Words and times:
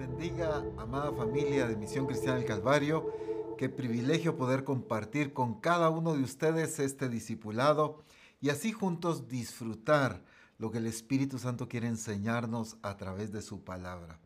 bendiga, 0.00 0.64
amada 0.78 1.12
familia 1.12 1.68
de 1.68 1.76
Misión 1.76 2.06
Cristiana 2.06 2.38
del 2.38 2.46
Calvario. 2.46 3.12
Qué 3.58 3.68
privilegio 3.68 4.34
poder 4.34 4.64
compartir 4.64 5.34
con 5.34 5.60
cada 5.60 5.90
uno 5.90 6.14
de 6.14 6.22
ustedes 6.22 6.78
este 6.78 7.10
discipulado 7.10 8.02
y 8.40 8.48
así 8.48 8.72
juntos 8.72 9.28
disfrutar 9.28 10.24
lo 10.56 10.70
que 10.70 10.78
el 10.78 10.86
Espíritu 10.86 11.38
Santo 11.38 11.68
quiere 11.68 11.86
enseñarnos 11.86 12.78
a 12.80 12.96
través 12.96 13.30
de 13.30 13.42
su 13.42 13.62
palabra. 13.62 14.18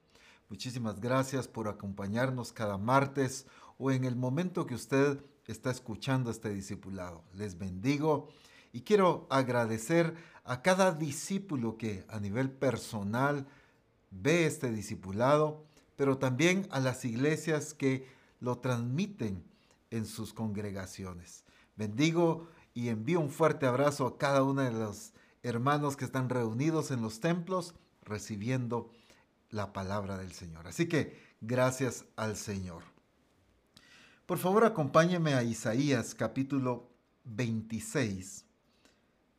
Muchísimas 0.49 1.01
gracias 1.01 1.49
por 1.49 1.67
acompañarnos 1.67 2.53
cada 2.53 2.79
martes 2.79 3.45
o 3.77 3.91
en 3.91 4.05
el 4.05 4.15
momento 4.15 4.67
que 4.67 4.77
usted 4.77 5.25
está 5.49 5.73
escuchando 5.73 6.31
este 6.31 6.51
discipulado. 6.51 7.25
Les 7.33 7.59
bendigo 7.59 8.29
y 8.73 8.83
quiero 8.83 9.27
agradecer 9.29 10.15
a 10.45 10.63
cada 10.63 10.93
discípulo 10.93 11.77
que 11.77 12.05
a 12.09 12.21
nivel 12.21 12.49
personal 12.49 13.49
ve 14.21 14.47
este 14.47 14.71
discipulado, 14.71 15.65
pero 15.97 16.19
también 16.19 16.67
a 16.71 16.81
las 16.81 17.05
iglesias 17.05 17.75
que 17.75 18.07
lo 18.41 18.59
transmiten 18.59 19.45
en 19.91 20.07
sus 20.07 20.33
congregaciones. 20.33 21.45
Bendigo 21.77 22.49
y 22.75 22.89
envío 22.89 23.21
un 23.21 23.31
fuerte 23.31 23.67
abrazo 23.67 24.07
a 24.07 24.19
cada 24.19 24.43
uno 24.43 24.63
de 24.63 24.73
los 24.73 25.13
hermanos 25.43 25.97
que 25.97 26.05
están 26.05 26.29
reunidos 26.29 26.91
en 26.91 27.03
los 27.03 27.21
templos 27.21 27.75
recibiendo 28.03 28.91
la 29.51 29.73
palabra 29.73 30.19
del 30.19 30.33
Señor. 30.33 30.67
Así 30.67 30.89
que 30.89 31.17
gracias 31.41 32.05
al 32.17 32.37
Señor. 32.37 32.83
Por 34.27 34.39
favor, 34.39 34.65
acompáñeme 34.65 35.35
a 35.35 35.43
Isaías 35.43 36.15
capítulo 36.15 36.89
26, 37.25 38.47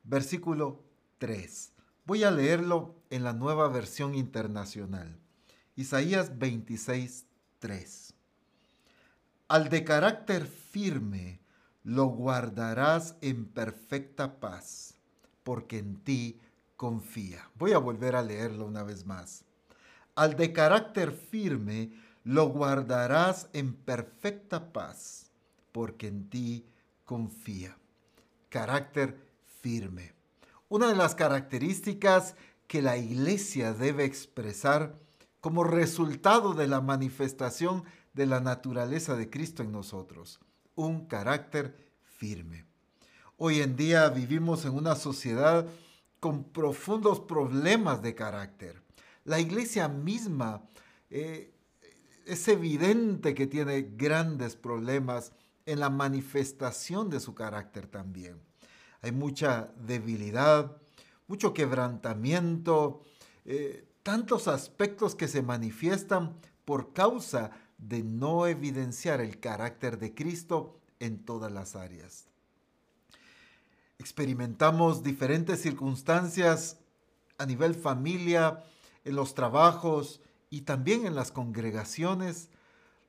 versículo 0.04 0.84
3. 1.18 1.72
Voy 2.06 2.24
a 2.24 2.32
leerlo 2.32 2.96
en 3.16 3.24
la 3.24 3.32
nueva 3.32 3.70
versión 3.70 4.14
internacional. 4.14 5.18
Isaías 5.78 6.38
26, 6.38 7.26
3. 7.60 8.14
Al 9.48 9.70
de 9.70 9.86
carácter 9.86 10.46
firme 10.46 11.40
lo 11.84 12.08
guardarás 12.08 13.16
en 13.22 13.46
perfecta 13.46 14.40
paz, 14.40 14.96
porque 15.44 15.78
en 15.78 16.04
ti 16.04 16.42
confía. 16.76 17.50
Voy 17.56 17.72
a 17.72 17.78
volver 17.78 18.18
a 18.18 18.22
leerlo 18.22 18.66
una 18.66 18.84
vez 18.84 19.06
más. 19.06 19.46
Al 20.16 20.36
de 20.36 20.52
carácter 20.52 21.12
firme 21.12 21.94
lo 22.26 22.50
guardarás 22.50 23.48
en 23.54 23.76
perfecta 23.76 24.74
paz, 24.74 25.32
porque 25.72 26.08
en 26.08 26.30
ti 26.30 26.66
confía. 27.06 27.78
Carácter 28.50 29.18
firme. 29.62 30.14
Una 30.68 30.90
de 30.90 30.96
las 30.96 31.16
características 31.16 32.36
que 32.68 32.82
la 32.82 32.98
iglesia 32.98 33.74
debe 33.74 34.06
expresar 34.06 34.98
como 35.42 35.64
resultado 35.64 36.54
de 36.54 36.68
la 36.68 36.82
manifestación 36.82 37.84
de 38.14 38.26
la 38.26 38.40
naturaleza 38.40 39.16
de 39.16 39.30
Cristo 39.30 39.64
en 39.64 39.72
nosotros, 39.72 40.40
un 40.74 41.06
carácter 41.06 41.76
firme. 42.04 42.66
Hoy 43.38 43.62
en 43.62 43.76
día 43.76 44.10
vivimos 44.10 44.66
en 44.66 44.74
una 44.74 44.96
sociedad 44.96 45.68
con 46.20 46.44
profundos 46.46 47.20
problemas 47.20 48.02
de 48.02 48.16
carácter. 48.16 48.82
La 49.26 49.40
iglesia 49.40 49.88
misma 49.88 50.64
eh, 51.10 51.54
es 52.26 52.48
evidente 52.48 53.36
que 53.36 53.48
tiene 53.48 53.82
grandes 53.96 54.56
problemas 54.56 55.34
en 55.66 55.80
la 55.80 55.90
manifestación 55.90 57.10
de 57.10 57.20
su 57.20 57.36
carácter 57.36 57.88
también 57.88 58.40
hay 59.06 59.12
mucha 59.12 59.72
debilidad, 59.86 60.76
mucho 61.28 61.54
quebrantamiento, 61.54 63.02
eh, 63.46 63.88
tantos 64.04 64.48
aspectos 64.48 65.16
que 65.16 65.28
se 65.28 65.42
manifiestan 65.42 66.36
por 66.66 66.94
causa 66.94 67.52
de 67.78 68.04
no 68.04 68.48
evidenciar 68.48 69.22
el 69.22 69.40
carácter 69.40 69.98
de 70.00 70.14
Cristo 70.14 70.80
en 71.00 71.26
todas 71.26 71.52
las 71.52 71.76
áreas. 71.76 72.28
Experimentamos 73.98 75.04
diferentes 75.04 75.62
circunstancias 75.62 76.78
a 77.38 77.46
nivel 77.46 77.76
familia, 77.76 78.64
en 79.04 79.16
los 79.16 79.36
trabajos 79.36 80.22
y 80.50 80.62
también 80.62 81.06
en 81.06 81.16
las 81.16 81.32
congregaciones, 81.32 82.50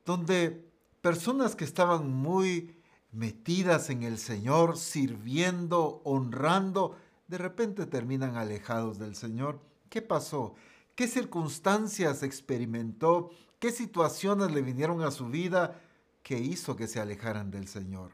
donde 0.05 0.69
personas 1.01 1.57
que 1.57 1.65
estaban 1.65 2.13
muy 2.13 2.77
metidas 3.13 3.89
en 3.91 4.03
el 4.03 4.19
Señor, 4.19 4.77
sirviendo, 4.77 6.03
honrando, 6.05 6.97
de 7.29 7.39
repente 7.39 7.87
terminan 7.87 8.37
alejados 8.37 8.99
del 8.99 9.17
Señor. 9.17 9.61
¿Qué 9.89 10.03
pasó? 10.03 10.55
¿Qué 10.95 11.09
circunstancias 11.09 12.23
experimentó? 12.23 13.31
¿Qué 13.59 13.73
situaciones 13.73 14.51
le 14.53 14.63
vinieron 14.63 15.03
a 15.03 15.11
su 15.11 15.29
vida 15.29 15.81
que 16.23 16.39
hizo 16.39 16.77
que 16.77 16.87
se 16.87 17.01
alejaran 17.01 17.51
del 17.51 17.69
Señor? 17.69 18.13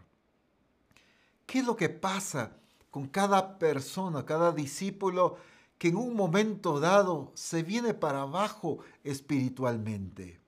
¿Qué 1.47 1.61
es 1.61 1.67
lo 1.67 1.77
que 1.77 1.89
pasa 1.89 2.57
con 2.91 3.07
cada 3.09 3.59
persona, 3.59 4.25
cada 4.25 4.53
discípulo 4.53 5.37
que 5.79 5.89
en 5.89 5.97
un 5.97 6.15
momento 6.15 6.81
dado 6.81 7.33
se 7.35 7.63
viene 7.63 7.95
para 7.95 8.23
abajo 8.23 8.79
espiritualmente? 9.05 10.41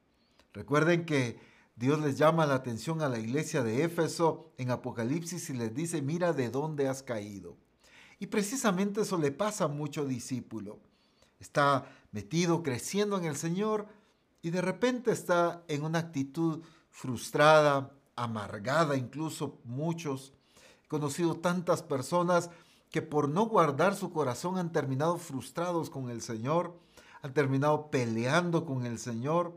Recuerden 0.53 1.05
que 1.05 1.39
Dios 1.77 2.01
les 2.01 2.17
llama 2.17 2.47
la 2.47 2.55
atención 2.55 3.03
a 3.03 3.09
la 3.09 3.19
iglesia 3.19 3.65
de 3.65 3.83
Éfeso 3.83 4.53
en 4.59 4.71
Apocalipsis 4.71 5.51
y 5.51 5.55
les 5.55 5.75
dice, 5.75 6.03
mira 6.03 6.33
de 6.33 6.49
dónde 6.49 6.89
has 6.89 7.03
caído. 7.03 7.57
Y 8.25 8.27
precisamente 8.27 9.03
eso 9.03 9.19
le 9.19 9.33
pasa 9.33 9.65
a 9.65 9.69
mucho 9.69 10.07
discípulo. 10.07 10.79
Está 11.41 11.85
metido, 12.11 12.63
creciendo 12.63 13.19
en 13.19 13.27
el 13.27 13.37
Señor 13.37 13.87
y 14.41 14.49
de 14.49 14.63
repente 14.63 15.13
está 15.13 15.63
en 15.69 15.85
una 15.85 15.99
actitud 15.99 16.63
frustrada, 16.89 17.93
amargada, 18.17 18.97
incluso 18.97 19.59
muchos. 19.65 20.33
He 20.83 20.89
conocido 20.89 21.35
tantas 21.35 21.83
personas 21.83 22.49
que 22.91 23.03
por 23.03 23.29
no 23.29 23.45
guardar 23.45 23.95
su 23.95 24.11
corazón 24.11 24.57
han 24.57 24.73
terminado 24.73 25.19
frustrados 25.19 25.91
con 25.91 26.09
el 26.09 26.23
Señor, 26.23 26.75
han 27.21 27.35
terminado 27.35 27.91
peleando 27.91 28.65
con 28.65 28.87
el 28.87 28.99
Señor 28.99 29.53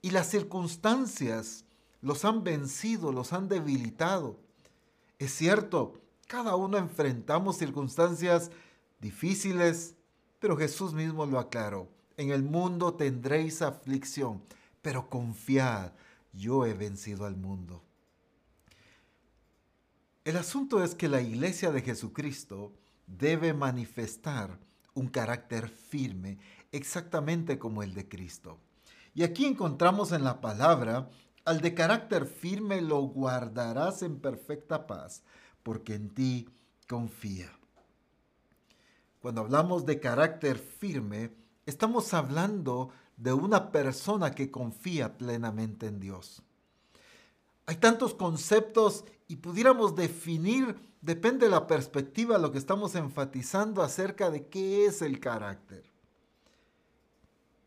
y 0.00 0.12
las 0.12 0.30
circunstancias 0.30 1.66
los 2.00 2.24
han 2.24 2.42
vencido, 2.42 3.12
los 3.12 3.34
han 3.34 3.50
debilitado. 3.50 4.38
Es 5.18 5.34
cierto, 5.34 6.01
cada 6.32 6.56
uno 6.56 6.78
enfrentamos 6.78 7.58
circunstancias 7.58 8.50
difíciles, 9.02 9.96
pero 10.38 10.56
Jesús 10.56 10.94
mismo 10.94 11.26
lo 11.26 11.38
aclaró. 11.38 11.90
En 12.16 12.30
el 12.30 12.42
mundo 12.42 12.94
tendréis 12.94 13.60
aflicción, 13.60 14.42
pero 14.80 15.10
confiad, 15.10 15.92
yo 16.32 16.64
he 16.64 16.72
vencido 16.72 17.26
al 17.26 17.36
mundo. 17.36 17.82
El 20.24 20.38
asunto 20.38 20.82
es 20.82 20.94
que 20.94 21.06
la 21.06 21.20
iglesia 21.20 21.70
de 21.70 21.82
Jesucristo 21.82 22.72
debe 23.06 23.52
manifestar 23.52 24.58
un 24.94 25.08
carácter 25.08 25.68
firme, 25.68 26.38
exactamente 26.72 27.58
como 27.58 27.82
el 27.82 27.92
de 27.92 28.08
Cristo. 28.08 28.58
Y 29.14 29.22
aquí 29.22 29.44
encontramos 29.44 30.12
en 30.12 30.24
la 30.24 30.40
palabra, 30.40 31.10
al 31.44 31.60
de 31.60 31.74
carácter 31.74 32.24
firme 32.24 32.80
lo 32.80 33.02
guardarás 33.02 34.02
en 34.02 34.18
perfecta 34.18 34.86
paz, 34.86 35.22
porque 35.62 35.94
en 35.94 36.10
ti 36.10 36.48
confía. 36.88 37.50
Cuando 39.20 39.42
hablamos 39.42 39.86
de 39.86 40.00
carácter 40.00 40.58
firme, 40.58 41.32
estamos 41.64 42.12
hablando 42.12 42.90
de 43.16 43.32
una 43.32 43.70
persona 43.70 44.34
que 44.34 44.50
confía 44.50 45.16
plenamente 45.16 45.86
en 45.86 46.00
Dios. 46.00 46.42
Hay 47.66 47.76
tantos 47.76 48.14
conceptos 48.14 49.04
y 49.28 49.36
pudiéramos 49.36 49.94
definir, 49.94 50.76
depende 51.00 51.46
de 51.46 51.52
la 51.52 51.66
perspectiva, 51.68 52.38
lo 52.38 52.50
que 52.50 52.58
estamos 52.58 52.96
enfatizando 52.96 53.82
acerca 53.82 54.30
de 54.30 54.48
qué 54.48 54.86
es 54.86 55.02
el 55.02 55.20
carácter. 55.20 55.84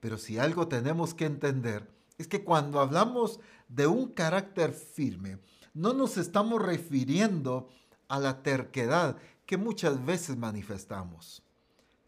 Pero 0.02 0.18
si 0.18 0.38
algo 0.38 0.68
tenemos 0.68 1.14
que 1.14 1.26
entender 1.26 1.90
es 2.18 2.28
que 2.28 2.44
cuando 2.44 2.80
hablamos 2.80 3.40
de 3.68 3.88
un 3.88 4.10
carácter 4.10 4.74
firme, 4.74 5.40
no 5.74 5.94
nos 5.94 6.18
estamos 6.18 6.62
refiriendo 6.62 7.68
a 7.85 7.85
la 8.10 8.44
terquedad 8.44 9.18
que 9.46 9.58
muchas 9.58 10.04
veces 10.06 10.38
manifestamos. 10.38 11.44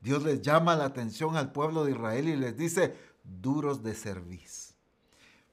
Dios 0.01 0.23
les 0.23 0.41
llama 0.41 0.75
la 0.75 0.85
atención 0.85 1.35
al 1.35 1.51
pueblo 1.51 1.83
de 1.83 1.91
Israel 1.91 2.27
y 2.27 2.35
les 2.35 2.57
dice, 2.57 2.95
duros 3.23 3.83
de 3.83 3.93
cerviz. 3.93 4.75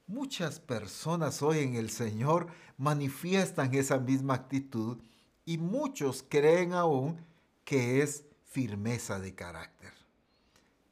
Muchas 0.06 0.60
personas 0.60 1.42
hoy 1.42 1.60
en 1.60 1.76
el 1.76 1.90
Señor 1.90 2.48
manifiestan 2.76 3.74
esa 3.74 3.98
misma 3.98 4.34
actitud 4.34 4.98
y 5.46 5.58
muchos 5.58 6.24
creen 6.28 6.74
aún 6.74 7.24
que 7.64 8.02
es 8.02 8.24
firmeza 8.44 9.18
de 9.18 9.34
carácter. 9.34 9.92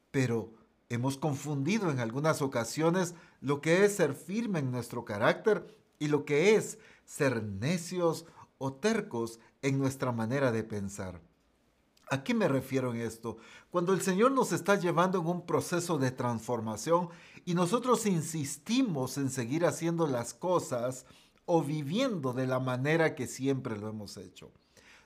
Pero 0.09 0.51
Hemos 0.93 1.17
confundido 1.17 1.89
en 1.89 1.99
algunas 1.99 2.43
ocasiones 2.43 3.15
lo 3.41 3.61
que 3.61 3.83
es 3.83 3.95
ser 3.95 4.13
firme 4.13 4.59
en 4.59 4.69
nuestro 4.69 5.05
carácter 5.05 5.75
y 5.97 6.07
lo 6.07 6.23
que 6.23 6.55
es 6.55 6.77
ser 7.03 7.41
necios 7.41 8.27
o 8.63 8.71
tercos 8.71 9.41
en 9.61 9.77
nuestra 9.77 10.13
manera 10.13 10.53
de 10.53 10.63
pensar. 10.63 11.19
¿A 12.09 12.23
qué 12.23 12.33
me 12.33 12.47
refiero 12.47 12.93
en 12.93 13.01
esto? 13.01 13.35
Cuando 13.69 13.91
el 13.91 14.01
Señor 14.01 14.31
nos 14.31 14.53
está 14.53 14.79
llevando 14.79 15.19
en 15.19 15.27
un 15.27 15.45
proceso 15.45 15.97
de 15.97 16.11
transformación 16.11 17.09
y 17.43 17.55
nosotros 17.55 18.05
insistimos 18.05 19.17
en 19.17 19.29
seguir 19.29 19.65
haciendo 19.65 20.07
las 20.07 20.33
cosas 20.33 21.05
o 21.45 21.61
viviendo 21.61 22.31
de 22.31 22.47
la 22.47 22.61
manera 22.61 23.15
que 23.15 23.27
siempre 23.27 23.77
lo 23.77 23.89
hemos 23.89 24.15
hecho. 24.15 24.49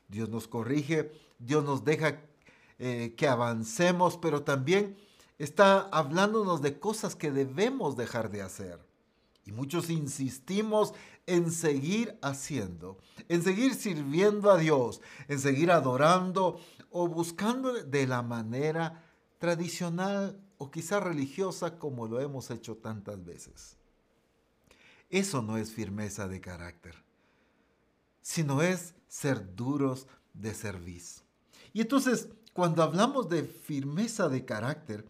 Dios 0.08 0.30
nos 0.30 0.48
corrige, 0.48 1.12
Dios 1.40 1.64
nos 1.64 1.84
deja 1.84 2.22
eh, 2.78 3.16
que 3.18 3.28
avancemos, 3.28 4.18
pero 4.18 4.44
también 4.44 4.98
está 5.40 5.80
hablándonos 5.80 6.62
de 6.62 6.80
cosas 6.80 7.16
que 7.16 7.32
debemos 7.32 7.98
dejar 7.98 8.30
de 8.30 8.44
hacer. 8.44 8.87
Y 9.48 9.54
muchos 9.54 9.90
insistimos 9.90 10.94
en 11.26 11.52
seguir 11.52 12.20
haciendo, 12.22 12.98
en 13.30 13.42
seguir 13.42 13.76
sirviendo 13.76 14.52
a 14.52 14.58
Dios, 14.58 15.02
en 15.30 15.40
seguir 15.40 15.72
adorando 15.72 16.60
o 16.92 17.08
buscando 17.08 17.74
de 17.74 18.08
la 18.08 18.22
manera 18.22 19.06
tradicional 19.38 20.42
o 20.58 20.70
quizá 20.70 21.00
religiosa 21.00 21.80
como 21.80 22.08
lo 22.08 22.20
hemos 22.20 22.52
hecho 22.52 22.76
tantas 22.76 23.24
veces. 23.24 23.78
Eso 25.10 25.42
no 25.42 25.56
es 25.56 25.72
firmeza 25.72 26.28
de 26.28 26.42
carácter, 26.42 26.96
sino 28.22 28.62
es 28.62 28.96
ser 29.08 29.56
duros 29.56 30.08
de 30.34 30.54
servicio. 30.54 31.24
Y 31.72 31.80
entonces, 31.80 32.28
cuando 32.52 32.84
hablamos 32.84 33.30
de 33.30 33.44
firmeza 33.44 34.28
de 34.28 34.44
carácter, 34.44 35.06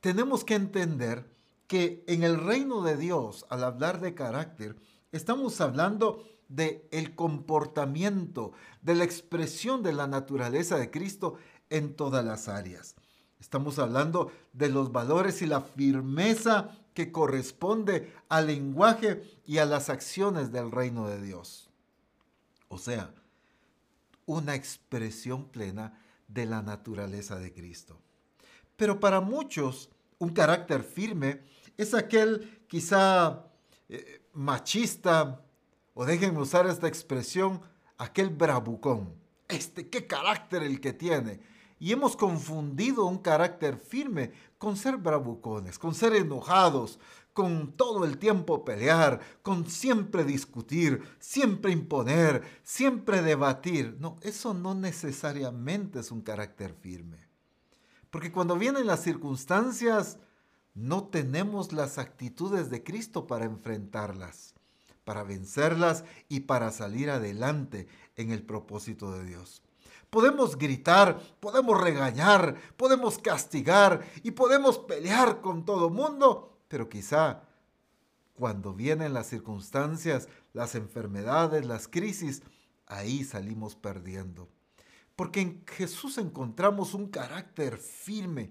tenemos 0.00 0.44
que 0.44 0.54
entender 0.54 1.31
que 1.72 2.04
en 2.06 2.22
el 2.22 2.38
reino 2.38 2.82
de 2.82 2.98
Dios, 2.98 3.46
al 3.48 3.64
hablar 3.64 4.02
de 4.02 4.12
carácter, 4.12 4.76
estamos 5.10 5.58
hablando 5.62 6.22
de 6.50 6.86
el 6.92 7.14
comportamiento, 7.14 8.52
de 8.82 8.94
la 8.94 9.04
expresión 9.04 9.82
de 9.82 9.94
la 9.94 10.06
naturaleza 10.06 10.76
de 10.76 10.90
Cristo 10.90 11.36
en 11.70 11.96
todas 11.96 12.26
las 12.26 12.48
áreas. 12.48 12.94
Estamos 13.40 13.78
hablando 13.78 14.30
de 14.52 14.68
los 14.68 14.92
valores 14.92 15.40
y 15.40 15.46
la 15.46 15.62
firmeza 15.62 16.76
que 16.92 17.10
corresponde 17.10 18.12
al 18.28 18.48
lenguaje 18.48 19.22
y 19.46 19.56
a 19.56 19.64
las 19.64 19.88
acciones 19.88 20.52
del 20.52 20.70
reino 20.70 21.08
de 21.08 21.22
Dios. 21.22 21.70
O 22.68 22.76
sea, 22.76 23.14
una 24.26 24.56
expresión 24.56 25.48
plena 25.48 25.98
de 26.28 26.44
la 26.44 26.60
naturaleza 26.60 27.38
de 27.38 27.50
Cristo. 27.54 27.98
Pero 28.76 29.00
para 29.00 29.22
muchos, 29.22 29.88
un 30.18 30.34
carácter 30.34 30.82
firme 30.82 31.50
es 31.76 31.94
aquel 31.94 32.64
quizá 32.68 33.46
eh, 33.88 34.22
machista, 34.32 35.44
o 35.94 36.04
déjenme 36.04 36.40
usar 36.40 36.66
esta 36.66 36.88
expresión, 36.88 37.60
aquel 37.98 38.30
bravucón. 38.30 39.14
Este, 39.48 39.88
qué 39.88 40.06
carácter 40.06 40.62
el 40.62 40.80
que 40.80 40.92
tiene. 40.92 41.40
Y 41.78 41.92
hemos 41.92 42.16
confundido 42.16 43.06
un 43.06 43.18
carácter 43.18 43.76
firme 43.76 44.32
con 44.56 44.76
ser 44.76 44.96
bravucones, 44.96 45.78
con 45.78 45.94
ser 45.94 46.14
enojados, 46.14 46.98
con 47.32 47.72
todo 47.72 48.04
el 48.04 48.18
tiempo 48.18 48.64
pelear, 48.64 49.20
con 49.42 49.68
siempre 49.68 50.24
discutir, 50.24 51.02
siempre 51.18 51.72
imponer, 51.72 52.42
siempre 52.62 53.20
debatir. 53.20 53.96
No, 53.98 54.16
eso 54.22 54.54
no 54.54 54.74
necesariamente 54.74 56.00
es 56.00 56.10
un 56.10 56.20
carácter 56.20 56.74
firme. 56.74 57.18
Porque 58.10 58.30
cuando 58.30 58.56
vienen 58.56 58.86
las 58.86 59.02
circunstancias, 59.02 60.18
no 60.74 61.04
tenemos 61.04 61.72
las 61.72 61.98
actitudes 61.98 62.70
de 62.70 62.82
Cristo 62.82 63.26
para 63.26 63.44
enfrentarlas, 63.44 64.54
para 65.04 65.22
vencerlas 65.22 66.04
y 66.28 66.40
para 66.40 66.70
salir 66.70 67.10
adelante 67.10 67.88
en 68.16 68.30
el 68.30 68.42
propósito 68.42 69.12
de 69.12 69.24
Dios. 69.24 69.62
Podemos 70.10 70.58
gritar, 70.58 71.18
podemos 71.40 71.80
regañar, 71.80 72.56
podemos 72.76 73.18
castigar 73.18 74.02
y 74.22 74.32
podemos 74.32 74.78
pelear 74.78 75.40
con 75.40 75.64
todo 75.64 75.88
mundo, 75.88 76.58
pero 76.68 76.88
quizá 76.88 77.42
cuando 78.34 78.74
vienen 78.74 79.14
las 79.14 79.28
circunstancias, 79.28 80.28
las 80.52 80.74
enfermedades, 80.74 81.64
las 81.64 81.88
crisis, 81.88 82.42
ahí 82.86 83.24
salimos 83.24 83.76
perdiendo. 83.76 84.48
Porque 85.16 85.40
en 85.40 85.64
Jesús 85.66 86.18
encontramos 86.18 86.94
un 86.94 87.08
carácter 87.08 87.78
firme, 87.78 88.50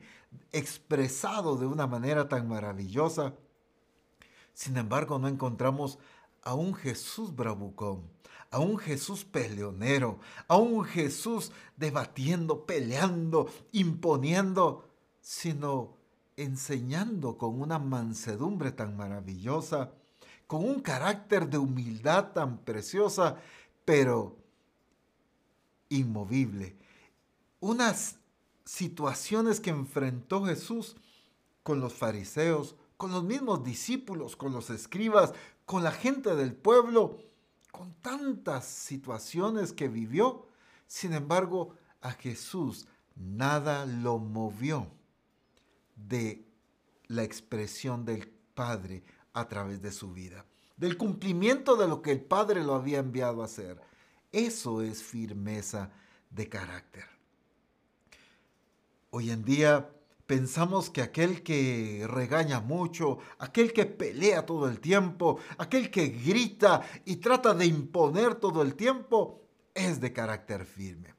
expresado 0.51 1.55
de 1.55 1.65
una 1.65 1.87
manera 1.87 2.27
tan 2.27 2.47
maravillosa. 2.47 3.33
Sin 4.53 4.77
embargo, 4.77 5.19
no 5.19 5.27
encontramos 5.27 5.99
a 6.43 6.53
un 6.53 6.73
Jesús 6.73 7.35
bravucón, 7.35 8.03
a 8.49 8.59
un 8.59 8.77
Jesús 8.77 9.23
peleonero, 9.23 10.19
a 10.47 10.57
un 10.57 10.83
Jesús 10.83 11.51
debatiendo, 11.77 12.65
peleando, 12.65 13.49
imponiendo, 13.71 14.89
sino 15.21 15.97
enseñando 16.35 17.37
con 17.37 17.61
una 17.61 17.79
mansedumbre 17.79 18.71
tan 18.71 18.97
maravillosa, 18.97 19.91
con 20.47 20.65
un 20.65 20.81
carácter 20.81 21.49
de 21.49 21.57
humildad 21.57 22.31
tan 22.33 22.57
preciosa, 22.57 23.37
pero 23.85 24.37
inmovible. 25.89 26.75
Unas 27.59 28.17
situaciones 28.71 29.59
que 29.59 29.69
enfrentó 29.69 30.45
Jesús 30.45 30.95
con 31.61 31.81
los 31.81 31.93
fariseos, 31.93 32.77
con 32.95 33.11
los 33.11 33.21
mismos 33.21 33.65
discípulos, 33.65 34.37
con 34.37 34.53
los 34.53 34.69
escribas, 34.69 35.33
con 35.65 35.83
la 35.83 35.91
gente 35.91 36.35
del 36.37 36.53
pueblo, 36.53 37.17
con 37.73 37.93
tantas 37.95 38.63
situaciones 38.63 39.73
que 39.73 39.89
vivió. 39.89 40.47
Sin 40.87 41.11
embargo, 41.11 41.75
a 41.99 42.11
Jesús 42.11 42.87
nada 43.17 43.85
lo 43.85 44.19
movió 44.19 44.87
de 45.97 46.47
la 47.07 47.23
expresión 47.23 48.05
del 48.05 48.29
Padre 48.53 49.03
a 49.33 49.49
través 49.49 49.81
de 49.81 49.91
su 49.91 50.13
vida, 50.13 50.45
del 50.77 50.95
cumplimiento 50.95 51.75
de 51.75 51.89
lo 51.89 52.01
que 52.01 52.13
el 52.13 52.21
Padre 52.21 52.63
lo 52.63 52.75
había 52.75 52.99
enviado 52.99 53.41
a 53.41 53.45
hacer. 53.45 53.81
Eso 54.31 54.81
es 54.81 55.03
firmeza 55.03 55.91
de 56.29 56.47
carácter. 56.47 57.20
Hoy 59.13 59.29
en 59.29 59.43
día 59.43 59.91
pensamos 60.25 60.89
que 60.89 61.01
aquel 61.01 61.43
que 61.43 62.07
regaña 62.07 62.61
mucho, 62.61 63.17
aquel 63.39 63.73
que 63.73 63.85
pelea 63.85 64.45
todo 64.45 64.69
el 64.69 64.79
tiempo, 64.79 65.37
aquel 65.57 65.91
que 65.91 66.07
grita 66.07 66.81
y 67.03 67.17
trata 67.17 67.53
de 67.53 67.65
imponer 67.65 68.35
todo 68.35 68.61
el 68.61 68.75
tiempo, 68.75 69.41
es 69.73 69.99
de 69.99 70.13
carácter 70.13 70.65
firme. 70.65 71.13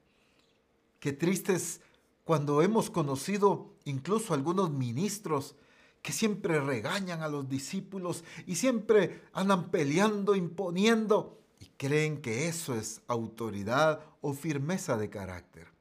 Qué 1.00 1.12
triste 1.12 1.52
es 1.52 1.82
cuando 2.24 2.62
hemos 2.62 2.88
conocido 2.88 3.74
incluso 3.84 4.32
algunos 4.32 4.70
ministros 4.70 5.54
que 6.00 6.12
siempre 6.12 6.62
regañan 6.62 7.20
a 7.20 7.28
los 7.28 7.46
discípulos 7.50 8.24
y 8.46 8.54
siempre 8.54 9.20
andan 9.34 9.70
peleando, 9.70 10.34
imponiendo 10.34 11.38
y 11.60 11.66
creen 11.76 12.22
que 12.22 12.48
eso 12.48 12.74
es 12.74 13.02
autoridad 13.06 14.00
o 14.22 14.32
firmeza 14.32 14.96
de 14.96 15.10
carácter. 15.10 15.71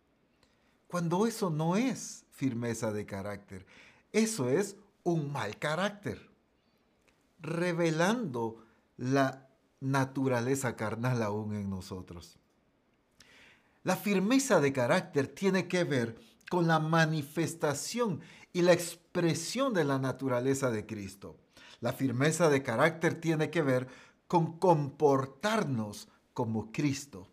Cuando 0.91 1.25
eso 1.25 1.49
no 1.49 1.77
es 1.77 2.25
firmeza 2.31 2.91
de 2.91 3.05
carácter, 3.05 3.65
eso 4.11 4.49
es 4.49 4.75
un 5.03 5.31
mal 5.31 5.57
carácter, 5.57 6.29
revelando 7.39 8.65
la 8.97 9.47
naturaleza 9.79 10.75
carnal 10.75 11.23
aún 11.23 11.55
en 11.55 11.69
nosotros. 11.69 12.37
La 13.83 13.95
firmeza 13.95 14.59
de 14.59 14.73
carácter 14.73 15.29
tiene 15.29 15.69
que 15.69 15.85
ver 15.85 16.19
con 16.49 16.67
la 16.67 16.79
manifestación 16.79 18.19
y 18.51 18.61
la 18.61 18.73
expresión 18.73 19.73
de 19.73 19.85
la 19.85 19.97
naturaleza 19.97 20.71
de 20.71 20.85
Cristo. 20.85 21.37
La 21.79 21.93
firmeza 21.93 22.49
de 22.49 22.63
carácter 22.63 23.15
tiene 23.15 23.49
que 23.49 23.61
ver 23.61 23.87
con 24.27 24.59
comportarnos 24.59 26.09
como 26.33 26.73
Cristo, 26.73 27.29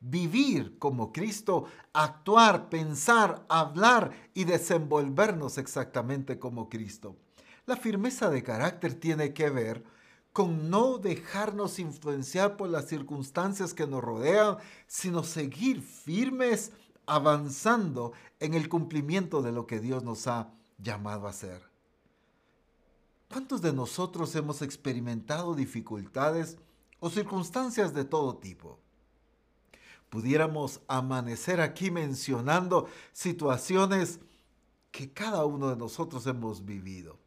vivir 0.00 0.78
como 0.78 1.12
Cristo, 1.12 1.66
actuar, 1.92 2.68
pensar, 2.68 3.44
hablar 3.48 4.12
y 4.34 4.44
desenvolvernos 4.44 5.58
exactamente 5.58 6.38
como 6.38 6.68
Cristo. 6.68 7.16
La 7.66 7.76
firmeza 7.76 8.30
de 8.30 8.42
carácter 8.42 8.94
tiene 8.94 9.32
que 9.32 9.50
ver 9.50 9.84
con 10.32 10.70
no 10.70 10.98
dejarnos 10.98 11.78
influenciar 11.78 12.56
por 12.56 12.68
las 12.68 12.86
circunstancias 12.86 13.74
que 13.74 13.86
nos 13.86 14.02
rodean, 14.02 14.56
sino 14.86 15.22
seguir 15.22 15.82
firmes 15.82 16.72
avanzando 17.06 18.12
en 18.38 18.54
el 18.54 18.68
cumplimiento 18.68 19.42
de 19.42 19.52
lo 19.52 19.66
que 19.66 19.80
Dios 19.80 20.04
nos 20.04 20.26
ha 20.28 20.52
llamado 20.78 21.26
a 21.26 21.30
hacer. 21.30 21.62
¿Cuántos 23.28 23.62
de 23.62 23.72
nosotros 23.72 24.34
hemos 24.34 24.62
experimentado 24.62 25.54
dificultades 25.54 26.56
o 27.00 27.10
circunstancias 27.10 27.94
de 27.94 28.04
todo 28.04 28.36
tipo? 28.36 28.78
Pudiéramos 30.10 30.80
amanecer 30.88 31.60
aquí 31.60 31.90
mencionando 31.90 32.88
situaciones 33.12 34.20
que 34.90 35.12
cada 35.12 35.44
uno 35.44 35.70
de 35.70 35.76
nosotros 35.76 36.26
hemos 36.26 36.64
vivido. 36.64 37.18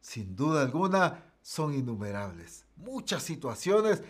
Sin 0.00 0.36
duda 0.36 0.62
alguna, 0.62 1.24
son 1.42 1.74
innumerables. 1.74 2.64
Muchas 2.76 3.22
situaciones 3.22 4.02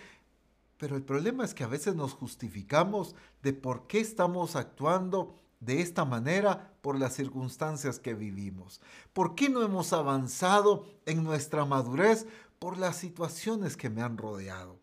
Pero 0.78 0.96
el 0.96 1.02
problema 1.02 1.44
es 1.44 1.54
que 1.54 1.64
a 1.64 1.68
veces 1.68 1.96
nos 1.96 2.14
justificamos 2.14 3.14
de 3.42 3.52
por 3.52 3.86
qué 3.88 4.00
estamos 4.00 4.54
actuando 4.54 5.34
de 5.60 5.80
esta 5.80 6.04
manera 6.04 6.72
por 6.82 6.98
las 6.98 7.14
circunstancias 7.14 7.98
que 7.98 8.14
vivimos. 8.14 8.80
¿Por 9.12 9.34
qué 9.34 9.48
no 9.48 9.62
hemos 9.62 9.92
avanzado 9.92 10.86
en 11.04 11.24
nuestra 11.24 11.64
madurez 11.64 12.26
por 12.60 12.78
las 12.78 12.96
situaciones 12.96 13.76
que 13.76 13.90
me 13.90 14.02
han 14.02 14.16
rodeado? 14.16 14.77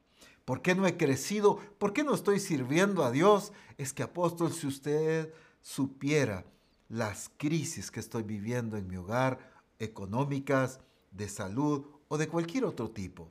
¿Por 0.46 0.62
qué 0.62 0.76
no 0.76 0.86
he 0.86 0.96
crecido? 0.96 1.58
¿Por 1.78 1.92
qué 1.92 2.04
no 2.04 2.14
estoy 2.14 2.40
sirviendo 2.40 3.04
a 3.04 3.12
Dios? 3.12 3.52
Es 3.78 3.94
que 3.94 4.04
apóstol, 4.04 4.54
si 4.54 4.68
usted 4.68 5.34
supiera 5.62 6.46
las 6.88 7.32
crisis 7.38 7.90
que 7.90 8.00
estoy 8.00 8.24
viviendo 8.24 8.78
en 8.78 8.88
mi 8.88 8.96
hogar, 8.96 9.54
económicas, 9.80 10.80
de 11.12 11.28
salud 11.30 11.86
o 12.08 12.18
de 12.18 12.28
cualquier 12.28 12.66
otro 12.66 12.92
tipo. 12.92 13.30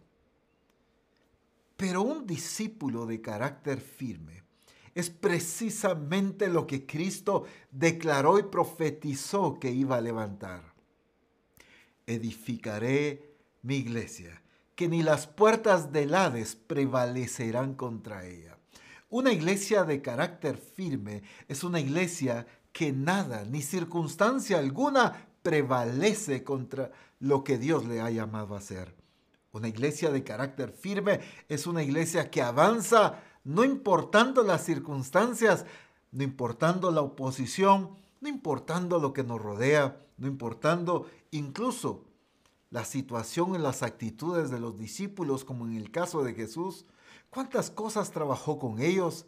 Pero 1.77 2.03
un 2.03 2.27
discípulo 2.27 3.07
de 3.07 3.21
carácter 3.21 3.81
firme 3.81 4.43
es 4.95 5.11
precisamente 5.11 6.49
lo 6.49 6.67
que 6.67 6.87
Cristo 6.87 7.45
declaró 7.71 8.39
y 8.39 8.45
profetizó 8.45 9.59
que 9.59 9.71
iba 9.71 9.97
a 9.97 10.01
levantar. 10.01 10.75
Edificaré 12.07 13.37
mi 13.63 13.77
iglesia, 13.77 14.41
que 14.75 14.89
ni 14.89 15.03
las 15.03 15.27
puertas 15.27 15.93
del 15.93 16.15
Hades 16.15 16.57
prevalecerán 16.57 17.75
contra 17.75 18.27
ella. 18.27 18.59
Una 19.09 19.33
iglesia 19.33 19.85
de 19.85 20.03
carácter 20.03 20.57
firme 20.59 21.23
es 21.47 21.63
una 21.63 21.81
iglesia 21.81 22.47
que 22.73 22.93
nada 22.93 23.45
ni 23.45 23.63
circunstancia 23.63 24.59
alguna 24.59 25.29
prevalece 25.43 26.43
contra 26.43 26.91
lo 27.21 27.45
que 27.45 27.59
Dios 27.59 27.85
le 27.85 28.01
ha 28.01 28.11
llamado 28.11 28.55
a 28.55 28.59
hacer. 28.59 28.95
Una 29.53 29.69
iglesia 29.69 30.11
de 30.11 30.25
carácter 30.25 30.73
firme 30.73 31.21
es 31.49 31.69
una 31.69 31.83
iglesia 31.83 32.29
que 32.29 32.43
avanza 32.43 33.23
no 33.45 33.63
importando 33.63 34.43
las 34.43 34.65
circunstancias, 34.65 35.65
no 36.11 36.25
importando 36.25 36.91
la 36.91 37.03
oposición, 37.03 37.91
no 38.21 38.29
importando 38.29 38.99
lo 38.99 39.13
que 39.13 39.23
nos 39.23 39.41
rodea, 39.41 40.01
no 40.17 40.27
importando 40.27 41.07
incluso 41.31 42.05
la 42.75 42.85
situación 42.85 43.55
en 43.55 43.63
las 43.63 43.85
actitudes 43.85 44.51
de 44.51 44.59
los 44.59 44.77
discípulos, 44.77 45.45
como 45.45 45.65
en 45.65 45.77
el 45.77 45.93
caso 45.93 46.25
de 46.25 46.35
Jesús. 46.35 46.87
¿Cuántas 47.31 47.71
cosas 47.71 48.11
trabajó 48.11 48.59
con 48.59 48.83
ellos? 48.83 49.27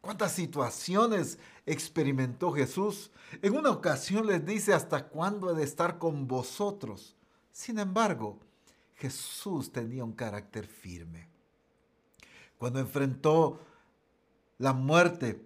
¿Cuántas 0.00 0.30
situaciones 0.30 1.40
experimentó 1.66 2.52
Jesús? 2.52 3.10
En 3.42 3.56
una 3.56 3.70
ocasión 3.70 4.28
les 4.28 4.46
dice, 4.46 4.72
¿hasta 4.72 5.08
cuándo 5.08 5.50
he 5.50 5.54
de 5.56 5.64
estar 5.64 5.98
con 5.98 6.28
vosotros? 6.28 7.16
Sin 7.50 7.80
embargo, 7.80 8.38
Jesús 8.94 9.72
tenía 9.72 10.04
un 10.04 10.12
carácter 10.12 10.68
firme. 10.68 11.28
Cuando 12.56 12.78
enfrentó 12.78 13.62
la 14.58 14.72
muerte 14.72 15.44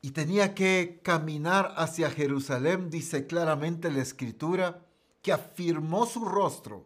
y 0.00 0.12
tenía 0.12 0.54
que 0.54 0.98
caminar 1.02 1.74
hacia 1.76 2.10
Jerusalén, 2.10 2.88
dice 2.88 3.26
claramente 3.26 3.90
la 3.90 4.00
escritura, 4.00 4.85
que 5.26 5.32
afirmó 5.32 6.06
su 6.06 6.24
rostro. 6.24 6.84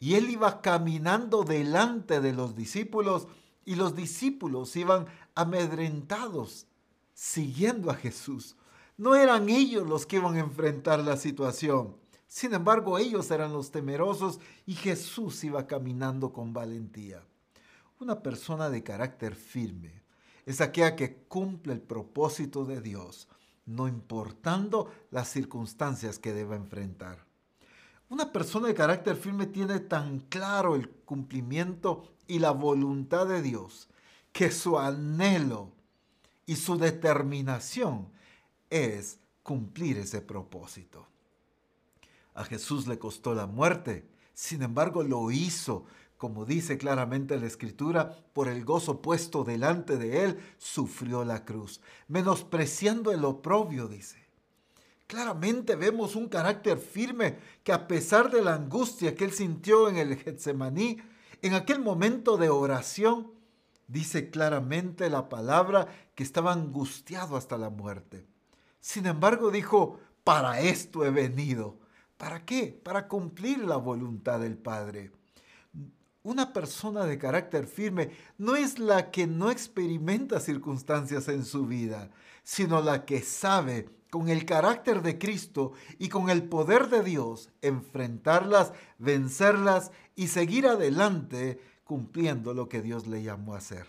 Y 0.00 0.14
él 0.14 0.30
iba 0.30 0.60
caminando 0.60 1.44
delante 1.44 2.20
de 2.20 2.32
los 2.32 2.56
discípulos 2.56 3.28
y 3.64 3.76
los 3.76 3.94
discípulos 3.94 4.74
iban 4.74 5.06
amedrentados 5.36 6.66
siguiendo 7.14 7.92
a 7.92 7.94
Jesús. 7.94 8.56
No 8.96 9.14
eran 9.14 9.48
ellos 9.48 9.88
los 9.88 10.06
que 10.06 10.16
iban 10.16 10.34
a 10.34 10.40
enfrentar 10.40 10.98
la 11.04 11.16
situación. 11.16 11.94
Sin 12.26 12.52
embargo, 12.52 12.98
ellos 12.98 13.30
eran 13.30 13.52
los 13.52 13.70
temerosos 13.70 14.40
y 14.66 14.74
Jesús 14.74 15.44
iba 15.44 15.68
caminando 15.68 16.32
con 16.32 16.52
valentía. 16.52 17.22
Una 18.00 18.24
persona 18.24 18.70
de 18.70 18.82
carácter 18.82 19.36
firme 19.36 20.02
es 20.46 20.60
aquella 20.60 20.96
que 20.96 21.14
cumple 21.28 21.74
el 21.74 21.80
propósito 21.80 22.64
de 22.64 22.80
Dios, 22.80 23.28
no 23.66 23.86
importando 23.86 24.90
las 25.12 25.28
circunstancias 25.28 26.18
que 26.18 26.32
deba 26.32 26.56
enfrentar. 26.56 27.25
Una 28.08 28.32
persona 28.32 28.68
de 28.68 28.74
carácter 28.74 29.16
firme 29.16 29.46
tiene 29.46 29.80
tan 29.80 30.20
claro 30.20 30.76
el 30.76 30.88
cumplimiento 30.88 32.12
y 32.28 32.38
la 32.38 32.52
voluntad 32.52 33.26
de 33.26 33.42
Dios 33.42 33.88
que 34.32 34.50
su 34.50 34.78
anhelo 34.78 35.72
y 36.44 36.56
su 36.56 36.76
determinación 36.76 38.08
es 38.70 39.18
cumplir 39.42 39.98
ese 39.98 40.20
propósito. 40.20 41.06
A 42.34 42.44
Jesús 42.44 42.86
le 42.86 42.98
costó 42.98 43.34
la 43.34 43.46
muerte, 43.46 44.06
sin 44.34 44.62
embargo 44.62 45.02
lo 45.02 45.30
hizo, 45.30 45.86
como 46.16 46.44
dice 46.44 46.78
claramente 46.78 47.38
la 47.40 47.46
Escritura, 47.46 48.14
por 48.32 48.48
el 48.48 48.64
gozo 48.64 49.00
puesto 49.00 49.42
delante 49.42 49.96
de 49.96 50.24
él, 50.24 50.38
sufrió 50.58 51.24
la 51.24 51.44
cruz, 51.44 51.80
menospreciando 52.06 53.12
el 53.12 53.24
oprobio, 53.24 53.88
dice. 53.88 54.25
Claramente 55.06 55.76
vemos 55.76 56.16
un 56.16 56.28
carácter 56.28 56.78
firme 56.78 57.38
que 57.62 57.72
a 57.72 57.86
pesar 57.86 58.30
de 58.30 58.42
la 58.42 58.54
angustia 58.54 59.14
que 59.14 59.24
él 59.24 59.32
sintió 59.32 59.88
en 59.88 59.96
el 59.96 60.16
Getsemaní, 60.16 60.98
en 61.42 61.54
aquel 61.54 61.78
momento 61.78 62.36
de 62.36 62.48
oración, 62.48 63.30
dice 63.86 64.30
claramente 64.30 65.08
la 65.08 65.28
palabra 65.28 65.86
que 66.16 66.24
estaba 66.24 66.52
angustiado 66.52 67.36
hasta 67.36 67.56
la 67.56 67.70
muerte. 67.70 68.26
Sin 68.80 69.06
embargo, 69.06 69.50
dijo, 69.52 70.00
para 70.24 70.60
esto 70.60 71.04
he 71.04 71.10
venido. 71.10 71.78
¿Para 72.16 72.44
qué? 72.44 72.80
Para 72.82 73.06
cumplir 73.06 73.58
la 73.58 73.76
voluntad 73.76 74.40
del 74.40 74.56
Padre. 74.56 75.12
Una 76.24 76.52
persona 76.52 77.04
de 77.04 77.18
carácter 77.18 77.68
firme 77.68 78.10
no 78.38 78.56
es 78.56 78.80
la 78.80 79.12
que 79.12 79.28
no 79.28 79.52
experimenta 79.52 80.40
circunstancias 80.40 81.28
en 81.28 81.44
su 81.44 81.66
vida, 81.66 82.10
sino 82.42 82.80
la 82.80 83.04
que 83.04 83.22
sabe 83.22 83.88
con 84.16 84.30
el 84.30 84.46
carácter 84.46 85.02
de 85.02 85.18
Cristo 85.18 85.72
y 85.98 86.08
con 86.08 86.30
el 86.30 86.48
poder 86.48 86.88
de 86.88 87.02
Dios 87.02 87.50
enfrentarlas, 87.60 88.72
vencerlas 88.96 89.92
y 90.14 90.28
seguir 90.28 90.66
adelante 90.66 91.60
cumpliendo 91.84 92.54
lo 92.54 92.66
que 92.66 92.80
Dios 92.80 93.06
le 93.06 93.22
llamó 93.22 93.52
a 93.52 93.58
hacer. 93.58 93.86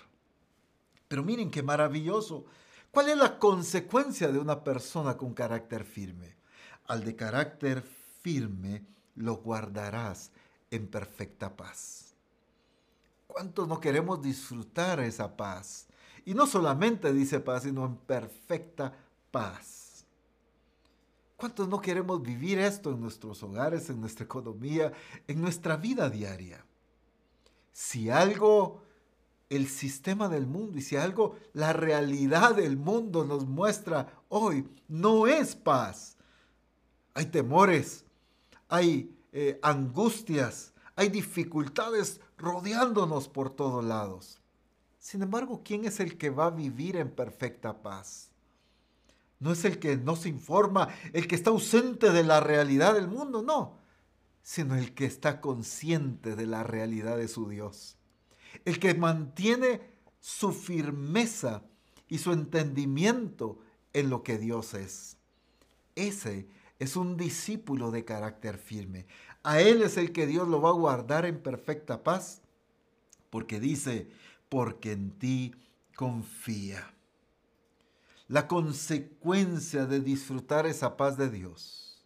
Pero 1.08 1.24
miren 1.24 1.50
qué 1.50 1.64
maravilloso. 1.64 2.44
¿Cuál 2.92 3.08
es 3.08 3.18
la 3.18 3.40
consecuencia 3.40 4.28
de 4.28 4.38
una 4.38 4.66
persona 4.66 5.16
con 5.16 5.34
carácter 5.34 5.86
firme? 5.86 6.36
Al 6.88 7.06
de 7.06 7.16
carácter 7.16 7.82
firme 8.22 8.84
lo 9.16 9.38
guardarás 9.38 10.32
en 10.72 10.88
perfecta 10.88 11.56
paz. 11.56 12.16
¿Cuántos 13.28 13.66
no 13.66 13.80
queremos 13.80 14.22
disfrutar 14.22 15.00
esa 15.00 15.38
paz? 15.38 15.88
Y 16.26 16.34
no 16.34 16.48
solamente 16.48 17.14
dice 17.14 17.40
paz, 17.40 17.64
sino 17.64 17.86
en 17.86 17.96
perfecta 17.96 18.94
paz. 19.32 19.77
¿Cuántos 21.38 21.68
no 21.68 21.80
queremos 21.80 22.24
vivir 22.24 22.58
esto 22.58 22.92
en 22.92 23.00
nuestros 23.00 23.44
hogares, 23.44 23.92
en 23.92 24.02
nuestra 24.02 24.26
economía, 24.26 24.92
en 25.28 25.40
nuestra 25.40 25.78
vida 25.78 26.10
diaria? 26.10 26.66
Si 27.72 28.10
algo 28.10 28.82
el 29.48 29.68
sistema 29.68 30.30
del 30.30 30.48
mundo 30.48 30.80
y 30.80 30.82
si 30.82 30.98
algo 30.98 31.38
la 31.54 31.74
realidad 31.74 32.56
del 32.56 32.76
mundo 32.76 33.24
nos 33.24 33.46
muestra 33.46 34.12
hoy, 34.30 34.68
no 34.88 35.28
es 35.28 35.56
paz. 35.56 36.18
Hay 37.14 37.28
temores, 37.28 38.04
hay 38.68 39.16
eh, 39.32 39.60
angustias, 39.62 40.74
hay 40.96 41.10
dificultades 41.10 42.20
rodeándonos 42.38 43.28
por 43.30 43.52
todos 43.52 43.86
lados. 43.86 44.42
Sin 44.98 45.22
embargo, 45.22 45.62
¿quién 45.64 45.86
es 45.86 46.00
el 46.00 46.18
que 46.18 46.32
va 46.32 46.48
a 46.48 46.50
vivir 46.52 46.96
en 46.98 47.12
perfecta 47.12 47.80
paz? 47.82 48.32
No 49.40 49.52
es 49.52 49.66
el 49.66 49.80
que 49.80 49.98
no 49.98 50.16
se 50.16 50.30
informa, 50.30 50.90
el 51.14 51.28
que 51.28 51.36
está 51.36 51.52
ausente 51.52 52.12
de 52.12 52.24
la 52.24 52.40
realidad 52.40 52.96
del 52.96 53.08
mundo, 53.08 53.44
no, 53.44 53.78
sino 54.42 54.76
el 54.76 54.94
que 54.94 55.06
está 55.06 55.42
consciente 55.42 56.36
de 56.36 56.48
la 56.48 56.64
realidad 56.64 57.18
de 57.18 57.28
su 57.28 57.48
Dios. 57.48 57.98
El 58.66 58.80
que 58.80 58.94
mantiene 58.96 59.82
su 60.20 60.52
firmeza 60.52 61.64
y 62.08 62.18
su 62.18 62.32
entendimiento 62.32 63.60
en 63.94 64.10
lo 64.10 64.24
que 64.24 64.38
Dios 64.38 64.74
es. 64.74 65.18
Ese 65.96 66.48
es 66.80 66.96
un 66.96 67.18
discípulo 67.18 67.92
de 67.92 68.06
carácter 68.06 68.58
firme. 68.58 69.08
A 69.44 69.62
él 69.62 69.82
es 69.82 69.98
el 69.98 70.12
que 70.12 70.28
Dios 70.28 70.48
lo 70.48 70.62
va 70.62 70.70
a 70.70 70.74
guardar 70.74 71.26
en 71.26 71.42
perfecta 71.42 72.04
paz, 72.04 72.42
porque 73.30 73.60
dice, 73.60 74.10
porque 74.50 74.92
en 74.92 75.12
ti 75.18 75.56
confía. 75.96 76.94
La 78.28 78.48
consecuencia 78.48 79.86
de 79.86 80.02
disfrutar 80.02 80.66
esa 80.66 80.98
paz 80.98 81.18
de 81.18 81.30
Dios 81.30 82.06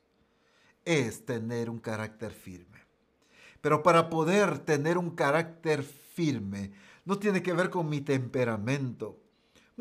es 0.86 1.25
tener 1.25 1.70
un 1.70 1.80
carácter 1.80 2.32
firme. 2.32 2.80
Pero 3.62 3.84
para 3.84 4.10
poder 4.10 4.60
tener 4.60 4.98
un 4.98 5.12
carácter 5.12 5.84
firme 5.84 6.72
no 7.06 7.18
tiene 7.18 7.42
que 7.42 7.54
ver 7.54 7.70
con 7.70 7.90
mi 7.90 8.01
temperamento, 8.01 9.22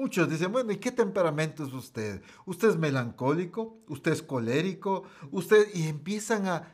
Muchos 0.00 0.30
dicen, 0.30 0.50
bueno, 0.50 0.72
¿y 0.72 0.76
qué 0.76 0.92
temperamento 0.92 1.62
es 1.62 1.74
usted? 1.74 2.22
¿Usted 2.46 2.70
es 2.70 2.76
melancólico? 2.78 3.82
¿Usted 3.86 4.12
es 4.12 4.22
colérico? 4.22 5.02
¿Usted? 5.30 5.66
Y 5.74 5.88
empiezan 5.88 6.46
a, 6.46 6.72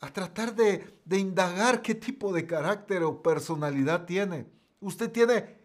a 0.00 0.12
tratar 0.12 0.56
de, 0.56 1.00
de, 1.04 1.18
indagar 1.18 1.80
qué 1.80 1.94
tipo 1.94 2.32
de 2.32 2.44
carácter 2.44 3.04
o 3.04 3.22
personalidad 3.22 4.04
tiene. 4.04 4.46
Usted 4.80 5.12
tiene 5.12 5.55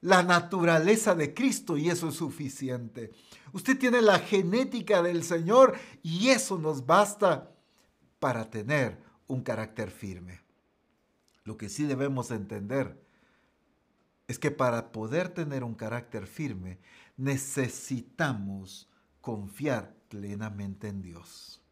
la 0.00 0.22
naturaleza 0.22 1.14
de 1.14 1.34
Cristo 1.34 1.76
y 1.76 1.90
eso 1.90 2.08
es 2.08 2.14
suficiente. 2.14 3.12
Usted 3.52 3.78
tiene 3.78 4.00
la 4.00 4.18
genética 4.18 5.02
del 5.02 5.24
Señor 5.24 5.76
y 6.02 6.28
eso 6.28 6.58
nos 6.58 6.86
basta 6.86 7.50
para 8.18 8.50
tener 8.50 8.98
un 9.26 9.42
carácter 9.42 9.90
firme. 9.90 10.40
Lo 11.44 11.56
que 11.56 11.68
sí 11.68 11.84
debemos 11.84 12.30
entender 12.30 13.02
es 14.26 14.38
que 14.38 14.50
para 14.50 14.92
poder 14.92 15.30
tener 15.30 15.64
un 15.64 15.74
carácter 15.74 16.26
firme 16.26 16.78
necesitamos 17.16 18.88
confiar 19.20 19.94
plenamente 20.08 20.88
en 20.88 21.02
Dios. 21.02 21.62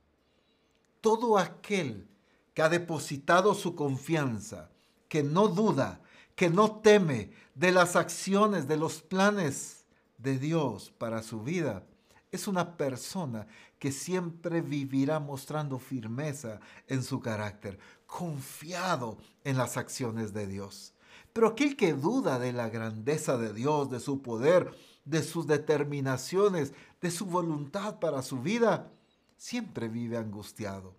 Todo 1.01 1.39
aquel 1.39 2.09
que 2.55 2.63
ha 2.63 2.69
depositado 2.69 3.55
su 3.55 3.77
confianza, 3.77 4.71
que 5.09 5.23
no 5.23 5.49
duda, 5.49 6.01
que 6.37 6.51
no 6.51 6.71
teme 6.81 7.33
de 7.55 7.73
las 7.73 7.97
acciones, 7.97 8.69
de 8.69 8.77
los 8.77 9.03
planes 9.03 9.87
de 10.19 10.39
Dios 10.39 10.93
para 10.99 11.23
su 11.23 11.43
vida, 11.43 11.85
es 12.31 12.47
una 12.47 12.77
persona 12.77 13.47
que 13.79 13.91
siempre 13.91 14.61
vivirá 14.61 15.19
mostrando 15.19 15.79
firmeza 15.79 16.61
en 16.87 17.03
su 17.03 17.21
carácter, 17.21 17.79
confiado 18.07 19.19
en 19.45 19.57
las 19.57 19.77
acciones 19.77 20.33
de 20.33 20.47
Dios. 20.47 20.93
Pero 21.33 21.49
aquel 21.49 21.77
que 21.77 21.95
duda 21.95 22.39
de 22.39 22.53
la 22.53 22.69
grandeza 22.69 23.39
de 23.39 23.53
Dios, 23.53 23.91
de 23.91 24.01
su 24.01 24.23
poder, 24.23 24.75
de 25.05 25.23
sus 25.23 25.47
determinaciones, 25.47 26.73
de 27.01 27.11
su 27.11 27.27
voluntad 27.27 27.99
para 27.99 28.23
su 28.23 28.43
vida, 28.43 28.91
siempre 29.37 29.89
vive 29.89 30.19
angustiado. 30.19 30.95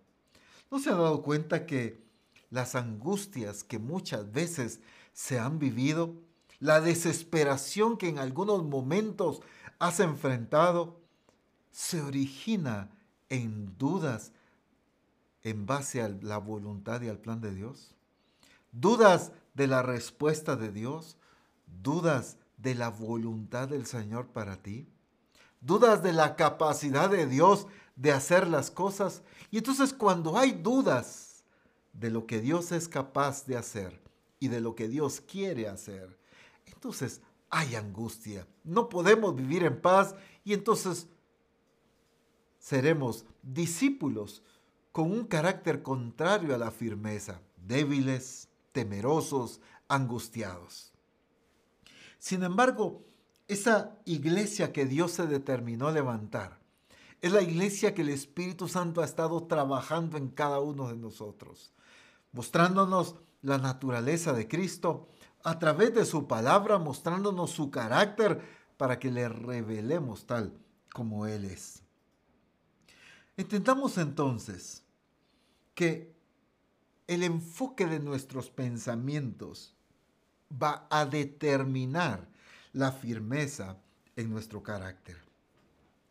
¿No 0.70 0.78
se 0.78 0.90
ha 0.90 0.94
dado 0.94 1.22
cuenta 1.22 1.66
que 1.66 2.02
las 2.50 2.74
angustias 2.74 3.62
que 3.62 3.78
muchas 3.78 4.32
veces 4.32 4.80
se 5.18 5.40
han 5.40 5.58
vivido, 5.58 6.14
la 6.60 6.80
desesperación 6.80 7.96
que 7.96 8.08
en 8.08 8.20
algunos 8.20 8.62
momentos 8.62 9.40
has 9.80 9.98
enfrentado, 9.98 11.00
se 11.72 12.00
origina 12.00 12.88
en 13.28 13.76
dudas 13.78 14.30
en 15.42 15.66
base 15.66 16.02
a 16.02 16.08
la 16.08 16.38
voluntad 16.38 17.02
y 17.02 17.08
al 17.08 17.18
plan 17.18 17.40
de 17.40 17.52
Dios? 17.52 17.96
¿Dudas 18.70 19.32
de 19.54 19.66
la 19.66 19.82
respuesta 19.82 20.54
de 20.54 20.70
Dios? 20.70 21.16
¿Dudas 21.82 22.36
de 22.56 22.76
la 22.76 22.88
voluntad 22.90 23.66
del 23.66 23.86
Señor 23.86 24.28
para 24.28 24.62
ti? 24.62 24.86
¿Dudas 25.60 26.00
de 26.00 26.12
la 26.12 26.36
capacidad 26.36 27.10
de 27.10 27.26
Dios 27.26 27.66
de 27.96 28.12
hacer 28.12 28.46
las 28.46 28.70
cosas? 28.70 29.22
Y 29.50 29.58
entonces 29.58 29.92
cuando 29.92 30.38
hay 30.38 30.52
dudas 30.52 31.42
de 31.92 32.08
lo 32.08 32.24
que 32.24 32.40
Dios 32.40 32.70
es 32.70 32.86
capaz 32.86 33.46
de 33.46 33.56
hacer 33.56 34.07
y 34.40 34.48
de 34.48 34.60
lo 34.60 34.74
que 34.74 34.88
Dios 34.88 35.20
quiere 35.20 35.68
hacer, 35.68 36.18
entonces 36.66 37.20
hay 37.50 37.74
angustia. 37.74 38.46
No 38.64 38.88
podemos 38.88 39.34
vivir 39.34 39.64
en 39.64 39.80
paz 39.80 40.14
y 40.44 40.52
entonces 40.52 41.08
seremos 42.58 43.24
discípulos 43.42 44.42
con 44.92 45.10
un 45.10 45.24
carácter 45.24 45.82
contrario 45.82 46.54
a 46.54 46.58
la 46.58 46.70
firmeza, 46.70 47.40
débiles, 47.56 48.48
temerosos, 48.72 49.60
angustiados. 49.88 50.92
Sin 52.18 52.42
embargo, 52.42 53.04
esa 53.46 53.96
iglesia 54.04 54.72
que 54.72 54.84
Dios 54.84 55.12
se 55.12 55.26
determinó 55.26 55.90
levantar 55.90 56.58
es 57.20 57.32
la 57.32 57.42
iglesia 57.42 57.94
que 57.94 58.02
el 58.02 58.10
Espíritu 58.10 58.68
Santo 58.68 59.00
ha 59.00 59.04
estado 59.04 59.42
trabajando 59.44 60.16
en 60.16 60.28
cada 60.28 60.60
uno 60.60 60.88
de 60.88 60.96
nosotros, 60.96 61.72
mostrándonos 62.32 63.16
la 63.42 63.58
naturaleza 63.58 64.32
de 64.32 64.48
Cristo 64.48 65.08
a 65.44 65.58
través 65.58 65.94
de 65.94 66.04
su 66.04 66.26
palabra, 66.26 66.78
mostrándonos 66.78 67.50
su 67.50 67.70
carácter 67.70 68.40
para 68.76 68.98
que 68.98 69.10
le 69.10 69.28
revelemos 69.28 70.26
tal 70.26 70.52
como 70.92 71.26
Él 71.26 71.44
es. 71.44 71.82
Entendamos 73.36 73.98
entonces 73.98 74.84
que 75.74 76.12
el 77.06 77.22
enfoque 77.22 77.86
de 77.86 78.00
nuestros 78.00 78.50
pensamientos 78.50 79.74
va 80.50 80.86
a 80.90 81.06
determinar 81.06 82.28
la 82.72 82.92
firmeza 82.92 83.78
en 84.16 84.30
nuestro 84.30 84.62
carácter. 84.62 85.16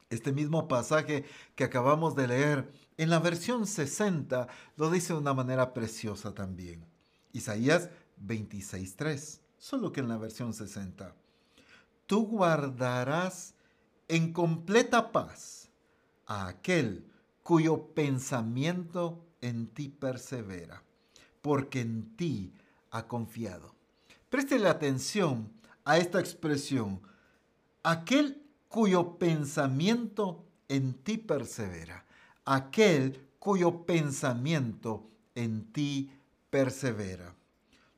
Este 0.09 0.31
mismo 0.31 0.67
pasaje 0.67 1.25
que 1.55 1.65
acabamos 1.65 2.15
de 2.15 2.27
leer 2.27 2.71
en 2.97 3.09
la 3.09 3.19
versión 3.19 3.67
60 3.67 4.47
lo 4.77 4.89
dice 4.89 5.13
de 5.13 5.19
una 5.19 5.33
manera 5.33 5.73
preciosa 5.73 6.33
también. 6.33 6.85
Isaías 7.37 7.89
26.3, 8.25 9.39
solo 9.57 9.91
que 9.91 10.01
en 10.01 10.09
la 10.09 10.17
versión 10.17 10.53
60. 10.53 11.13
Tú 12.05 12.27
guardarás 12.27 13.53
en 14.07 14.33
completa 14.33 15.11
paz 15.11 15.69
a 16.25 16.47
aquel 16.47 17.05
cuyo 17.43 17.87
pensamiento 17.93 19.25
en 19.41 19.67
ti 19.67 19.89
persevera, 19.89 20.83
porque 21.41 21.81
en 21.81 22.15
ti 22.15 22.53
ha 22.91 23.07
confiado. 23.07 23.75
Préstele 24.29 24.67
atención 24.67 25.51
a 25.85 25.97
esta 25.97 26.19
expresión, 26.19 27.01
aquel 27.83 28.41
cuyo 28.67 29.17
pensamiento 29.17 30.43
en 30.67 30.93
ti 30.93 31.17
persevera, 31.17 32.05
aquel 32.45 33.25
cuyo 33.39 33.85
pensamiento 33.85 35.09
en 35.35 35.71
ti 35.71 36.11
persevera. 36.57 37.35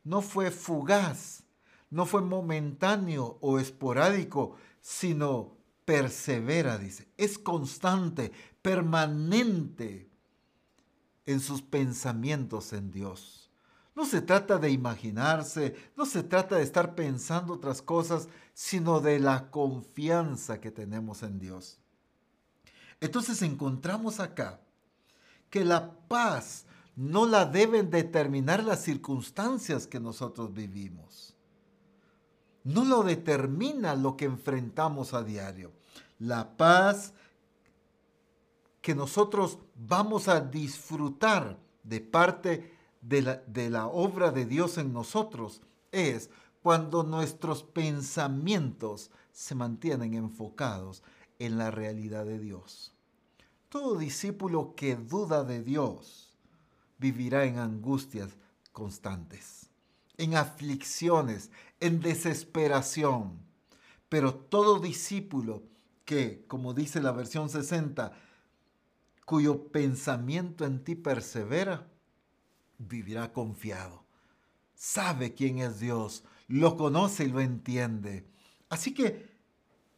No 0.04 0.22
fue 0.22 0.52
fugaz, 0.52 1.44
no 1.90 2.06
fue 2.06 2.22
momentáneo 2.22 3.38
o 3.40 3.58
esporádico, 3.58 4.58
sino 4.82 5.56
persevera, 5.86 6.78
dice. 6.78 7.08
Es 7.16 7.38
constante, 7.40 8.34
permanente 8.62 10.10
en 11.26 11.40
sus 11.40 11.62
pensamientos 11.62 12.74
en 12.74 12.92
Dios. 12.92 13.50
No 13.96 14.06
se 14.06 14.22
trata 14.22 14.58
de 14.58 14.72
imaginarse, 14.72 15.78
no 15.96 16.06
se 16.06 16.22
trata 16.24 16.58
de 16.58 16.64
estar 16.64 16.96
pensando 16.96 17.54
otras 17.54 17.82
cosas, 17.82 18.28
sino 18.54 19.00
de 19.00 19.20
la 19.20 19.52
confianza 19.52 20.60
que 20.60 20.72
tenemos 20.72 21.24
en 21.24 21.40
Dios. 21.40 21.80
Entonces 23.00 23.42
encontramos 23.42 24.20
acá 24.20 24.60
que 25.50 25.64
la 25.64 25.94
paz 26.10 26.66
no 27.00 27.26
la 27.26 27.46
deben 27.46 27.90
determinar 27.90 28.62
las 28.62 28.84
circunstancias 28.84 29.88
que 29.88 30.02
nosotros 30.02 30.54
vivimos. 30.54 31.34
No 32.66 32.84
lo 32.84 33.04
determina 33.04 33.96
lo 33.96 34.18
que 34.18 34.26
enfrentamos 34.26 35.14
a 35.14 35.24
diario. 35.24 35.72
La 36.20 36.58
paz 36.58 37.14
que 38.82 38.96
nosotros 38.96 39.60
vamos 39.76 40.28
a 40.28 40.42
disfrutar 40.42 41.58
de 41.84 42.02
parte 42.02 42.74
de 43.00 43.70
la, 43.70 43.88
obra 43.88 44.32
de 44.32 44.46
Dios 44.46 44.78
en 44.78 44.92
nosotros 44.92 45.62
es 45.94 46.30
cuando 46.62 47.04
nuestros 47.04 47.64
pensamientos 47.64 49.10
se 49.32 49.56
mantienen 49.56 50.16
enfocados 50.16 51.02
en 51.40 51.58
la 51.58 51.72
realidad 51.72 52.26
de 52.26 52.40
Dios. 52.40 52.92
Todo 53.70 53.98
discípulo 53.98 54.74
que 54.76 54.98
duda 54.98 55.46
de 55.46 55.64
Dios 55.64 56.29
vivirá 57.00 57.46
en 57.46 57.58
angustias 57.58 58.38
constantes, 58.72 59.70
en 60.18 60.36
aflicciones, 60.36 61.50
en 61.80 62.02
desesperación. 62.02 63.40
Pero 64.10 64.36
todo 64.36 64.80
discípulo 64.80 65.64
que, 66.06 66.46
como 66.48 66.74
dice 66.74 67.02
la 67.02 67.12
versión 67.12 67.50
60, 67.50 68.12
cuyo 69.26 69.68
pensamiento 69.68 70.66
en 70.66 70.84
ti 70.84 70.96
persevera, 70.96 71.88
vivirá 72.78 73.32
confiado. 73.32 74.04
Sabe 74.76 75.34
quién 75.34 75.60
es 75.60 75.80
Dios, 75.80 76.24
lo 76.48 76.78
conoce 76.78 77.26
y 77.26 77.30
lo 77.30 77.40
entiende. 77.40 78.26
Así 78.70 78.94
que 78.94 79.30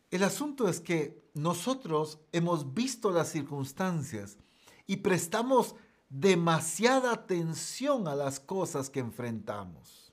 el 0.09 0.23
asunto 0.23 0.67
es 0.67 0.81
que 0.81 1.21
nosotros 1.33 2.19
hemos 2.33 2.73
visto 2.73 3.11
las 3.11 3.29
circunstancias 3.29 4.37
y 4.85 4.97
prestamos 4.97 5.75
demasiada 6.11 7.13
atención 7.13 8.07
a 8.09 8.15
las 8.15 8.41
cosas 8.41 8.89
que 8.89 8.99
enfrentamos. 8.99 10.11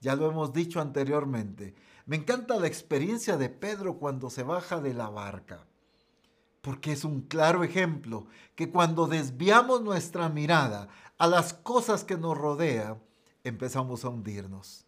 Ya 0.00 0.16
lo 0.16 0.28
hemos 0.28 0.52
dicho 0.52 0.80
anteriormente. 0.80 1.74
Me 2.04 2.16
encanta 2.16 2.58
la 2.58 2.66
experiencia 2.66 3.36
de 3.36 3.48
Pedro 3.48 3.98
cuando 3.98 4.28
se 4.28 4.42
baja 4.42 4.80
de 4.80 4.92
la 4.92 5.08
barca, 5.08 5.66
porque 6.62 6.90
es 6.92 7.04
un 7.04 7.22
claro 7.22 7.62
ejemplo 7.62 8.26
que 8.56 8.70
cuando 8.72 9.06
desviamos 9.06 9.82
nuestra 9.82 10.28
mirada 10.28 10.88
a 11.16 11.28
las 11.28 11.54
cosas 11.54 12.02
que 12.02 12.16
nos 12.16 12.36
rodean, 12.36 13.00
empezamos 13.44 14.04
a 14.04 14.08
hundirnos. 14.08 14.84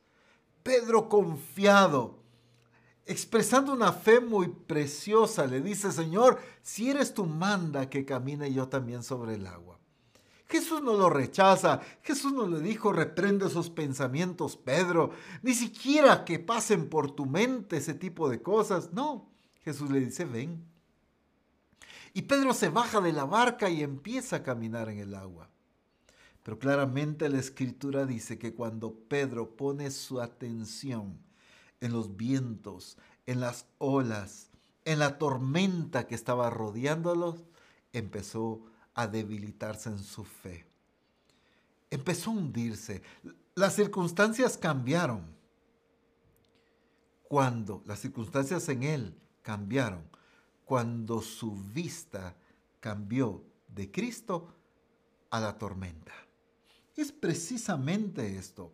Pedro 0.65 1.09
confiado, 1.09 2.19
expresando 3.07 3.73
una 3.73 3.93
fe 3.93 4.19
muy 4.21 4.49
preciosa, 4.49 5.47
le 5.47 5.61
dice, 5.61 5.93
Señor, 5.93 6.41
si 6.63 6.91
eres 6.91 7.15
tu 7.15 7.27
manda 7.27 7.89
que 7.89 8.05
camine 8.05 8.53
yo 8.53 8.69
también 8.69 9.05
sobre 9.05 9.35
el 9.35 9.47
agua. 9.47 9.82
Jesús 10.53 10.83
no 10.83 10.93
lo 10.93 11.09
rechaza. 11.09 11.81
Jesús 12.03 12.31
no 12.35 12.47
le 12.47 12.61
dijo, 12.61 12.93
reprende 12.93 13.47
esos 13.47 13.71
pensamientos, 13.71 14.59
Pedro. 14.59 15.11
Ni 15.41 15.55
siquiera 15.55 16.27
que 16.27 16.39
pasen 16.39 16.91
por 16.91 17.11
tu 17.13 17.25
mente 17.25 17.79
ese 17.79 17.95
tipo 17.95 18.29
de 18.29 18.43
cosas. 18.43 18.93
No, 18.93 19.31
Jesús 19.63 19.91
le 19.91 20.01
dice, 20.01 20.27
ven. 20.27 20.63
Y 22.13 22.21
Pedro 22.23 22.53
se 22.53 22.69
baja 22.69 23.01
de 23.01 23.15
la 23.15 23.25
barca 23.25 23.71
y 23.71 23.83
empieza 23.83 24.37
a 24.37 24.43
caminar 24.43 24.91
en 24.91 24.99
el 24.99 25.15
agua. 25.15 25.49
Pero 26.43 26.59
claramente 26.59 27.31
la 27.31 27.39
escritura 27.39 28.05
dice 28.05 28.39
que 28.39 28.53
cuando 28.53 28.93
Pedro 29.09 29.57
pone 29.57 29.91
su 29.91 30.21
atención 30.21 31.19
en 31.81 31.93
los 31.93 32.19
vientos, 32.19 32.99
en 33.25 33.41
las 33.41 33.65
olas, 33.79 34.51
en 34.85 34.99
la 34.99 35.17
tormenta 35.17 36.07
que 36.07 36.15
estaba 36.15 36.51
rodeándolos, 36.51 37.43
empezó 37.95 38.67
a 38.95 39.07
debilitarse 39.07 39.89
en 39.89 39.99
su 39.99 40.25
fe. 40.25 40.67
Empezó 41.91 42.31
a 42.31 42.35
hundirse. 42.35 43.03
Las 43.55 43.75
circunstancias 43.75 44.57
cambiaron. 44.57 45.25
Cuando 47.29 47.83
las 47.87 48.01
circunstancias 48.01 48.69
en 48.69 48.83
él 48.83 49.19
cambiaron, 49.43 50.03
cuando 50.65 51.23
su 51.23 51.53
vista 51.53 52.37
cambió 52.81 53.43
de 53.69 53.91
Cristo 53.91 54.55
a 55.31 55.41
la 55.41 55.57
tormenta. 55.57 56.13
Es 56.97 57.11
precisamente 57.11 58.37
esto. 58.37 58.73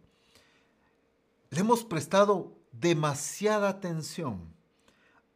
Le 1.51 1.61
hemos 1.61 1.85
prestado 1.85 2.59
demasiada 2.73 3.69
atención 3.69 4.53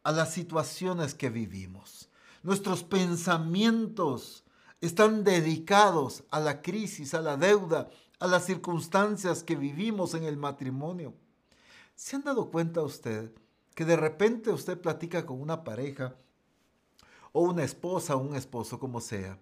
a 0.03 0.11
las 0.11 0.33
situaciones 0.33 1.13
que 1.13 1.29
vivimos. 1.29 2.09
Nuestros 2.43 2.83
pensamientos 2.83 4.42
están 4.85 5.23
dedicados 5.23 6.23
a 6.29 6.39
la 6.39 6.61
crisis, 6.61 7.13
a 7.13 7.21
la 7.21 7.37
deuda, 7.37 7.89
a 8.19 8.27
las 8.27 8.45
circunstancias 8.45 9.43
que 9.43 9.55
vivimos 9.55 10.13
en 10.13 10.23
el 10.23 10.37
matrimonio. 10.37 11.13
¿Se 11.95 12.15
han 12.15 12.23
dado 12.23 12.51
cuenta 12.51 12.81
usted 12.81 13.31
que 13.75 13.85
de 13.85 13.95
repente 13.95 14.49
usted 14.51 14.79
platica 14.79 15.25
con 15.25 15.41
una 15.41 15.63
pareja 15.63 16.15
o 17.31 17.41
una 17.43 17.63
esposa 17.63 18.15
o 18.15 18.19
un 18.19 18.35
esposo, 18.35 18.79
como 18.79 19.01
sea, 19.01 19.39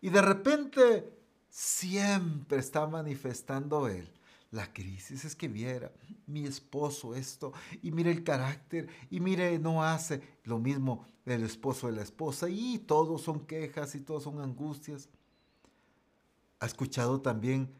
y 0.00 0.10
de 0.10 0.22
repente 0.22 1.12
siempre 1.48 2.58
está 2.58 2.86
manifestando 2.86 3.88
él 3.88 4.10
la 4.54 4.72
crisis 4.72 5.24
es 5.24 5.34
que 5.34 5.48
viera 5.48 5.90
mi 6.26 6.44
esposo 6.44 7.14
esto 7.16 7.52
y 7.82 7.90
mire 7.90 8.12
el 8.12 8.22
carácter 8.22 8.88
y 9.10 9.18
mire 9.18 9.58
no 9.58 9.82
hace 9.82 10.22
lo 10.44 10.60
mismo 10.60 11.06
el 11.26 11.42
esposo 11.44 11.86
de 11.86 11.94
la 11.94 12.02
esposa 12.02 12.48
y 12.48 12.78
todos 12.78 13.22
son 13.22 13.40
quejas 13.40 13.94
y 13.94 14.00
todos 14.00 14.22
son 14.24 14.40
angustias. 14.40 15.08
Ha 16.60 16.66
escuchado 16.66 17.20
también 17.20 17.72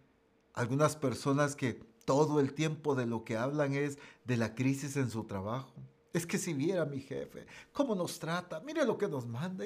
algunas 0.54 0.96
personas 0.96 1.56
que 1.56 1.74
todo 2.04 2.40
el 2.40 2.54
tiempo 2.54 2.94
de 2.94 3.06
lo 3.06 3.24
que 3.24 3.36
hablan 3.36 3.74
es 3.74 3.98
de 4.24 4.36
la 4.36 4.54
crisis 4.54 4.96
en 4.96 5.10
su 5.10 5.24
trabajo. 5.24 5.72
Es 6.12 6.26
que 6.26 6.38
si 6.38 6.54
viera 6.54 6.84
mi 6.84 7.00
jefe, 7.00 7.46
cómo 7.72 7.94
nos 7.94 8.18
trata, 8.18 8.60
mire 8.60 8.84
lo 8.84 8.96
que 8.96 9.08
nos 9.08 9.26
manda. 9.26 9.64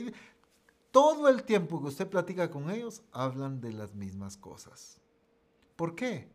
Todo 0.90 1.28
el 1.28 1.42
tiempo 1.42 1.80
que 1.80 1.88
usted 1.88 2.08
platica 2.08 2.50
con 2.50 2.70
ellos, 2.70 3.02
hablan 3.12 3.60
de 3.60 3.72
las 3.72 3.94
mismas 3.94 4.36
cosas. 4.36 5.00
¿Por 5.76 5.94
qué? 5.94 6.28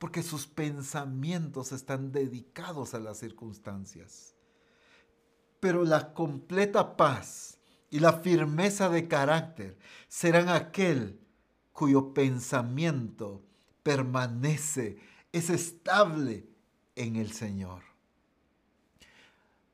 porque 0.00 0.22
sus 0.22 0.46
pensamientos 0.46 1.72
están 1.72 2.10
dedicados 2.10 2.94
a 2.94 3.00
las 3.00 3.18
circunstancias. 3.18 4.34
Pero 5.60 5.84
la 5.84 6.12
completa 6.12 6.96
paz 6.96 7.58
y 7.90 8.00
la 8.00 8.14
firmeza 8.14 8.88
de 8.88 9.06
carácter 9.08 9.78
serán 10.08 10.48
aquel 10.48 11.20
cuyo 11.72 12.12
pensamiento 12.12 13.42
permanece, 13.82 14.98
es 15.32 15.50
estable 15.50 16.46
en 16.94 17.16
el 17.16 17.32
Señor. 17.32 17.82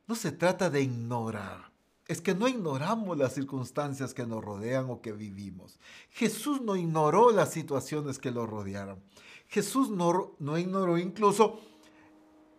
No 0.06 0.14
se 0.14 0.32
trata 0.32 0.70
de 0.70 0.82
ignorar. 0.82 1.72
Es 2.06 2.20
que 2.20 2.34
no 2.34 2.46
ignoramos 2.46 3.18
las 3.18 3.34
circunstancias 3.34 4.14
que 4.14 4.26
nos 4.26 4.44
rodean 4.44 4.88
o 4.88 5.00
que 5.00 5.10
vivimos. 5.10 5.80
Jesús 6.10 6.60
no 6.60 6.76
ignoró 6.76 7.32
las 7.32 7.50
situaciones 7.50 8.20
que 8.20 8.30
lo 8.30 8.46
rodearon. 8.46 9.02
Jesús 9.48 9.90
no, 9.90 10.36
no 10.38 10.56
ignoró 10.56 10.98
incluso 10.98 11.60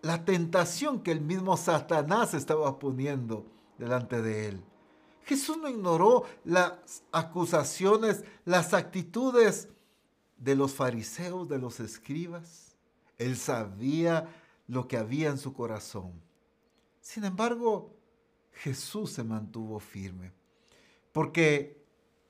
la 0.02 0.26
tentación 0.26 1.02
que 1.02 1.12
el 1.12 1.22
mismo 1.22 1.58
Satanás 1.58 2.34
estaba 2.34 2.80
poniendo 2.80 3.46
delante 3.78 4.22
de 4.22 4.50
él. 4.50 4.64
Jesús 5.24 5.58
no 5.58 5.70
ignoró 5.70 6.24
las 6.46 7.04
acusaciones, 7.12 8.24
las 8.46 8.74
actitudes 8.74 9.70
de 10.38 10.56
los 10.56 10.74
fariseos, 10.74 11.50
de 11.50 11.60
los 11.60 11.80
escribas. 11.80 12.76
Él 13.18 13.36
sabía 13.36 14.30
lo 14.68 14.88
que 14.88 14.98
había 14.98 15.30
en 15.30 15.38
su 15.38 15.54
corazón. 15.54 16.14
Sin 17.02 17.26
embargo, 17.26 17.94
Jesús 18.54 19.12
se 19.12 19.24
mantuvo 19.24 19.80
firme, 19.80 20.32
porque 21.12 21.84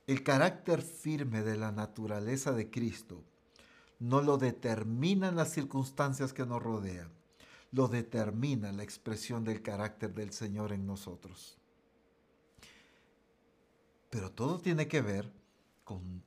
el 0.08 0.24
carácter 0.24 0.82
firme 0.82 1.44
de 1.44 1.58
la 1.58 1.72
naturaleza 1.72 2.52
de 2.52 2.70
Cristo 2.70 3.24
no 4.00 4.22
lo 4.22 4.38
determinan 4.38 5.36
las 5.36 5.52
circunstancias 5.52 6.34
que 6.34 6.46
nos 6.46 6.62
rodean, 6.62 7.12
lo 7.72 7.88
determina 7.88 8.72
la 8.72 8.84
expresión 8.84 9.44
del 9.44 9.62
carácter 9.62 10.14
del 10.14 10.32
Señor 10.32 10.72
en 10.72 10.86
nosotros. 10.86 11.58
Pero 14.10 14.32
todo 14.32 14.60
tiene 14.60 14.88
que 14.88 15.02
ver 15.02 15.32
con 15.84 16.24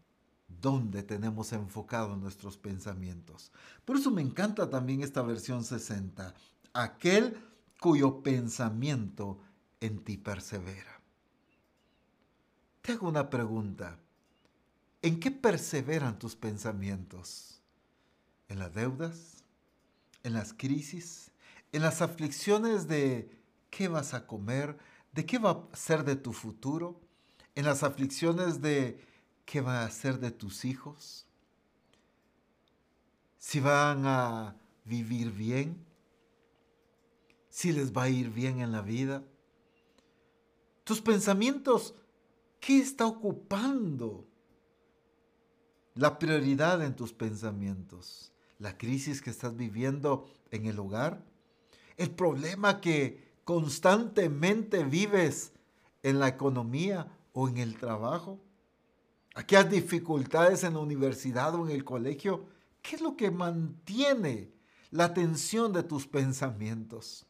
dónde 0.49 1.03
tenemos 1.03 1.53
enfocados 1.53 2.19
nuestros 2.19 2.57
pensamientos. 2.57 3.53
Por 3.85 3.97
eso 3.97 4.11
me 4.11 4.23
encanta 4.23 4.69
también 4.69 5.03
esta 5.03 5.23
versión 5.23 5.65
60, 5.65 6.35
aquel 6.73 7.37
cuyo 7.81 8.23
pensamiento 8.23 9.41
en 9.81 10.05
ti 10.05 10.19
persevera. 10.19 11.01
Te 12.83 12.93
hago 12.93 13.09
una 13.09 13.31
pregunta. 13.31 13.99
¿En 15.03 15.19
qué 15.19 15.31
perseveran 15.31 16.19
tus 16.19 16.37
pensamientos? 16.37 17.51
en 18.51 18.59
las 18.59 18.75
deudas, 18.75 19.45
en 20.25 20.35
las 20.35 20.53
crisis, 20.53 21.30
en 21.73 21.83
las 21.83 22.03
aflicciones 22.03 22.89
de 22.89 23.31
qué 23.71 23.89
vas 23.89 24.15
a 24.15 24.27
comer, 24.27 24.77
de 25.13 25.27
qué 25.27 25.39
va 25.39 25.69
a 25.73 25.77
ser 25.77 26.05
de 26.05 26.17
tu 26.17 26.33
futuro, 26.33 27.01
en 27.55 27.65
las 27.65 27.83
aflicciones 27.83 28.61
de 28.61 29.05
qué 29.45 29.61
va 29.61 29.85
a 29.85 29.91
ser 29.91 30.19
de 30.19 30.31
tus 30.31 30.65
hijos, 30.65 31.27
si 33.39 33.61
van 33.61 34.07
a 34.07 34.57
vivir 34.85 35.31
bien, 35.31 35.85
si 37.49 37.73
les 37.73 37.93
va 37.93 38.05
a 38.05 38.09
ir 38.09 38.31
bien 38.31 38.61
en 38.61 38.73
la 38.73 38.83
vida. 38.83 39.25
Tus 40.85 41.01
pensamientos, 41.01 41.95
¿qué 42.61 42.79
está 42.79 43.07
ocupando 43.07 44.27
la 45.95 46.19
prioridad 46.19 46.83
en 46.85 46.95
tus 46.95 47.13
pensamientos? 47.13 48.31
la 48.61 48.77
crisis 48.77 49.23
que 49.23 49.31
estás 49.31 49.57
viviendo 49.57 50.31
en 50.51 50.67
el 50.67 50.79
hogar, 50.79 51.25
el 52.01 52.11
problema 52.11 52.81
que 52.81 53.31
constantemente 53.45 54.85
vives 54.85 55.53
en 56.03 56.19
la 56.19 56.29
economía 56.29 57.09
o 57.35 57.47
en 57.47 57.59
el 57.59 57.77
trabajo, 57.77 58.41
aquellas 59.35 59.71
dificultades 59.71 60.65
en 60.65 60.75
la 60.75 60.81
universidad 60.81 61.55
o 61.55 61.69
en 61.69 61.77
el 61.77 61.85
colegio, 61.85 62.47
¿qué 62.81 62.97
es 62.97 63.03
lo 63.03 63.19
que 63.19 63.31
mantiene 63.31 64.51
la 64.91 65.05
atención 65.05 65.75
de 65.75 65.83
tus 65.83 66.07
pensamientos? 66.07 67.27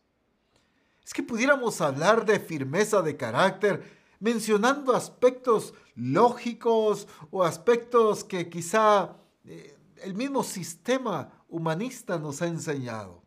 Es 1.05 1.13
que 1.13 1.25
pudiéramos 1.25 1.81
hablar 1.81 2.25
de 2.25 2.39
firmeza 2.39 3.03
de 3.03 3.17
carácter 3.17 3.83
mencionando 4.21 4.95
aspectos 4.95 5.75
lógicos 5.97 7.09
o 7.33 7.43
aspectos 7.43 8.23
que 8.23 8.49
quizá 8.49 9.17
eh, 9.45 9.77
el 9.97 10.15
mismo 10.15 10.45
sistema 10.45 11.45
humanista 11.49 12.21
nos 12.21 12.41
ha 12.41 12.47
enseñado. 12.47 13.20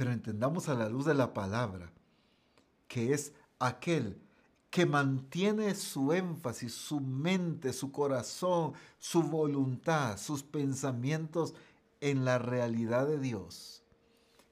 Pero 0.00 0.12
entendamos 0.12 0.70
a 0.70 0.74
la 0.74 0.88
luz 0.88 1.04
de 1.04 1.12
la 1.12 1.34
palabra 1.34 1.92
que 2.88 3.12
es 3.12 3.34
aquel 3.58 4.18
que 4.70 4.86
mantiene 4.86 5.74
su 5.74 6.14
énfasis, 6.14 6.72
su 6.72 7.00
mente, 7.00 7.74
su 7.74 7.92
corazón, 7.92 8.72
su 8.98 9.22
voluntad, 9.22 10.16
sus 10.16 10.42
pensamientos 10.42 11.52
en 12.00 12.24
la 12.24 12.38
realidad 12.38 13.06
de 13.06 13.18
Dios, 13.18 13.82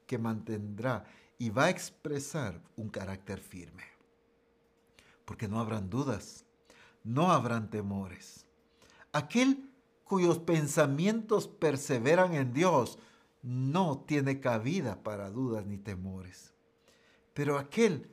que 0.05 0.19
mantendrá 0.19 1.05
y 1.39 1.49
va 1.49 1.63
a 1.63 1.69
expresar 1.71 2.61
un 2.75 2.89
carácter 2.89 3.39
firme. 3.39 3.85
Porque 5.25 5.47
no 5.47 5.59
habrán 5.59 5.89
dudas, 5.89 6.45
no 7.03 7.31
habrán 7.31 7.71
temores. 7.71 8.45
Aquel 9.13 9.67
cuyos 10.03 10.37
pensamientos 10.37 11.47
perseveran 11.47 12.35
en 12.35 12.53
Dios, 12.53 12.99
no 13.41 14.03
tiene 14.05 14.39
cabida 14.39 15.01
para 15.03 15.29
dudas 15.29 15.65
ni 15.65 15.77
temores. 15.77 16.53
Pero 17.33 17.57
aquel 17.57 18.09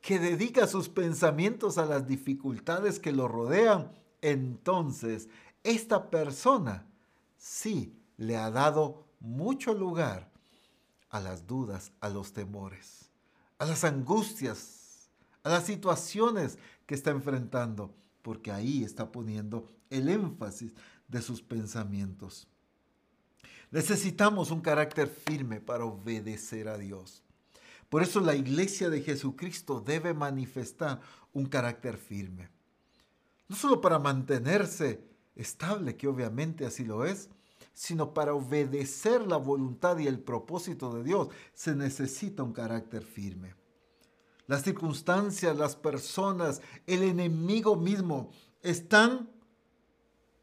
que 0.00 0.18
dedica 0.18 0.66
sus 0.66 0.88
pensamientos 0.88 1.78
a 1.78 1.86
las 1.86 2.06
dificultades 2.06 3.00
que 3.00 3.12
lo 3.12 3.28
rodean, 3.28 3.92
entonces 4.20 5.28
esta 5.64 6.10
persona 6.10 6.86
sí 7.36 7.98
le 8.16 8.36
ha 8.36 8.50
dado 8.50 9.06
mucho 9.20 9.74
lugar 9.74 10.30
a 11.10 11.20
las 11.20 11.46
dudas, 11.46 11.92
a 12.00 12.08
los 12.08 12.32
temores, 12.32 13.10
a 13.58 13.66
las 13.66 13.84
angustias, 13.84 15.10
a 15.42 15.48
las 15.48 15.64
situaciones 15.64 16.58
que 16.86 16.94
está 16.94 17.10
enfrentando, 17.10 17.94
porque 18.22 18.52
ahí 18.52 18.84
está 18.84 19.10
poniendo 19.10 19.68
el 19.90 20.08
énfasis 20.08 20.74
de 21.08 21.22
sus 21.22 21.42
pensamientos. 21.42 22.48
Necesitamos 23.70 24.50
un 24.50 24.60
carácter 24.60 25.08
firme 25.08 25.60
para 25.60 25.84
obedecer 25.84 26.68
a 26.68 26.78
Dios. 26.78 27.22
Por 27.88 28.02
eso 28.02 28.20
la 28.20 28.34
iglesia 28.34 28.90
de 28.90 29.02
Jesucristo 29.02 29.80
debe 29.80 30.14
manifestar 30.14 31.00
un 31.32 31.46
carácter 31.46 31.96
firme. 31.96 32.48
No 33.48 33.56
solo 33.56 33.80
para 33.80 33.98
mantenerse 33.98 35.04
estable, 35.34 35.96
que 35.96 36.08
obviamente 36.08 36.66
así 36.66 36.84
lo 36.84 37.04
es, 37.04 37.28
sino 37.72 38.14
para 38.14 38.34
obedecer 38.34 39.26
la 39.26 39.36
voluntad 39.36 39.98
y 39.98 40.06
el 40.06 40.18
propósito 40.18 40.94
de 40.94 41.04
Dios 41.04 41.28
se 41.52 41.76
necesita 41.76 42.42
un 42.42 42.52
carácter 42.52 43.04
firme. 43.04 43.54
Las 44.46 44.62
circunstancias, 44.62 45.56
las 45.56 45.76
personas, 45.76 46.62
el 46.86 47.02
enemigo 47.02 47.76
mismo 47.76 48.30
están 48.62 49.28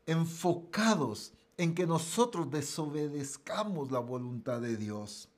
enfocados 0.05 1.33
en 1.57 1.75
que 1.75 1.85
nosotros 1.85 2.49
desobedezcamos 2.49 3.91
la 3.91 3.99
voluntad 3.99 4.61
de 4.61 4.77
Dios. 4.77 5.29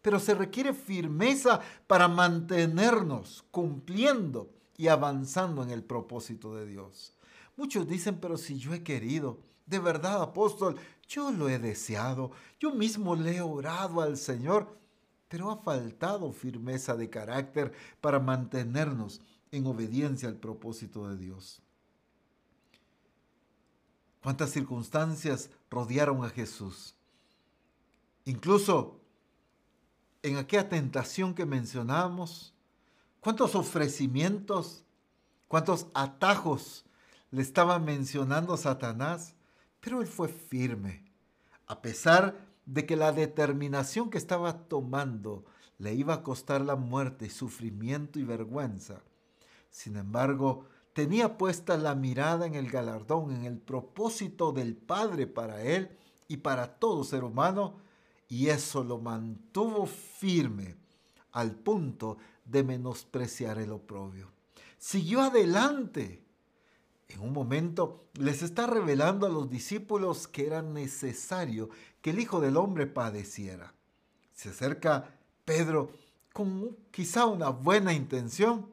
Pero 0.00 0.18
se 0.18 0.34
requiere 0.34 0.74
firmeza 0.74 1.60
para 1.86 2.08
mantenernos 2.08 3.44
cumpliendo 3.50 4.50
y 4.76 4.88
avanzando 4.88 5.62
en 5.62 5.70
el 5.70 5.84
propósito 5.84 6.54
de 6.54 6.66
Dios. 6.66 7.14
Muchos 7.56 7.86
dicen, 7.86 8.18
pero 8.20 8.36
si 8.36 8.58
yo 8.58 8.74
he 8.74 8.82
querido, 8.82 9.38
de 9.66 9.78
verdad, 9.78 10.22
apóstol, 10.22 10.76
yo 11.08 11.30
lo 11.30 11.48
he 11.48 11.58
deseado, 11.58 12.32
yo 12.58 12.72
mismo 12.72 13.14
le 13.14 13.36
he 13.36 13.40
orado 13.40 14.00
al 14.00 14.16
Señor, 14.16 14.76
pero 15.28 15.50
ha 15.50 15.56
faltado 15.56 16.32
firmeza 16.32 16.94
de 16.96 17.08
carácter 17.08 17.72
para 18.00 18.18
mantenernos 18.18 19.20
en 19.50 19.66
obediencia 19.66 20.28
al 20.28 20.36
propósito 20.36 21.08
de 21.08 21.16
Dios. 21.16 21.62
¿Cuántas 24.22 24.50
circunstancias 24.50 25.50
rodearon 25.72 26.24
a 26.24 26.28
Jesús? 26.28 26.94
Incluso 28.24 29.00
en 30.22 30.36
aquella 30.36 30.68
tentación 30.68 31.34
que 31.34 31.46
mencionamos, 31.46 32.54
cuántos 33.20 33.54
ofrecimientos, 33.54 34.84
cuántos 35.48 35.86
atajos 35.94 36.84
le 37.30 37.42
estaba 37.42 37.78
mencionando 37.78 38.56
Satanás, 38.56 39.34
pero 39.80 40.00
él 40.00 40.06
fue 40.06 40.28
firme, 40.28 41.10
a 41.66 41.80
pesar 41.80 42.36
de 42.66 42.86
que 42.86 42.94
la 42.94 43.10
determinación 43.10 44.10
que 44.10 44.18
estaba 44.18 44.68
tomando 44.68 45.44
le 45.78 45.94
iba 45.94 46.14
a 46.14 46.22
costar 46.22 46.60
la 46.60 46.76
muerte, 46.76 47.30
sufrimiento 47.30 48.20
y 48.20 48.24
vergüenza. 48.24 49.02
Sin 49.70 49.96
embargo, 49.96 50.66
tenía 50.92 51.38
puesta 51.38 51.76
la 51.76 51.94
mirada 51.94 52.46
en 52.46 52.54
el 52.54 52.70
galardón, 52.70 53.34
en 53.34 53.44
el 53.44 53.58
propósito 53.58 54.52
del 54.52 54.76
Padre 54.76 55.26
para 55.26 55.62
él 55.62 55.96
y 56.28 56.38
para 56.38 56.78
todo 56.78 57.04
ser 57.04 57.24
humano, 57.24 57.76
y 58.28 58.48
eso 58.48 58.82
lo 58.82 58.98
mantuvo 58.98 59.86
firme 59.86 60.76
al 61.32 61.54
punto 61.54 62.18
de 62.44 62.62
menospreciar 62.62 63.58
el 63.58 63.72
oprobio. 63.72 64.30
Siguió 64.78 65.20
adelante. 65.20 66.22
En 67.08 67.20
un 67.20 67.32
momento 67.32 68.06
les 68.14 68.42
está 68.42 68.66
revelando 68.66 69.26
a 69.26 69.30
los 69.30 69.50
discípulos 69.50 70.26
que 70.26 70.46
era 70.46 70.62
necesario 70.62 71.68
que 72.00 72.10
el 72.10 72.18
Hijo 72.18 72.40
del 72.40 72.56
Hombre 72.56 72.86
padeciera. 72.86 73.74
Se 74.32 74.48
acerca 74.48 75.14
Pedro 75.44 75.92
con 76.32 76.76
quizá 76.90 77.26
una 77.26 77.50
buena 77.50 77.92
intención 77.92 78.66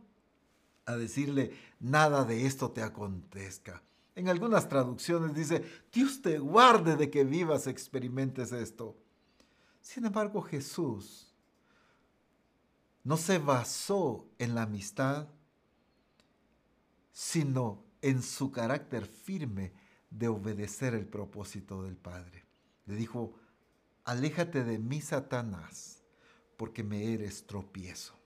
a 0.85 0.95
decirle, 0.95 1.51
nada 1.79 2.25
de 2.25 2.45
esto 2.45 2.71
te 2.71 2.81
acontezca. 2.81 3.81
En 4.15 4.27
algunas 4.27 4.67
traducciones 4.67 5.33
dice, 5.33 5.63
Dios 5.93 6.21
te 6.21 6.39
guarde 6.39 6.97
de 6.97 7.09
que 7.09 7.23
vivas, 7.23 7.67
experimentes 7.67 8.51
esto. 8.51 8.97
Sin 9.81 10.05
embargo, 10.05 10.41
Jesús 10.41 11.33
no 13.03 13.15
se 13.15 13.39
basó 13.39 14.27
en 14.37 14.55
la 14.55 14.63
amistad, 14.63 15.29
sino 17.11 17.85
en 18.01 18.21
su 18.21 18.51
carácter 18.51 19.05
firme 19.05 19.73
de 20.09 20.27
obedecer 20.27 20.93
el 20.93 21.07
propósito 21.07 21.83
del 21.83 21.95
Padre. 21.95 22.45
Le 22.85 22.95
dijo, 22.95 23.33
aléjate 24.03 24.63
de 24.63 24.79
mí, 24.79 24.99
Satanás, 24.99 26.03
porque 26.57 26.83
me 26.83 27.13
eres 27.13 27.47
tropiezo. 27.47 28.18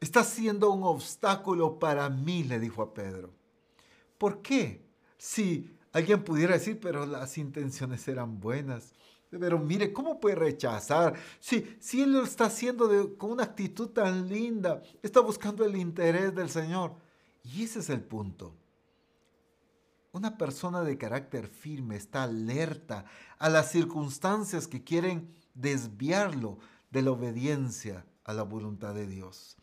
Está 0.00 0.24
siendo 0.24 0.70
un 0.70 0.82
obstáculo 0.82 1.78
para 1.78 2.08
mí, 2.10 2.44
le 2.44 2.60
dijo 2.60 2.82
a 2.82 2.92
Pedro. 2.92 3.30
¿Por 4.18 4.42
qué? 4.42 4.84
Si 5.16 5.74
alguien 5.92 6.22
pudiera 6.22 6.54
decir, 6.54 6.78
pero 6.80 7.06
las 7.06 7.38
intenciones 7.38 8.06
eran 8.08 8.38
buenas. 8.38 8.92
Pero 9.30 9.58
mire, 9.58 9.92
¿cómo 9.92 10.20
puede 10.20 10.36
rechazar? 10.36 11.14
Si, 11.40 11.76
si 11.80 12.02
él 12.02 12.12
lo 12.12 12.22
está 12.22 12.46
haciendo 12.46 13.16
con 13.16 13.32
una 13.32 13.44
actitud 13.44 13.88
tan 13.88 14.28
linda, 14.28 14.82
está 15.02 15.20
buscando 15.20 15.64
el 15.64 15.76
interés 15.76 16.34
del 16.34 16.50
Señor. 16.50 16.94
Y 17.42 17.64
ese 17.64 17.80
es 17.80 17.90
el 17.90 18.02
punto. 18.02 18.54
Una 20.12 20.38
persona 20.38 20.82
de 20.82 20.96
carácter 20.96 21.46
firme 21.46 21.96
está 21.96 22.22
alerta 22.22 23.04
a 23.38 23.50
las 23.50 23.70
circunstancias 23.70 24.66
que 24.66 24.82
quieren 24.82 25.34
desviarlo 25.54 26.58
de 26.90 27.02
la 27.02 27.10
obediencia 27.10 28.06
a 28.24 28.32
la 28.32 28.42
voluntad 28.42 28.94
de 28.94 29.06
Dios. 29.06 29.56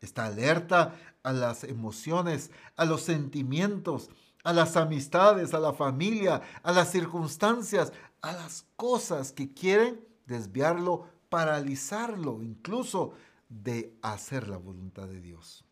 Está 0.00 0.26
alerta 0.26 0.94
a 1.22 1.32
las 1.32 1.64
emociones, 1.64 2.50
a 2.76 2.84
los 2.84 3.02
sentimientos, 3.02 4.10
a 4.44 4.52
las 4.52 4.76
amistades, 4.76 5.54
a 5.54 5.60
la 5.60 5.72
familia, 5.72 6.42
a 6.62 6.72
las 6.72 6.92
circunstancias, 6.92 7.92
a 8.20 8.32
las 8.32 8.66
cosas 8.76 9.32
que 9.32 9.52
quieren 9.52 10.00
desviarlo, 10.26 11.08
paralizarlo, 11.28 12.42
incluso 12.42 13.14
de 13.48 13.96
hacer 14.02 14.48
la 14.48 14.56
voluntad 14.56 15.08
de 15.08 15.20
Dios. 15.20 15.64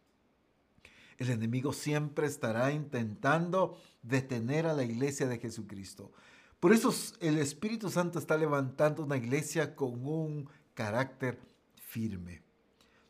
El 1.18 1.30
enemigo 1.30 1.72
siempre 1.72 2.26
estará 2.26 2.72
intentando 2.72 3.78
detener 4.02 4.66
a 4.66 4.74
la 4.74 4.82
iglesia 4.82 5.28
de 5.28 5.38
Jesucristo. 5.38 6.12
Por 6.60 6.72
eso 6.72 6.92
el 7.20 7.38
Espíritu 7.38 7.90
Santo 7.90 8.18
está 8.18 8.36
levantando 8.36 9.02
una 9.02 9.16
iglesia 9.16 9.76
con 9.76 10.06
un 10.06 10.48
carácter 10.74 11.40
firme. 11.74 12.43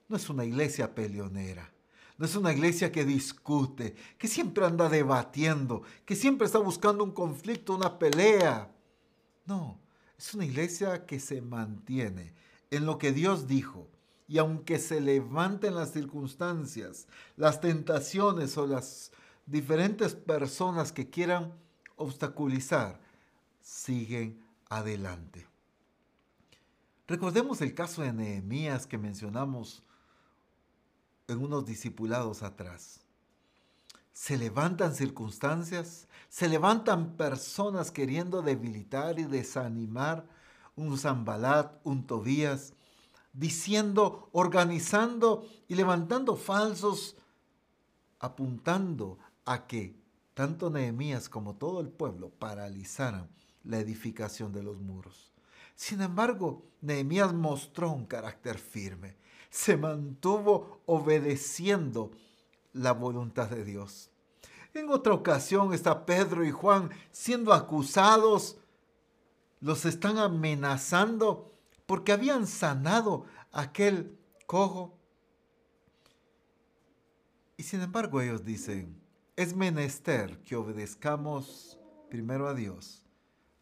No 0.09 0.17
es 0.17 0.29
una 0.29 0.45
iglesia 0.45 0.95
peleonera. 0.95 1.71
No 2.17 2.27
es 2.27 2.37
una 2.37 2.53
iglesia 2.53 2.93
que 2.93 3.05
discute, 3.05 3.97
que 4.19 4.29
siempre 4.29 4.65
anda 4.65 4.89
debatiendo, 4.89 5.83
que 6.05 6.15
siempre 6.15 6.47
está 6.47 6.59
buscando 6.59 7.03
un 7.03 7.11
conflicto, 7.11 7.75
una 7.75 7.99
pelea. 7.99 8.71
No, 9.47 9.81
es 10.17 10.33
una 10.33 10.45
iglesia 10.45 11.07
que 11.07 11.19
se 11.19 11.41
mantiene 11.41 12.33
en 12.71 12.87
lo 12.87 12.99
que 12.99 13.13
Dios 13.13 13.49
dijo. 13.49 13.89
Y 14.29 14.39
aunque 14.39 14.79
se 14.79 15.01
levanten 15.01 15.75
las 15.75 15.93
circunstancias, 15.93 17.09
las 17.37 17.61
tentaciones 17.61 18.57
o 18.57 18.67
las 18.67 19.11
diferentes 19.45 20.15
personas 20.15 20.93
que 20.93 21.11
quieran 21.11 21.53
obstaculizar, 21.97 23.01
siguen 23.61 24.41
adelante. 24.69 25.47
Recordemos 27.07 27.61
el 27.61 27.75
caso 27.75 28.03
de 28.03 28.13
Nehemías 28.13 28.87
que 28.87 28.97
mencionamos 28.97 29.83
en 31.29 31.43
unos 31.43 31.65
discipulados 31.65 32.43
atrás. 32.43 33.01
Se 34.13 34.37
levantan 34.37 34.95
circunstancias, 34.95 36.09
se 36.29 36.49
levantan 36.49 37.17
personas 37.17 37.91
queriendo 37.91 38.43
debilitar 38.43 39.19
y 39.19 39.25
desanimar 39.25 40.27
un 40.77 40.99
Zambalat, 40.99 41.81
un 41.85 42.07
Tobías, 42.07 42.75
diciendo, 43.33 44.29
organizando 44.33 45.47
y 45.67 45.75
levantando 45.75 46.37
falsos, 46.37 47.17
apuntando 48.21 49.19
a 49.45 49.67
que 49.67 49.97
tanto 50.35 50.71
Nehemías 50.71 51.29
como 51.29 51.57
todo 51.57 51.81
el 51.81 51.89
pueblo 51.89 52.31
paralizaran 52.31 53.29
la 53.65 53.79
edificación 53.79 54.53
de 54.53 54.63
los 54.63 54.81
muros. 54.81 55.33
Sin 55.75 56.01
embargo, 56.01 56.65
Nehemías 56.81 57.33
mostró 57.33 57.91
un 57.91 58.07
carácter 58.07 58.59
firme 58.59 59.17
se 59.55 59.77
mantuvo 59.77 60.83
obedeciendo 60.85 62.11
la 62.73 62.91
voluntad 62.91 63.49
de 63.49 63.65
Dios. 63.65 64.11
En 64.75 64.91
otra 64.91 65.15
ocasión 65.15 65.73
está 65.73 66.05
Pedro 66.05 66.45
y 66.45 66.51
Juan 66.51 66.91
siendo 67.13 67.53
acusados, 67.53 68.57
los 69.61 69.85
están 69.85 70.19
amenazando 70.19 71.55
porque 71.87 72.11
habían 72.11 72.49
sanado 72.49 73.27
aquel 73.53 74.19
cojo. 74.47 74.99
Y 77.57 77.63
sin 77.63 77.81
embargo 77.81 78.21
ellos 78.21 78.45
dicen, 78.45 79.01
es 79.37 79.55
menester 79.55 80.37
que 80.43 80.57
obedezcamos 80.57 81.79
primero 82.11 82.49
a 82.49 82.55
Dios 82.55 83.05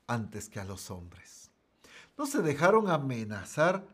antes 0.07 0.49
que 0.49 0.59
a 0.59 0.65
los 0.65 0.91
hombres. 0.91 1.51
No 2.17 2.25
se 2.25 2.41
dejaron 2.41 2.89
amenazar, 2.89 3.87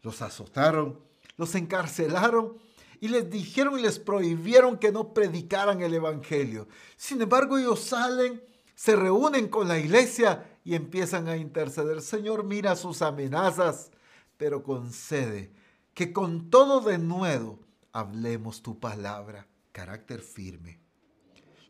los 0.00 0.22
azotaron, 0.22 1.04
los 1.36 1.54
encarcelaron 1.54 2.56
y 3.00 3.08
les 3.08 3.28
dijeron 3.30 3.78
y 3.78 3.82
les 3.82 3.98
prohibieron 3.98 4.78
que 4.78 4.92
no 4.92 5.12
predicaran 5.12 5.82
el 5.82 5.94
Evangelio. 5.94 6.66
Sin 6.96 7.20
embargo, 7.20 7.58
ellos 7.58 7.80
salen, 7.80 8.42
se 8.74 8.96
reúnen 8.96 9.48
con 9.48 9.68
la 9.68 9.78
iglesia 9.78 10.58
y 10.64 10.74
empiezan 10.74 11.28
a 11.28 11.36
interceder. 11.36 12.00
Señor, 12.00 12.44
mira 12.44 12.74
sus 12.76 13.02
amenazas, 13.02 13.90
pero 14.36 14.62
concede 14.62 15.52
que 15.94 16.12
con 16.12 16.50
todo 16.50 16.80
de 16.80 16.98
nuevo 16.98 17.60
hablemos 17.92 18.62
tu 18.62 18.78
palabra, 18.78 19.46
carácter 19.72 20.20
firme. 20.20 20.80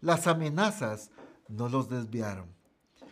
Las 0.01 0.27
amenazas 0.27 1.11
no 1.49 1.69
los 1.69 1.89
desviaron. 1.89 2.55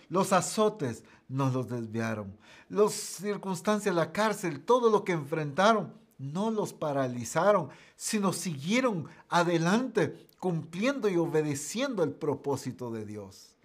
Los 0.09 0.33
azotes 0.33 1.05
no 1.29 1.51
los 1.51 1.69
desviaron. 1.69 2.37
Las 2.69 2.93
circunstancias, 2.93 3.95
la 3.95 4.13
cárcel, 4.13 4.65
todo 4.65 4.91
lo 4.91 5.05
que 5.05 5.13
enfrentaron, 5.13 5.93
no 6.19 6.51
los 6.51 6.73
paralizaron, 6.73 7.71
sino 7.97 8.33
siguieron 8.33 9.09
adelante, 9.29 10.29
cumpliendo 10.39 11.09
y 11.09 11.17
obedeciendo 11.17 12.03
el 12.03 12.13
propósito 12.13 12.91
de 12.91 13.05
Dios. 13.05 13.57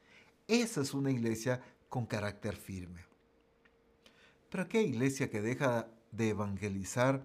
Esa 0.47 0.81
es 0.81 0.93
una 0.93 1.11
iglesia 1.11 1.61
con 1.89 2.05
carácter 2.05 2.55
firme. 2.55 3.05
Pero 4.49 4.67
qué 4.67 4.81
iglesia 4.81 5.29
que 5.29 5.41
deja 5.41 5.87
de 6.11 6.29
evangelizar 6.29 7.23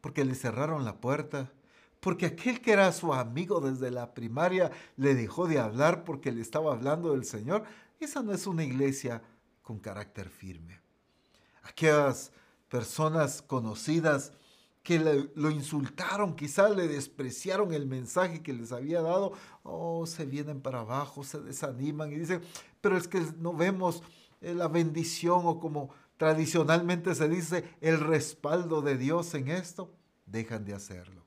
porque 0.00 0.24
le 0.24 0.34
cerraron 0.34 0.84
la 0.84 1.00
puerta, 1.00 1.52
porque 2.00 2.26
aquel 2.26 2.60
que 2.60 2.72
era 2.72 2.92
su 2.92 3.12
amigo 3.12 3.60
desde 3.60 3.90
la 3.90 4.14
primaria 4.14 4.70
le 4.96 5.14
dejó 5.14 5.46
de 5.46 5.58
hablar 5.58 6.04
porque 6.04 6.32
le 6.32 6.40
estaba 6.40 6.72
hablando 6.72 7.12
del 7.12 7.24
Señor, 7.24 7.64
esa 7.98 8.22
no 8.22 8.32
es 8.32 8.46
una 8.46 8.64
iglesia 8.64 9.22
con 9.62 9.78
carácter 9.78 10.28
firme. 10.28 10.80
Aquellas 11.62 12.30
personas 12.68 13.42
conocidas 13.42 14.32
que 14.86 15.00
lo 15.34 15.50
insultaron, 15.50 16.36
quizás 16.36 16.76
le 16.76 16.86
despreciaron 16.86 17.74
el 17.74 17.86
mensaje 17.86 18.40
que 18.40 18.52
les 18.52 18.70
había 18.70 19.02
dado, 19.02 19.32
oh, 19.64 20.06
se 20.06 20.24
vienen 20.26 20.60
para 20.60 20.82
abajo, 20.82 21.24
se 21.24 21.40
desaniman 21.40 22.12
y 22.12 22.14
dicen, 22.14 22.40
pero 22.80 22.96
es 22.96 23.08
que 23.08 23.20
no 23.40 23.52
vemos 23.52 24.04
eh, 24.40 24.54
la 24.54 24.68
bendición 24.68 25.40
o 25.42 25.58
como 25.58 25.90
tradicionalmente 26.18 27.16
se 27.16 27.28
dice, 27.28 27.68
el 27.80 27.98
respaldo 27.98 28.80
de 28.80 28.96
Dios 28.96 29.34
en 29.34 29.48
esto, 29.48 29.92
dejan 30.24 30.64
de 30.64 30.74
hacerlo. 30.74 31.24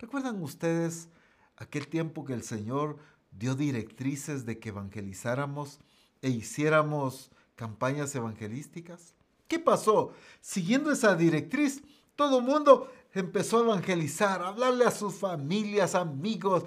¿Recuerdan 0.00 0.42
ustedes 0.42 1.08
aquel 1.56 1.86
tiempo 1.86 2.24
que 2.24 2.32
el 2.32 2.42
Señor 2.42 2.98
dio 3.30 3.54
directrices 3.54 4.44
de 4.44 4.58
que 4.58 4.70
evangelizáramos 4.70 5.78
e 6.20 6.30
hiciéramos 6.30 7.30
campañas 7.54 8.12
evangelísticas? 8.16 9.14
¿Qué 9.46 9.60
pasó? 9.60 10.12
Siguiendo 10.40 10.90
esa 10.90 11.14
directriz, 11.14 11.80
todo 12.16 12.38
el 12.38 12.44
mundo 12.44 12.90
empezó 13.12 13.58
a 13.58 13.64
evangelizar, 13.64 14.42
a 14.42 14.48
hablarle 14.48 14.84
a 14.84 14.90
sus 14.90 15.14
familias, 15.14 15.94
amigos, 15.94 16.64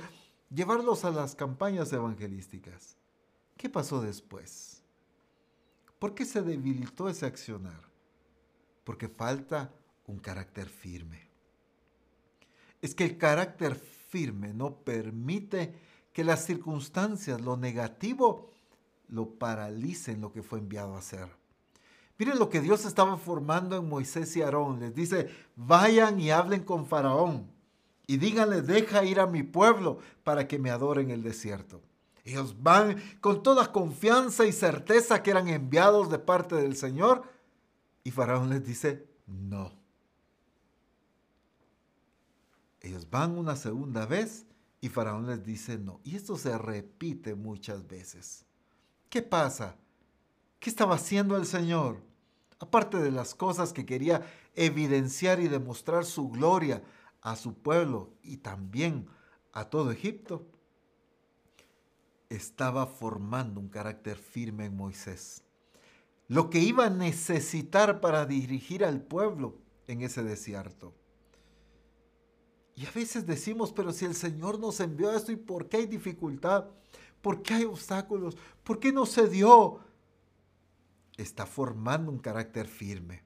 llevarlos 0.49 1.03
a 1.03 1.11
las 1.11 1.35
campañas 1.35 1.91
evangelísticas. 1.91 2.95
¿Qué 3.57 3.69
pasó 3.69 4.01
después? 4.01 4.83
¿Por 5.99 6.15
qué 6.15 6.23
se 6.23 6.41
debilitó 6.41 7.09
ese 7.09 7.25
accionar? 7.25 7.81
Porque 8.83 9.09
falta 9.09 9.73
un 10.07 10.19
carácter 10.19 10.69
firme 10.69 11.29
es 12.81 12.95
que 12.95 13.05
el 13.05 13.17
carácter 13.17 13.75
firme 13.75 14.53
no 14.53 14.77
permite 14.77 15.73
que 16.13 16.23
las 16.23 16.45
circunstancias, 16.45 17.41
lo 17.41 17.57
negativo, 17.57 18.49
lo 19.09 19.37
paralicen 19.37 20.21
lo 20.21 20.31
que 20.31 20.43
fue 20.43 20.59
enviado 20.59 20.95
a 20.95 20.99
hacer. 20.99 21.29
Miren 22.19 22.37
lo 22.37 22.49
que 22.49 22.59
Dios 22.59 22.83
estaba 22.83 23.17
formando 23.17 23.77
en 23.77 23.87
Moisés 23.87 24.35
y 24.35 24.41
Aarón. 24.41 24.81
Les 24.81 24.93
dice, 24.93 25.29
vayan 25.55 26.19
y 26.19 26.31
hablen 26.31 26.63
con 26.63 26.85
Faraón 26.85 27.49
y 28.05 28.17
díganle, 28.17 28.61
deja 28.61 29.05
ir 29.05 29.21
a 29.21 29.25
mi 29.25 29.43
pueblo 29.43 29.99
para 30.23 30.47
que 30.47 30.59
me 30.59 30.69
adoren 30.69 31.11
en 31.11 31.11
el 31.11 31.23
desierto. 31.23 31.81
Ellos 32.25 32.61
van 32.61 33.01
con 33.21 33.41
toda 33.41 33.71
confianza 33.71 34.45
y 34.45 34.51
certeza 34.51 35.23
que 35.23 35.31
eran 35.31 35.47
enviados 35.47 36.09
de 36.09 36.19
parte 36.19 36.55
del 36.55 36.75
Señor. 36.75 37.23
Y 38.03 38.11
Faraón 38.11 38.49
les 38.49 38.65
dice, 38.65 39.07
no. 39.25 39.71
Ellos 42.81 43.09
van 43.09 43.37
una 43.37 43.55
segunda 43.55 44.05
vez 44.05 44.45
y 44.81 44.89
Faraón 44.89 45.25
les 45.27 45.45
dice 45.45 45.77
no. 45.77 46.01
Y 46.03 46.15
esto 46.15 46.37
se 46.37 46.57
repite 46.57 47.35
muchas 47.35 47.87
veces. 47.87 48.45
¿Qué 49.09 49.21
pasa? 49.21 49.77
¿Qué 50.59 50.69
estaba 50.69 50.95
haciendo 50.95 51.37
el 51.37 51.45
Señor? 51.45 52.08
Aparte 52.59 52.97
de 52.97 53.11
las 53.11 53.33
cosas 53.35 53.73
que 53.73 53.85
quería 53.85 54.25
evidenciar 54.55 55.39
y 55.39 55.47
demostrar 55.47 56.05
su 56.05 56.29
gloria 56.29 56.83
a 57.21 57.35
su 57.35 57.53
pueblo 57.53 58.09
y 58.21 58.37
también 58.37 59.07
a 59.53 59.65
todo 59.69 59.91
Egipto, 59.91 60.45
estaba 62.29 62.85
formando 62.85 63.59
un 63.59 63.69
carácter 63.69 64.17
firme 64.17 64.65
en 64.65 64.75
Moisés. 64.75 65.43
Lo 66.27 66.49
que 66.49 66.59
iba 66.59 66.85
a 66.85 66.89
necesitar 66.91 68.01
para 68.01 68.25
dirigir 68.25 68.85
al 68.85 69.01
pueblo 69.01 69.55
en 69.87 70.01
ese 70.01 70.21
desierto. 70.23 70.93
Y 72.75 72.85
a 72.85 72.91
veces 72.91 73.25
decimos, 73.25 73.73
pero 73.73 73.91
si 73.91 74.05
el 74.05 74.13
Señor 74.13 74.59
nos 74.59 74.79
envió 74.79 75.11
esto 75.11 75.31
y 75.31 75.35
por 75.35 75.67
qué 75.67 75.77
hay 75.77 75.85
dificultad, 75.87 76.65
por 77.21 77.41
qué 77.41 77.55
hay 77.55 77.65
obstáculos, 77.65 78.37
por 78.63 78.79
qué 78.79 78.93
no 78.93 79.05
se 79.05 79.27
dio, 79.27 79.79
está 81.21 81.45
formando 81.45 82.11
un 82.11 82.19
carácter 82.19 82.67
firme. 82.67 83.23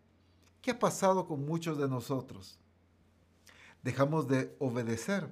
¿Qué 0.62 0.72
ha 0.72 0.80
pasado 0.80 1.28
con 1.28 1.46
muchos 1.46 1.78
de 1.78 1.88
nosotros? 1.88 2.60
Dejamos 3.84 4.28
de 4.28 4.56
obedecer. 4.60 5.30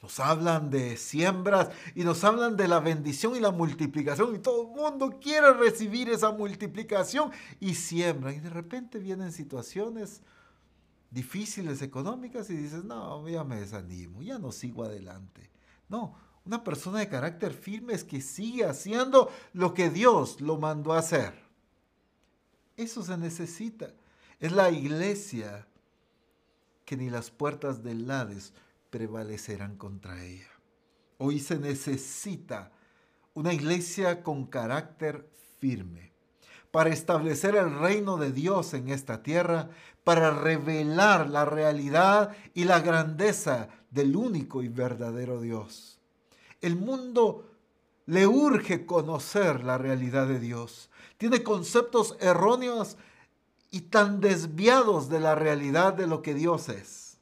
Nos 0.00 0.20
hablan 0.20 0.70
de 0.70 0.96
siembras 0.96 1.70
y 1.96 2.04
nos 2.04 2.22
hablan 2.22 2.56
de 2.56 2.68
la 2.68 2.78
bendición 2.78 3.34
y 3.34 3.40
la 3.40 3.50
multiplicación 3.50 4.36
y 4.36 4.38
todo 4.38 4.62
el 4.62 4.68
mundo 4.68 5.18
quiere 5.20 5.52
recibir 5.54 6.08
esa 6.08 6.30
multiplicación 6.30 7.32
y 7.58 7.74
siembra. 7.74 8.32
Y 8.32 8.38
de 8.38 8.50
repente 8.50 9.00
vienen 9.00 9.32
situaciones 9.32 10.22
difíciles 11.10 11.82
económicas 11.82 12.48
y 12.50 12.56
dices, 12.56 12.84
no, 12.84 13.28
ya 13.28 13.42
me 13.42 13.56
desanimo, 13.56 14.22
ya 14.22 14.38
no 14.38 14.52
sigo 14.52 14.84
adelante. 14.84 15.50
No, 15.88 16.14
una 16.48 16.64
persona 16.64 17.00
de 17.00 17.08
carácter 17.10 17.52
firme 17.52 17.92
es 17.92 18.04
que 18.04 18.22
sigue 18.22 18.64
haciendo 18.64 19.30
lo 19.52 19.74
que 19.74 19.90
Dios 19.90 20.40
lo 20.40 20.56
mandó 20.56 20.94
a 20.94 21.00
hacer. 21.00 21.34
Eso 22.74 23.02
se 23.02 23.18
necesita. 23.18 23.92
Es 24.40 24.52
la 24.52 24.70
iglesia 24.70 25.66
que 26.86 26.96
ni 26.96 27.10
las 27.10 27.30
puertas 27.30 27.82
del 27.82 28.10
Hades 28.10 28.54
prevalecerán 28.88 29.76
contra 29.76 30.24
ella. 30.24 30.48
Hoy 31.18 31.38
se 31.38 31.58
necesita 31.58 32.72
una 33.34 33.52
iglesia 33.52 34.22
con 34.22 34.46
carácter 34.46 35.28
firme 35.58 36.12
para 36.70 36.88
establecer 36.88 37.56
el 37.56 37.78
reino 37.78 38.16
de 38.16 38.32
Dios 38.32 38.72
en 38.72 38.88
esta 38.88 39.22
tierra, 39.22 39.68
para 40.02 40.30
revelar 40.30 41.28
la 41.28 41.44
realidad 41.44 42.34
y 42.54 42.64
la 42.64 42.80
grandeza 42.80 43.68
del 43.90 44.16
único 44.16 44.62
y 44.62 44.68
verdadero 44.68 45.42
Dios. 45.42 45.97
El 46.60 46.76
mundo 46.76 47.48
le 48.06 48.26
urge 48.26 48.86
conocer 48.86 49.64
la 49.64 49.78
realidad 49.78 50.26
de 50.26 50.40
Dios. 50.40 50.90
Tiene 51.18 51.42
conceptos 51.42 52.16
erróneos 52.20 52.96
y 53.70 53.82
tan 53.82 54.20
desviados 54.20 55.08
de 55.08 55.20
la 55.20 55.34
realidad 55.34 55.92
de 55.94 56.06
lo 56.06 56.22
que 56.22 56.34
Dios 56.34 56.68
es. 56.68 57.18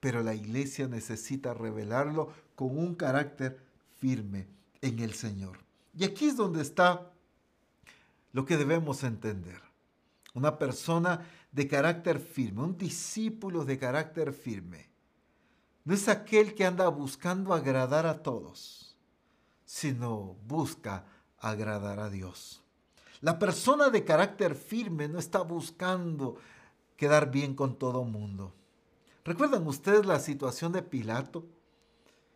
Pero 0.00 0.22
la 0.22 0.34
iglesia 0.34 0.88
necesita 0.88 1.54
revelarlo 1.54 2.32
con 2.54 2.76
un 2.76 2.94
carácter 2.94 3.62
firme 4.00 4.46
en 4.80 4.98
el 4.98 5.14
Señor. 5.14 5.58
Y 5.96 6.04
aquí 6.04 6.26
es 6.26 6.36
donde 6.36 6.62
está 6.62 7.10
lo 8.32 8.44
que 8.44 8.56
debemos 8.56 9.02
entender. 9.04 9.60
Una 10.34 10.58
persona 10.58 11.26
de 11.52 11.66
carácter 11.66 12.20
firme, 12.20 12.62
un 12.62 12.76
discípulo 12.76 13.64
de 13.64 13.78
carácter 13.78 14.32
firme, 14.32 14.88
no 15.88 15.94
es 15.94 16.06
aquel 16.06 16.54
que 16.54 16.66
anda 16.66 16.86
buscando 16.88 17.54
agradar 17.54 18.04
a 18.04 18.22
todos, 18.22 18.94
sino 19.64 20.36
busca 20.46 21.06
agradar 21.38 21.98
a 21.98 22.10
Dios. 22.10 22.62
La 23.22 23.38
persona 23.38 23.88
de 23.88 24.04
carácter 24.04 24.54
firme 24.54 25.08
no 25.08 25.18
está 25.18 25.40
buscando 25.40 26.36
quedar 26.94 27.30
bien 27.30 27.54
con 27.54 27.78
todo 27.78 28.04
mundo. 28.04 28.52
¿Recuerdan 29.24 29.66
ustedes 29.66 30.04
la 30.04 30.20
situación 30.20 30.72
de 30.72 30.82
Pilato? 30.82 31.46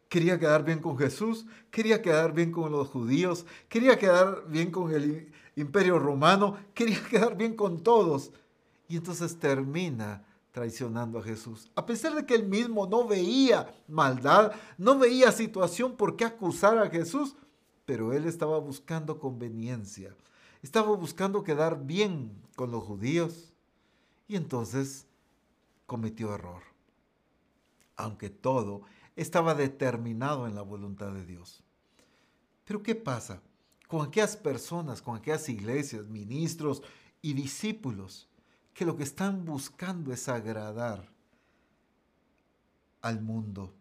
Quería 0.09 0.39
quedar 0.39 0.65
bien 0.65 0.79
con 0.79 0.97
Jesús, 0.97 1.45
quería 1.71 2.01
quedar 2.01 2.33
bien 2.33 2.53
con 2.53 2.73
los 2.73 2.89
judíos, 2.89 3.45
quería 3.69 3.99
quedar 3.99 4.45
bien 4.49 4.71
con 4.71 4.95
el 4.95 5.31
imperio 5.57 5.99
romano, 5.99 6.57
quería 6.73 7.05
quedar 7.11 7.37
bien 7.37 7.55
con 7.55 7.83
todos. 7.83 8.33
Y 8.89 8.97
entonces 8.97 9.39
termina 9.39 10.25
traicionando 10.53 11.19
a 11.19 11.23
Jesús. 11.23 11.71
A 11.75 11.85
pesar 11.85 12.15
de 12.15 12.25
que 12.25 12.35
él 12.35 12.47
mismo 12.47 12.87
no 12.87 13.09
veía 13.09 13.75
maldad, 13.89 14.53
no 14.79 14.99
veía 14.99 15.33
situación 15.33 15.97
por 15.97 16.15
qué 16.15 16.27
acusar 16.27 16.79
a 16.79 16.91
Jesús, 16.91 17.35
pero 17.87 18.13
él 18.13 18.27
estaba 18.27 18.59
buscando 18.59 19.19
conveniencia. 19.19 20.15
Estaba 20.63 20.95
buscando 20.95 21.43
quedar 21.43 21.85
bien 21.85 22.41
con 22.55 22.71
los 22.71 22.85
judíos 22.85 23.53
y 24.29 24.37
entonces 24.37 25.07
cometió 25.87 26.35
error. 26.35 26.63
Aunque 27.97 28.31
todo 28.31 28.83
estaba 29.17 29.55
determinado 29.55 30.47
en 30.47 30.55
la 30.55 30.63
voluntad 30.63 31.13
de 31.13 31.25
Dios. 31.25 31.65
Pero 32.65 32.83
¿qué 32.83 32.95
pasa 32.95 33.43
con 33.89 34.07
aquellas 34.07 34.37
personas, 34.37 35.03
con 35.03 35.17
aquellas 35.17 35.49
iglesias, 35.49 36.07
ministros 36.07 36.83
y 37.21 37.35
discípulos 37.35 38.29
que 38.75 38.85
lo 38.85 38.97
que 38.97 39.03
están 39.03 39.45
buscando 39.45 40.13
es 40.13 40.29
agradar 40.29 41.09
al 43.01 43.21
mundo, 43.21 43.73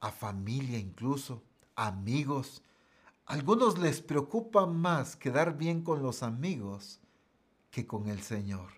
a 0.00 0.10
familia 0.10 0.78
incluso, 0.78 1.42
amigos. 1.76 2.62
algunos 3.26 3.78
les 3.78 4.00
preocupa 4.00 4.66
más 4.66 5.16
quedar 5.16 5.58
bien 5.58 5.82
con 5.82 6.02
los 6.02 6.22
amigos 6.22 7.00
que 7.70 7.86
con 7.86 8.08
el 8.08 8.22
Señor. 8.22 8.70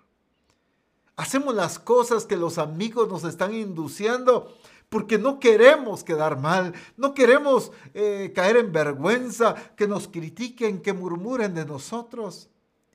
Hacemos 1.17 1.55
las 1.55 1.79
cosas 1.79 2.25
que 2.25 2.37
los 2.37 2.59
amigos 2.59 3.09
nos 3.09 3.25
están 3.25 3.55
induciendo 3.55 4.57
porque 4.91 5.19
no 5.19 5.39
queremos 5.39 6.03
quedar 6.03 6.39
mal, 6.39 6.75
no 6.97 7.15
queremos 7.15 7.71
eh, 7.95 8.33
caer 8.35 8.57
en 8.57 8.73
vergüenza, 8.73 9.55
que 9.77 9.87
nos 9.87 10.09
critiquen, 10.09 10.83
que 10.83 10.93
murmuren 10.93 11.55
de 11.55 11.65
nosotros. 11.65 12.50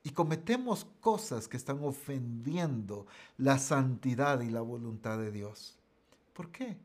Y 0.06 0.12
cometemos 0.12 0.86
cosas 1.02 1.48
que 1.48 1.58
están 1.58 1.84
ofendiendo 1.84 3.08
la 3.40 3.58
santidad 3.58 4.40
y 4.42 4.52
la 4.52 4.62
voluntad 4.62 5.18
de 5.18 5.32
Dios. 5.32 5.80
¿Por 6.32 6.52
qué? 6.52 6.78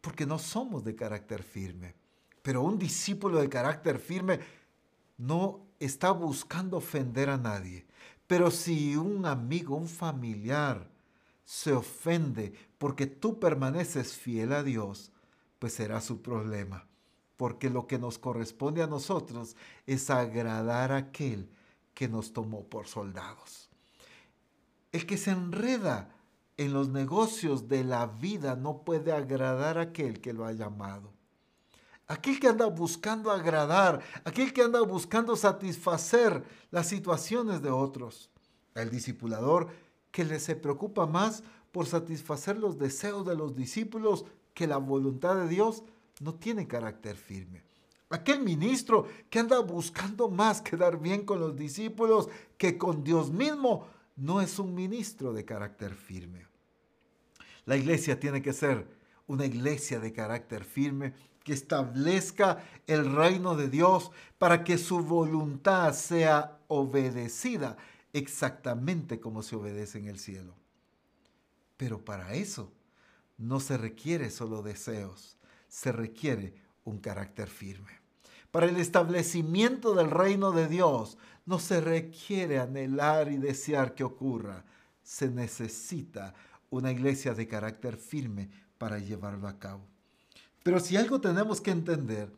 Porque 0.00 0.24
no 0.24 0.38
somos 0.38 0.82
de 0.82 0.96
carácter 0.96 1.42
firme. 1.42 1.94
Pero 2.40 2.62
un 2.62 2.78
discípulo 2.78 3.38
de 3.38 3.50
carácter 3.50 3.98
firme 3.98 4.40
no 5.18 5.60
está 5.78 6.10
buscando 6.10 6.78
ofender 6.78 7.28
a 7.28 7.36
nadie. 7.36 7.84
Pero 8.26 8.50
si 8.50 8.96
un 8.96 9.26
amigo, 9.26 9.76
un 9.76 9.86
familiar, 9.86 10.88
se 11.44 11.74
ofende 11.74 12.54
porque 12.78 13.06
tú 13.06 13.38
permaneces 13.38 14.14
fiel 14.14 14.54
a 14.54 14.62
Dios, 14.62 15.12
pues 15.58 15.74
será 15.74 16.00
su 16.00 16.22
problema. 16.22 16.86
Porque 17.36 17.68
lo 17.68 17.86
que 17.86 17.98
nos 17.98 18.18
corresponde 18.18 18.82
a 18.82 18.86
nosotros 18.86 19.54
es 19.86 20.08
agradar 20.08 20.90
a 20.90 20.96
aquel 20.96 21.50
que 21.94 22.08
nos 22.08 22.32
tomó 22.32 22.64
por 22.64 22.86
soldados. 22.86 23.70
El 24.92 25.06
que 25.06 25.16
se 25.16 25.30
enreda 25.30 26.14
en 26.56 26.72
los 26.72 26.88
negocios 26.88 27.68
de 27.68 27.84
la 27.84 28.06
vida 28.06 28.56
no 28.56 28.82
puede 28.82 29.12
agradar 29.12 29.78
a 29.78 29.82
aquel 29.82 30.20
que 30.20 30.32
lo 30.32 30.44
ha 30.44 30.52
llamado. 30.52 31.12
Aquel 32.06 32.38
que 32.38 32.48
anda 32.48 32.66
buscando 32.66 33.30
agradar, 33.30 34.02
aquel 34.24 34.52
que 34.52 34.62
anda 34.62 34.80
buscando 34.82 35.36
satisfacer 35.36 36.44
las 36.70 36.86
situaciones 36.86 37.62
de 37.62 37.70
otros. 37.70 38.30
El 38.74 38.90
discipulador 38.90 39.68
que 40.10 40.24
le 40.24 40.38
se 40.38 40.54
preocupa 40.54 41.06
más 41.06 41.42
por 41.72 41.86
satisfacer 41.86 42.58
los 42.58 42.78
deseos 42.78 43.26
de 43.26 43.34
los 43.34 43.56
discípulos 43.56 44.26
que 44.52 44.66
la 44.66 44.76
voluntad 44.76 45.34
de 45.36 45.48
Dios 45.48 45.82
no 46.20 46.34
tiene 46.34 46.68
carácter 46.68 47.16
firme. 47.16 47.64
Aquel 48.10 48.40
ministro 48.40 49.08
que 49.30 49.38
anda 49.38 49.58
buscando 49.60 50.28
más 50.28 50.60
quedar 50.60 51.00
bien 51.00 51.24
con 51.24 51.40
los 51.40 51.56
discípulos 51.56 52.28
que 52.58 52.78
con 52.78 53.02
Dios 53.02 53.30
mismo 53.30 53.88
no 54.16 54.40
es 54.40 54.58
un 54.58 54.74
ministro 54.74 55.32
de 55.32 55.44
carácter 55.44 55.94
firme. 55.94 56.46
La 57.64 57.76
iglesia 57.76 58.20
tiene 58.20 58.42
que 58.42 58.52
ser 58.52 58.86
una 59.26 59.46
iglesia 59.46 59.98
de 60.00 60.12
carácter 60.12 60.64
firme 60.64 61.14
que 61.42 61.52
establezca 61.52 62.64
el 62.86 63.14
reino 63.14 63.56
de 63.56 63.68
Dios 63.68 64.10
para 64.38 64.64
que 64.64 64.78
su 64.78 65.00
voluntad 65.00 65.92
sea 65.92 66.58
obedecida 66.68 67.76
exactamente 68.12 69.20
como 69.20 69.42
se 69.42 69.56
obedece 69.56 69.98
en 69.98 70.08
el 70.08 70.18
cielo. 70.18 70.54
Pero 71.76 72.04
para 72.04 72.34
eso 72.34 72.72
no 73.36 73.60
se 73.60 73.76
requiere 73.76 74.30
solo 74.30 74.62
deseos, 74.62 75.36
se 75.68 75.92
requiere 75.92 76.54
un 76.84 76.98
carácter 76.98 77.48
firme. 77.48 77.92
Para 78.50 78.66
el 78.66 78.76
establecimiento 78.76 79.94
del 79.94 80.10
reino 80.10 80.52
de 80.52 80.68
Dios 80.68 81.18
no 81.46 81.58
se 81.58 81.80
requiere 81.80 82.58
anhelar 82.58 83.30
y 83.30 83.36
desear 83.36 83.94
que 83.94 84.04
ocurra. 84.04 84.64
Se 85.02 85.28
necesita 85.28 86.34
una 86.70 86.92
iglesia 86.92 87.34
de 87.34 87.48
carácter 87.48 87.96
firme 87.96 88.48
para 88.78 88.98
llevarlo 88.98 89.48
a 89.48 89.58
cabo. 89.58 89.82
Pero 90.62 90.80
si 90.80 90.96
algo 90.96 91.20
tenemos 91.20 91.60
que 91.60 91.70
entender 91.70 92.32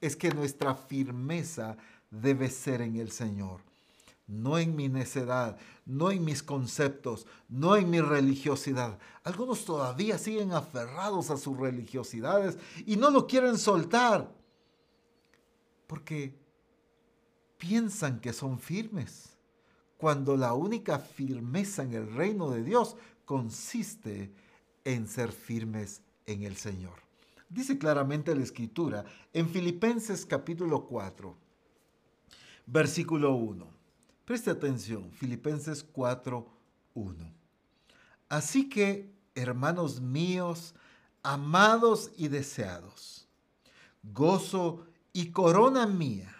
es 0.00 0.16
que 0.16 0.30
nuestra 0.30 0.74
firmeza 0.74 1.76
debe 2.10 2.50
ser 2.50 2.82
en 2.82 2.96
el 2.96 3.10
Señor, 3.10 3.60
no 4.26 4.58
en 4.58 4.76
mi 4.76 4.88
necedad, 4.88 5.58
no 5.84 6.10
en 6.10 6.24
mis 6.24 6.42
conceptos, 6.42 7.26
no 7.48 7.76
en 7.76 7.90
mi 7.90 8.00
religiosidad. 8.00 8.98
Algunos 9.24 9.64
todavía 9.64 10.18
siguen 10.18 10.52
aferrados 10.52 11.30
a 11.30 11.36
sus 11.36 11.56
religiosidades 11.56 12.58
y 12.86 12.96
no 12.96 13.10
lo 13.10 13.26
quieren 13.26 13.58
soltar 13.58 14.32
porque 15.86 16.34
piensan 17.58 18.20
que 18.20 18.32
son 18.32 18.58
firmes, 18.58 19.36
cuando 19.98 20.36
la 20.36 20.54
única 20.54 20.98
firmeza 20.98 21.82
en 21.82 21.92
el 21.92 22.12
reino 22.12 22.50
de 22.50 22.64
Dios 22.64 22.96
consiste 23.24 24.32
en 24.84 25.06
ser 25.06 25.30
firmes 25.30 26.02
en 26.26 26.42
el 26.42 26.56
Señor. 26.56 26.94
Dice 27.48 27.78
claramente 27.78 28.34
la 28.34 28.42
escritura 28.42 29.04
en 29.32 29.48
Filipenses 29.48 30.24
capítulo 30.24 30.86
4, 30.86 31.36
versículo 32.66 33.34
1. 33.34 33.81
Preste 34.32 34.50
atención, 34.50 35.12
Filipenses 35.12 35.84
4, 35.92 36.48
1. 36.94 37.34
Así 38.30 38.66
que, 38.66 39.12
hermanos 39.34 40.00
míos, 40.00 40.74
amados 41.22 42.10
y 42.16 42.28
deseados, 42.28 43.28
gozo 44.02 44.86
y 45.12 45.32
corona 45.32 45.86
mía, 45.86 46.34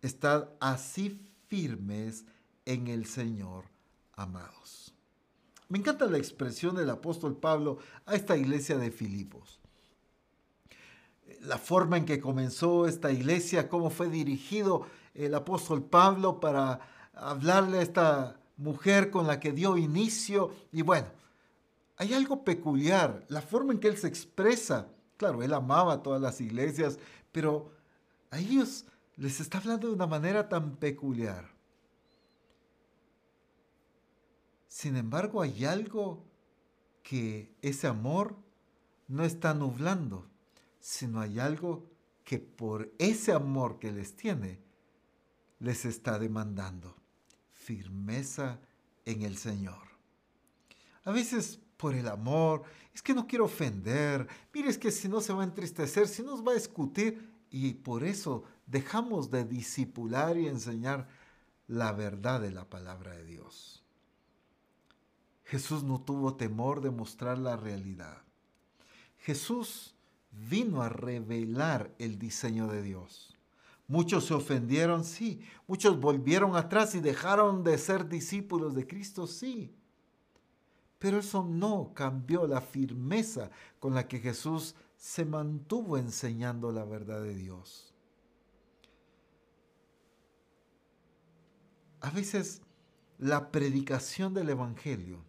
estad 0.00 0.50
así 0.60 1.20
firmes 1.48 2.24
en 2.66 2.86
el 2.86 3.06
Señor, 3.06 3.64
amados. 4.14 4.94
Me 5.68 5.78
encanta 5.78 6.06
la 6.06 6.18
expresión 6.18 6.76
del 6.76 6.90
apóstol 6.90 7.36
Pablo 7.36 7.78
a 8.06 8.14
esta 8.14 8.36
iglesia 8.36 8.78
de 8.78 8.92
Filipos. 8.92 9.58
La 11.40 11.58
forma 11.58 11.96
en 11.96 12.04
que 12.04 12.20
comenzó 12.20 12.86
esta 12.86 13.10
iglesia, 13.10 13.68
cómo 13.68 13.90
fue 13.90 14.08
dirigido 14.08 14.86
el 15.14 15.34
apóstol 15.34 15.82
Pablo 15.82 16.38
para 16.38 16.91
hablarle 17.14 17.78
a 17.78 17.82
esta 17.82 18.36
mujer 18.56 19.10
con 19.10 19.26
la 19.26 19.40
que 19.40 19.52
dio 19.52 19.76
inicio. 19.76 20.54
Y 20.72 20.82
bueno, 20.82 21.08
hay 21.96 22.14
algo 22.14 22.44
peculiar, 22.44 23.24
la 23.28 23.42
forma 23.42 23.72
en 23.72 23.80
que 23.80 23.88
él 23.88 23.96
se 23.96 24.08
expresa. 24.08 24.88
Claro, 25.16 25.42
él 25.42 25.52
amaba 25.54 25.94
a 25.94 26.02
todas 26.02 26.20
las 26.20 26.40
iglesias, 26.40 26.98
pero 27.30 27.70
a 28.30 28.38
ellos 28.38 28.86
les 29.16 29.40
está 29.40 29.58
hablando 29.58 29.88
de 29.88 29.94
una 29.94 30.06
manera 30.06 30.48
tan 30.48 30.76
peculiar. 30.76 31.50
Sin 34.68 34.96
embargo, 34.96 35.42
hay 35.42 35.64
algo 35.64 36.24
que 37.02 37.54
ese 37.60 37.86
amor 37.86 38.36
no 39.06 39.24
está 39.24 39.52
nublando, 39.52 40.26
sino 40.80 41.20
hay 41.20 41.38
algo 41.38 41.84
que 42.24 42.38
por 42.38 42.90
ese 42.98 43.32
amor 43.32 43.78
que 43.78 43.92
les 43.92 44.16
tiene, 44.16 44.58
les 45.58 45.84
está 45.84 46.18
demandando. 46.18 47.01
Firmeza 47.64 48.58
en 49.04 49.22
el 49.22 49.36
Señor. 49.36 49.88
A 51.04 51.10
veces 51.10 51.60
por 51.82 51.96
el 51.96 52.06
amor, 52.06 52.62
es 52.94 53.02
que 53.02 53.12
no 53.12 53.26
quiero 53.26 53.46
ofender, 53.46 54.28
mire, 54.54 54.68
es 54.68 54.78
que 54.78 54.92
si 54.92 55.08
no 55.08 55.20
se 55.20 55.32
va 55.32 55.42
a 55.42 55.46
entristecer, 55.46 56.06
si 56.06 56.22
nos 56.22 56.46
va 56.46 56.52
a 56.52 56.54
discutir, 56.54 57.28
y 57.50 57.74
por 57.74 58.04
eso 58.04 58.44
dejamos 58.66 59.32
de 59.32 59.44
disipular 59.44 60.38
y 60.38 60.46
enseñar 60.46 61.08
la 61.66 61.90
verdad 61.90 62.40
de 62.40 62.52
la 62.52 62.70
palabra 62.70 63.16
de 63.16 63.24
Dios. 63.24 63.82
Jesús 65.44 65.82
no 65.82 66.00
tuvo 66.00 66.36
temor 66.36 66.82
de 66.82 66.90
mostrar 66.90 67.36
la 67.36 67.56
realidad. 67.56 68.22
Jesús 69.18 69.96
vino 70.30 70.82
a 70.82 70.88
revelar 70.88 71.92
el 71.98 72.16
diseño 72.16 72.68
de 72.68 72.82
Dios. 72.82 73.31
Muchos 73.92 74.24
se 74.24 74.32
ofendieron, 74.32 75.04
sí. 75.04 75.42
Muchos 75.66 76.00
volvieron 76.00 76.56
atrás 76.56 76.94
y 76.94 77.00
dejaron 77.00 77.62
de 77.62 77.76
ser 77.76 78.08
discípulos 78.08 78.74
de 78.74 78.86
Cristo, 78.86 79.26
sí. 79.26 79.76
Pero 80.98 81.18
eso 81.18 81.44
no 81.44 81.92
cambió 81.92 82.46
la 82.46 82.62
firmeza 82.62 83.50
con 83.78 83.92
la 83.94 84.08
que 84.08 84.18
Jesús 84.18 84.74
se 84.96 85.26
mantuvo 85.26 85.98
enseñando 85.98 86.72
la 86.72 86.86
verdad 86.86 87.22
de 87.22 87.34
Dios. 87.34 87.92
A 92.00 92.08
veces 92.08 92.62
la 93.18 93.50
predicación 93.50 94.32
del 94.32 94.48
Evangelio 94.48 95.22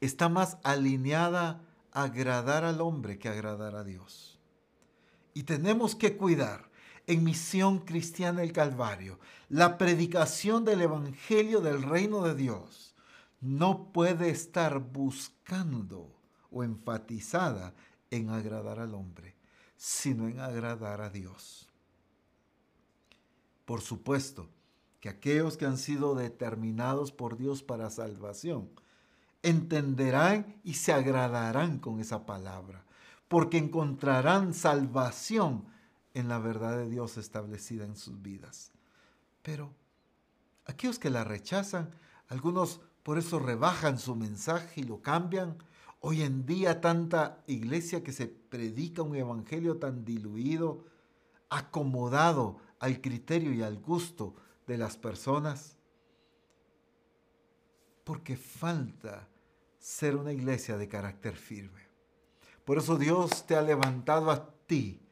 está 0.00 0.30
más 0.30 0.56
alineada 0.62 1.60
a 1.92 2.04
agradar 2.04 2.64
al 2.64 2.80
hombre 2.80 3.18
que 3.18 3.28
agradar 3.28 3.74
a 3.76 3.84
Dios. 3.84 4.40
y 5.34 5.42
tenemos 5.42 5.94
que 5.94 6.16
cuidar 6.16 6.70
en 7.06 7.24
Misión 7.24 7.78
Cristiana 7.80 8.42
el 8.42 8.52
Calvario 8.52 9.18
la 9.48 9.78
predicación 9.78 10.64
del 10.64 10.82
Evangelio 10.82 11.60
del 11.60 11.82
Reino 11.82 12.22
de 12.22 12.34
Dios 12.34 12.94
no 13.40 13.92
puede 13.92 14.30
estar 14.30 14.80
buscando 14.80 16.10
o 16.50 16.64
enfatizada 16.64 17.74
en 18.10 18.30
agradar 18.30 18.80
al 18.80 18.94
hombre, 18.94 19.36
sino 19.76 20.26
en 20.26 20.40
agradar 20.40 21.00
a 21.00 21.10
Dios. 21.10 21.68
Por 23.64 23.82
supuesto 23.82 24.48
que 25.00 25.08
aquellos 25.08 25.56
que 25.56 25.66
han 25.66 25.78
sido 25.78 26.14
determinados 26.14 27.12
por 27.12 27.36
Dios 27.36 27.62
para 27.62 27.90
salvación 27.90 28.70
entenderán 29.42 30.56
y 30.64 30.74
se 30.74 30.92
agradarán 30.92 31.78
con 31.78 32.00
esa 32.00 32.26
palabra, 32.26 32.84
porque 33.28 33.58
encontrarán 33.58 34.54
salvación 34.54 35.66
en 36.16 36.28
la 36.28 36.38
verdad 36.38 36.78
de 36.78 36.88
Dios 36.88 37.18
establecida 37.18 37.84
en 37.84 37.94
sus 37.94 38.22
vidas. 38.22 38.72
Pero 39.42 39.74
aquellos 40.64 40.98
que 40.98 41.10
la 41.10 41.24
rechazan, 41.24 41.90
algunos 42.28 42.80
por 43.02 43.18
eso 43.18 43.38
rebajan 43.38 43.98
su 43.98 44.16
mensaje 44.16 44.80
y 44.80 44.84
lo 44.84 45.02
cambian. 45.02 45.58
Hoy 46.00 46.22
en 46.22 46.46
día 46.46 46.80
tanta 46.80 47.44
iglesia 47.46 48.02
que 48.02 48.12
se 48.12 48.28
predica 48.28 49.02
un 49.02 49.14
evangelio 49.14 49.76
tan 49.76 50.06
diluido, 50.06 50.86
acomodado 51.50 52.60
al 52.78 53.02
criterio 53.02 53.52
y 53.52 53.62
al 53.62 53.78
gusto 53.78 54.34
de 54.66 54.78
las 54.78 54.96
personas, 54.96 55.76
porque 58.04 58.38
falta 58.38 59.28
ser 59.78 60.16
una 60.16 60.32
iglesia 60.32 60.78
de 60.78 60.88
carácter 60.88 61.36
firme. 61.36 61.82
Por 62.64 62.78
eso 62.78 62.96
Dios 62.96 63.46
te 63.46 63.54
ha 63.54 63.60
levantado 63.60 64.30
a 64.30 64.50
ti 64.66 65.02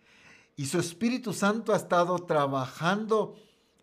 y 0.57 0.67
su 0.67 0.79
Espíritu 0.79 1.33
Santo 1.33 1.73
ha 1.73 1.77
estado 1.77 2.19
trabajando 2.21 3.37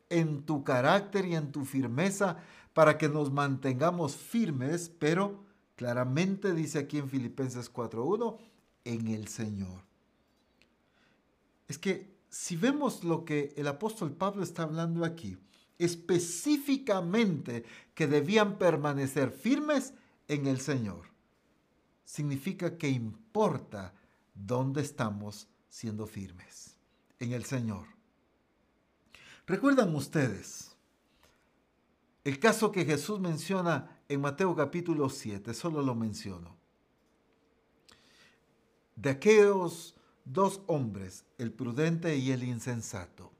en 0.09 0.43
tu 0.43 0.63
carácter 0.63 1.26
y 1.26 1.36
en 1.36 1.51
tu 1.51 1.65
firmeza 1.65 2.38
para 2.74 2.97
que 2.97 3.09
nos 3.09 3.32
mantengamos 3.32 4.15
firmes, 4.15 4.89
pero 4.89 5.43
claramente 5.76 6.53
dice 6.53 6.80
aquí 6.80 6.97
en 6.97 7.09
Filipenses 7.09 7.72
4.1, 7.72 8.38
en 8.86 9.07
el 9.07 9.28
Señor. 9.28 9.84
Es 11.67 11.78
que 11.78 12.11
si 12.30 12.55
vemos 12.55 13.03
lo 13.03 13.26
que 13.26 13.53
el 13.57 13.67
apóstol 13.67 14.11
Pablo 14.13 14.43
está 14.43 14.63
hablando 14.63 15.03
aquí, 15.03 15.38
específicamente 15.78 17.65
que 17.93 18.07
debían 18.07 18.57
permanecer 18.57 19.32
firmes 19.32 19.93
en 20.28 20.47
el 20.47 20.61
Señor, 20.61 21.07
significa 22.05 22.78
que 22.78 22.89
importa 22.89 23.93
dónde 24.34 24.82
estamos 24.82 25.47
siendo 25.72 26.05
firmes, 26.05 26.76
en 27.17 27.32
el 27.32 27.45
Señor. 27.45 27.88
¿Recuerdan 29.47 29.95
ustedes 29.95 30.76
el 32.24 32.39
caso 32.39 32.72
que 32.72 32.86
Jesús 32.86 33.19
menciona 33.19 34.01
en 34.09 34.22
Mateo 34.22 34.53
capítulo 34.55 35.09
7? 35.09 35.53
Solo 35.53 35.82
lo 35.82 35.95
menciono. 35.95 36.57
De 38.95 39.11
aquellos 39.11 39.95
dos 40.26 40.61
hombres, 40.67 41.24
el 41.38 41.53
prudente 41.53 42.17
y 42.17 42.32
el 42.32 42.43
insensato. 42.43 43.32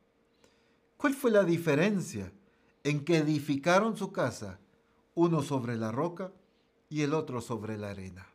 ¿Cuál 0.96 1.14
fue 1.14 1.32
la 1.32 1.44
diferencia 1.44 2.32
en 2.84 3.04
que 3.04 3.18
edificaron 3.18 3.98
su 3.98 4.14
casa, 4.14 4.58
uno 5.16 5.44
sobre 5.44 5.76
la 5.76 5.92
roca 5.92 6.32
y 6.90 7.02
el 7.02 7.14
otro 7.14 7.42
sobre 7.42 7.78
la 7.78 7.90
arena? 7.90 8.31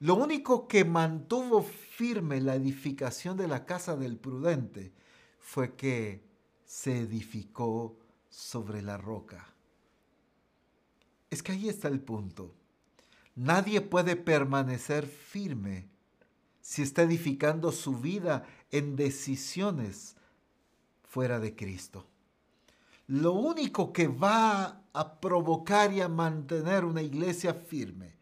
Lo 0.00 0.14
único 0.14 0.68
que 0.68 0.84
mantuvo 0.84 1.62
firme 1.62 2.40
la 2.40 2.54
edificación 2.54 3.36
de 3.36 3.48
la 3.48 3.64
casa 3.64 3.96
del 3.96 4.18
prudente 4.18 4.92
fue 5.38 5.74
que 5.74 6.22
se 6.66 6.98
edificó 6.98 7.96
sobre 8.28 8.82
la 8.82 8.98
roca. 8.98 9.54
Es 11.30 11.42
que 11.42 11.52
ahí 11.52 11.68
está 11.68 11.88
el 11.88 12.00
punto. 12.00 12.54
Nadie 13.34 13.80
puede 13.80 14.16
permanecer 14.16 15.06
firme 15.06 15.88
si 16.60 16.82
está 16.82 17.02
edificando 17.02 17.72
su 17.72 17.96
vida 17.96 18.46
en 18.70 18.96
decisiones 18.96 20.16
fuera 21.04 21.40
de 21.40 21.54
Cristo. 21.54 22.06
Lo 23.06 23.32
único 23.32 23.92
que 23.92 24.08
va 24.08 24.82
a 24.92 25.20
provocar 25.20 25.92
y 25.92 26.00
a 26.00 26.08
mantener 26.08 26.84
una 26.84 27.02
iglesia 27.02 27.54
firme 27.54 28.16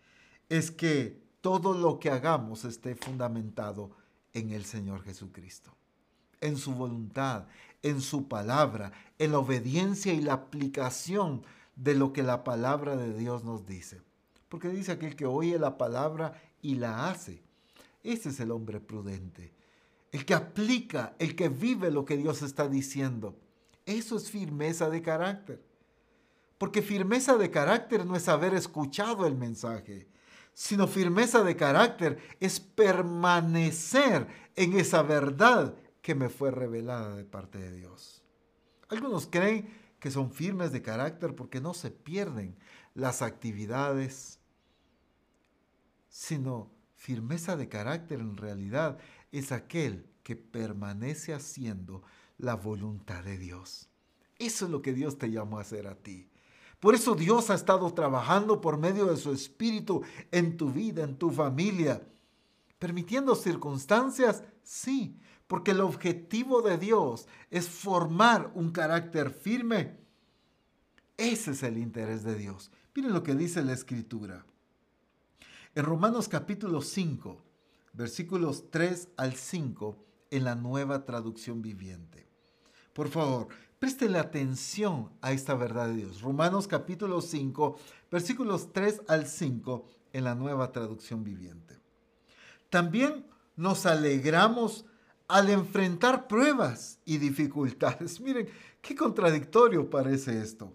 es 0.48 0.70
que 0.70 1.23
todo 1.44 1.74
lo 1.74 2.00
que 2.00 2.08
hagamos 2.08 2.64
esté 2.64 2.94
fundamentado 2.94 3.90
en 4.32 4.48
el 4.52 4.64
Señor 4.64 5.02
Jesucristo, 5.02 5.76
en 6.40 6.56
su 6.56 6.72
voluntad, 6.72 7.48
en 7.82 8.00
su 8.00 8.28
palabra, 8.28 8.92
en 9.18 9.32
la 9.32 9.40
obediencia 9.40 10.14
y 10.14 10.22
la 10.22 10.32
aplicación 10.32 11.42
de 11.76 11.96
lo 11.96 12.14
que 12.14 12.22
la 12.22 12.44
palabra 12.44 12.96
de 12.96 13.12
Dios 13.12 13.44
nos 13.44 13.66
dice. 13.66 14.00
Porque 14.48 14.70
dice 14.70 14.92
aquel 14.92 15.16
que 15.16 15.26
oye 15.26 15.58
la 15.58 15.76
palabra 15.76 16.40
y 16.62 16.76
la 16.76 17.10
hace. 17.10 17.42
Ese 18.02 18.30
es 18.30 18.40
el 18.40 18.50
hombre 18.50 18.80
prudente. 18.80 19.52
El 20.12 20.24
que 20.24 20.32
aplica, 20.32 21.14
el 21.18 21.36
que 21.36 21.50
vive 21.50 21.90
lo 21.90 22.06
que 22.06 22.16
Dios 22.16 22.40
está 22.40 22.68
diciendo. 22.68 23.36
Eso 23.84 24.16
es 24.16 24.30
firmeza 24.30 24.88
de 24.88 25.02
carácter. 25.02 25.62
Porque 26.56 26.80
firmeza 26.80 27.36
de 27.36 27.50
carácter 27.50 28.06
no 28.06 28.16
es 28.16 28.28
haber 28.28 28.54
escuchado 28.54 29.26
el 29.26 29.34
mensaje, 29.34 30.08
sino 30.54 30.86
firmeza 30.86 31.42
de 31.42 31.56
carácter 31.56 32.18
es 32.40 32.60
permanecer 32.60 34.26
en 34.56 34.78
esa 34.78 35.02
verdad 35.02 35.74
que 36.00 36.14
me 36.14 36.28
fue 36.28 36.50
revelada 36.50 37.16
de 37.16 37.24
parte 37.24 37.58
de 37.58 37.72
Dios. 37.72 38.22
Algunos 38.88 39.26
creen 39.26 39.68
que 39.98 40.10
son 40.10 40.30
firmes 40.30 40.70
de 40.72 40.82
carácter 40.82 41.34
porque 41.34 41.60
no 41.60 41.74
se 41.74 41.90
pierden 41.90 42.56
las 42.94 43.22
actividades, 43.22 44.38
sino 46.08 46.70
firmeza 46.94 47.56
de 47.56 47.68
carácter 47.68 48.20
en 48.20 48.36
realidad 48.36 48.98
es 49.32 49.50
aquel 49.50 50.06
que 50.22 50.36
permanece 50.36 51.34
haciendo 51.34 52.02
la 52.38 52.54
voluntad 52.54 53.24
de 53.24 53.36
Dios. 53.38 53.88
Eso 54.38 54.66
es 54.66 54.70
lo 54.70 54.82
que 54.82 54.92
Dios 54.92 55.18
te 55.18 55.30
llamó 55.30 55.58
a 55.58 55.62
hacer 55.62 55.86
a 55.86 55.96
ti. 55.96 56.30
Por 56.84 56.94
eso 56.94 57.14
Dios 57.14 57.48
ha 57.48 57.54
estado 57.54 57.94
trabajando 57.94 58.60
por 58.60 58.76
medio 58.76 59.06
de 59.06 59.16
su 59.16 59.32
Espíritu 59.32 60.02
en 60.30 60.58
tu 60.58 60.70
vida, 60.70 61.02
en 61.02 61.16
tu 61.16 61.30
familia, 61.30 62.06
permitiendo 62.78 63.34
circunstancias, 63.34 64.44
sí, 64.62 65.18
porque 65.46 65.70
el 65.70 65.80
objetivo 65.80 66.60
de 66.60 66.76
Dios 66.76 67.26
es 67.50 67.70
formar 67.70 68.52
un 68.54 68.70
carácter 68.70 69.30
firme. 69.30 69.96
Ese 71.16 71.52
es 71.52 71.62
el 71.62 71.78
interés 71.78 72.22
de 72.22 72.34
Dios. 72.34 72.70
Miren 72.94 73.14
lo 73.14 73.22
que 73.22 73.34
dice 73.34 73.64
la 73.64 73.72
Escritura. 73.72 74.44
En 75.74 75.86
Romanos 75.86 76.28
capítulo 76.28 76.82
5, 76.82 77.42
versículos 77.94 78.70
3 78.70 79.08
al 79.16 79.32
5, 79.36 80.04
en 80.32 80.44
la 80.44 80.54
nueva 80.54 81.06
traducción 81.06 81.62
viviente. 81.62 82.28
Por 82.92 83.08
favor, 83.08 83.48
préstele 83.84 84.18
atención 84.18 85.10
a 85.20 85.32
esta 85.32 85.54
verdad 85.54 85.88
de 85.88 85.96
Dios. 85.96 86.22
Romanos 86.22 86.66
capítulo 86.66 87.20
5, 87.20 87.78
versículos 88.10 88.72
3 88.72 89.02
al 89.08 89.26
5, 89.26 89.86
en 90.14 90.24
la 90.24 90.34
nueva 90.34 90.72
traducción 90.72 91.22
viviente. 91.22 91.78
También 92.70 93.26
nos 93.56 93.84
alegramos 93.84 94.86
al 95.28 95.50
enfrentar 95.50 96.28
pruebas 96.28 96.98
y 97.04 97.18
dificultades. 97.18 98.20
Miren, 98.22 98.48
qué 98.80 98.96
contradictorio 98.96 99.90
parece 99.90 100.40
esto. 100.40 100.72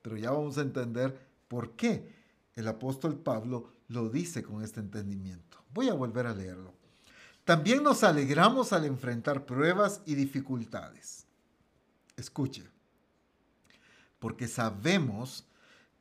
Pero 0.00 0.16
ya 0.16 0.30
vamos 0.30 0.56
a 0.56 0.60
entender 0.60 1.18
por 1.48 1.72
qué 1.72 2.08
el 2.54 2.68
apóstol 2.68 3.16
Pablo 3.16 3.72
lo 3.88 4.08
dice 4.10 4.44
con 4.44 4.62
este 4.62 4.78
entendimiento. 4.78 5.58
Voy 5.72 5.88
a 5.88 5.94
volver 5.94 6.28
a 6.28 6.34
leerlo. 6.36 6.72
También 7.42 7.82
nos 7.82 8.04
alegramos 8.04 8.72
al 8.72 8.84
enfrentar 8.84 9.44
pruebas 9.44 10.02
y 10.06 10.14
dificultades. 10.14 11.23
Escuche, 12.16 12.64
porque 14.18 14.48
sabemos 14.48 15.46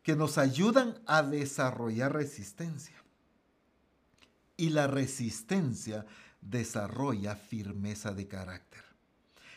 que 0.04 0.16
nos 0.16 0.38
ayudan 0.38 1.00
a 1.06 1.24
desarrollar 1.24 2.14
resistencia. 2.14 2.96
Y 4.56 4.70
la 4.70 4.88
resistencia 4.88 6.06
desarrolla 6.42 7.36
firmeza 7.36 8.14
de 8.14 8.28
carácter. 8.28 8.84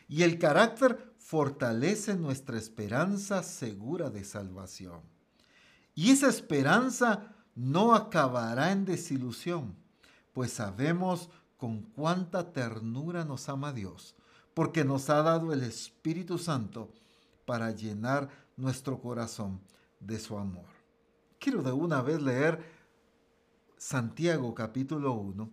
Y 0.09 0.23
el 0.23 0.39
carácter 0.39 1.13
fortalece 1.19 2.15
nuestra 2.15 2.57
esperanza 2.57 3.43
segura 3.43 4.11
de 4.11 4.25
salvación. 4.25 5.01
Y 5.95 6.13
esa 6.13 6.29
esperanza 6.29 7.35
no 7.57 7.95
acabará 7.95 8.71
en 8.71 8.85
desilusión, 8.85 9.75
pues 10.33 10.53
sabemos 10.53 11.31
con 11.57 11.83
cuánta 11.83 12.53
ternura 12.53 13.25
nos 13.25 13.49
ama 13.49 13.73
Dios, 13.73 14.15
porque 14.57 14.87
nos 14.87 15.11
ha 15.11 15.21
dado 15.21 15.53
el 15.53 15.63
Espíritu 15.63 16.39
Santo 16.39 16.91
para 17.45 17.73
llenar 17.73 18.31
nuestro 18.57 18.99
corazón 19.03 19.61
de 20.01 20.19
su 20.19 20.39
amor. 20.39 20.65
Quiero 21.39 21.63
de 21.63 21.73
una 21.73 22.01
vez 22.01 22.23
leer 22.23 22.65
Santiago 23.77 24.55
capítulo 24.55 25.13
1 25.13 25.51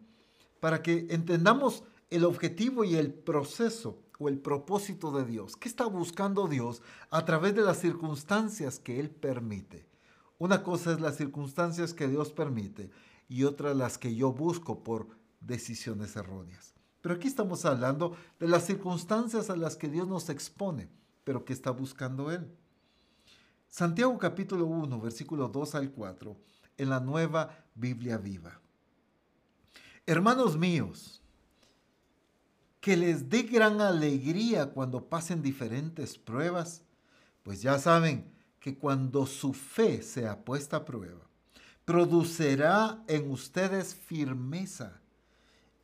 para 0.61 0.81
que 0.81 1.05
entendamos 1.09 1.83
el 2.11 2.23
objetivo 2.23 2.85
y 2.85 2.95
el 2.95 3.13
proceso 3.13 3.99
o 4.19 4.29
el 4.29 4.39
propósito 4.39 5.11
de 5.11 5.25
Dios. 5.25 5.57
¿Qué 5.57 5.67
está 5.67 5.85
buscando 5.85 6.47
Dios 6.47 6.81
a 7.09 7.25
través 7.25 7.53
de 7.55 7.63
las 7.63 7.79
circunstancias 7.79 8.79
que 8.79 9.01
Él 9.01 9.09
permite? 9.09 9.85
Una 10.37 10.63
cosa 10.63 10.93
es 10.93 11.01
las 11.01 11.17
circunstancias 11.17 11.93
que 11.93 12.07
Dios 12.07 12.31
permite 12.31 12.89
y 13.27 13.43
otra 13.43 13.73
las 13.73 13.97
que 13.97 14.15
yo 14.15 14.31
busco 14.31 14.81
por 14.81 15.09
decisiones 15.41 16.15
erróneas. 16.15 16.73
Pero 17.03 17.15
aquí 17.15 17.27
estamos 17.27 17.65
hablando 17.65 18.15
de 18.39 18.47
las 18.47 18.65
circunstancias 18.65 19.49
a 19.49 19.57
las 19.57 19.75
que 19.75 19.89
Dios 19.89 20.07
nos 20.07 20.29
expone, 20.29 20.87
pero 21.25 21.43
que 21.43 21.51
está 21.51 21.69
buscando 21.69 22.31
Él. 22.31 22.49
Santiago 23.67 24.17
capítulo 24.17 24.65
1, 24.67 25.01
versículo 25.01 25.49
2 25.49 25.75
al 25.75 25.91
4, 25.91 26.37
en 26.77 26.89
la 26.89 27.01
nueva 27.01 27.57
Biblia 27.75 28.17
viva. 28.17 28.57
Hermanos 30.05 30.57
míos, 30.57 31.21
que 32.79 32.95
les 32.95 33.29
dé 33.29 33.43
gran 33.43 33.81
alegría 33.81 34.67
cuando 34.67 35.09
pasen 35.09 35.41
diferentes 35.41 36.17
pruebas, 36.17 36.83
pues 37.43 37.61
ya 37.61 37.79
saben 37.79 38.31
que 38.61 38.77
cuando 38.77 39.25
su 39.25 39.51
fe 39.51 40.01
sea 40.01 40.45
puesta 40.45 40.77
a 40.77 40.85
prueba, 40.85 41.27
producirá 41.83 43.03
en 43.09 43.29
ustedes 43.29 43.93
firmeza. 43.93 45.02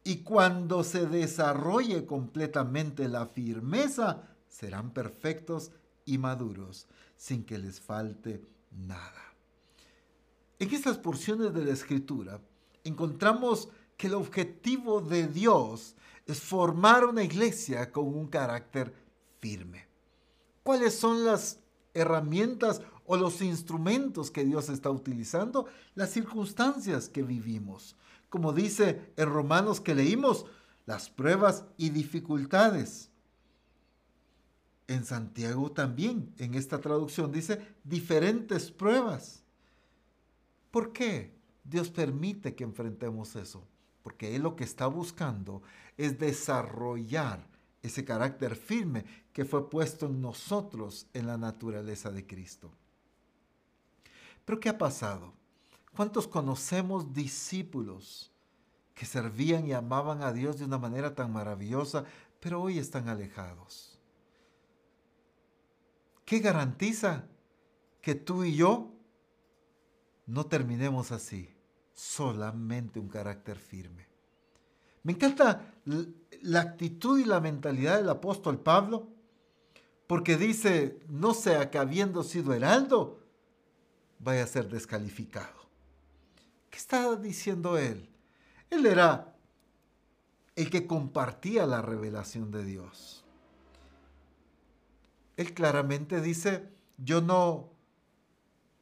Y 0.10 0.24
cuando 0.24 0.84
se 0.84 1.05
desarrolle 1.05 2.07
completamente 2.07 3.07
la 3.07 3.28
firmeza, 3.28 4.24
serán 4.47 4.89
perfectos 4.89 5.70
y 6.03 6.18
maduros, 6.18 6.88
sin 7.16 7.43
que 7.43 7.60
les 7.60 7.80
falte 7.80 8.41
nada. 8.72 9.36
En 10.57 10.74
estas 10.74 10.97
porciones 10.97 11.53
de 11.53 11.64
la 11.64 11.74
escritura 11.74 12.41
encontramos 12.84 13.70
que 13.97 14.07
el 14.07 14.16
objetivo 14.16 14.99
de 14.99 15.28
Dios 15.28 15.95
es 16.26 16.39
formar 16.39 17.05
una 17.05 17.22
iglesia 17.22 17.91
con 17.91 18.07
un 18.07 18.26
carácter 18.26 18.91
firme. 19.38 19.86
¿Cuáles 20.64 20.95
son 20.95 21.24
las 21.24 21.60
herramientas 21.93 22.82
o 23.05 23.16
los 23.16 23.43
instrumentos 23.43 24.32
que 24.32 24.43
Dios 24.43 24.70
está 24.70 24.89
utilizando? 24.89 25.68
Las 25.93 26.10
circunstancias 26.10 27.10
que 27.10 27.22
vivimos. 27.22 27.95
Como 28.30 28.54
dice 28.54 29.12
en 29.18 29.30
Romanos 29.30 29.82
que 29.82 29.96
leímos, 29.96 30.46
las 30.86 31.10
pruebas 31.10 31.66
y 31.78 31.90
dificultades. 31.90 33.10
En 34.88 35.06
Santiago 35.06 35.72
también, 35.72 36.34
en 36.38 36.56
esta 36.56 36.80
traducción 36.80 37.32
dice 37.32 37.62
diferentes 37.84 38.72
pruebas. 38.72 39.44
¿Por 40.72 40.92
qué 40.94 41.36
Dios 41.64 41.90
permite 41.90 42.56
que 42.56 42.64
enfrentemos 42.64 43.36
eso? 43.36 43.68
porque 44.10 44.36
Él 44.36 44.44
lo 44.44 44.56
que 44.56 44.64
está 44.64 44.88
buscando 44.88 45.62
es 45.98 46.18
desarrollar 46.18 47.46
ese 47.82 48.04
carácter 48.04 48.56
firme 48.56 49.06
que 49.34 49.46
fue 49.46 49.70
puesto 49.70 50.08
en 50.08 50.22
nosotros 50.22 51.08
en 51.14 51.28
la 51.28 51.38
naturaleza 51.38 52.10
de 52.12 52.26
Cristo. 52.26 52.72
Pero 54.46 54.60
¿qué 54.60 54.70
ha 54.70 54.78
pasado? 54.78 55.34
¿Cuántos 56.00 56.30
conocemos 56.30 57.12
discípulos 57.12 58.32
que 58.95 59.06
servían 59.06 59.68
y 59.68 59.74
amaban 59.74 60.24
a 60.24 60.32
Dios 60.32 60.58
de 60.58 60.64
una 60.64 60.78
manera 60.78 61.14
tan 61.14 61.34
maravillosa, 61.34 62.06
pero 62.39 62.62
hoy 62.62 62.80
están 62.80 63.10
alejados? 63.10 64.00
¿Qué 66.24 66.39
garantiza 66.39 67.26
que 68.00 68.16
tú 68.16 68.45
y 68.45 68.56
yo 68.56 68.93
no 70.26 70.45
terminemos 70.45 71.12
así? 71.12 71.54
solamente 71.93 72.97
un 72.97 73.10
carácter 73.10 73.58
firme. 73.58 74.08
Me 75.04 75.12
encanta 75.12 75.74
la 76.43 76.62
actitud 76.62 77.20
y 77.20 77.26
la 77.26 77.41
mentalidad 77.41 77.97
del 77.97 78.08
apóstol 78.08 78.62
Pablo, 78.62 79.10
porque 80.08 80.38
dice, 80.38 81.02
no 81.10 81.34
sea 81.34 81.70
que 81.70 81.78
habiendo 81.78 82.24
sido 82.24 82.54
heraldo, 82.54 83.20
vaya 84.20 84.45
a 84.45 84.47
ser 84.47 84.70
descalificado. 84.70 85.59
¿Qué 86.70 86.78
está 86.78 87.16
diciendo 87.16 87.78
él? 87.78 88.10
Él 88.70 88.86
era 88.86 89.36
el 90.56 90.70
que 90.70 90.86
compartía 90.86 91.66
la 91.66 91.82
revelación 91.82 92.52
de 92.52 92.66
Dios. 92.66 93.24
Él 95.38 95.54
claramente 95.54 96.22
dice, 96.22 96.70
yo 96.98 97.22
no 97.22 97.72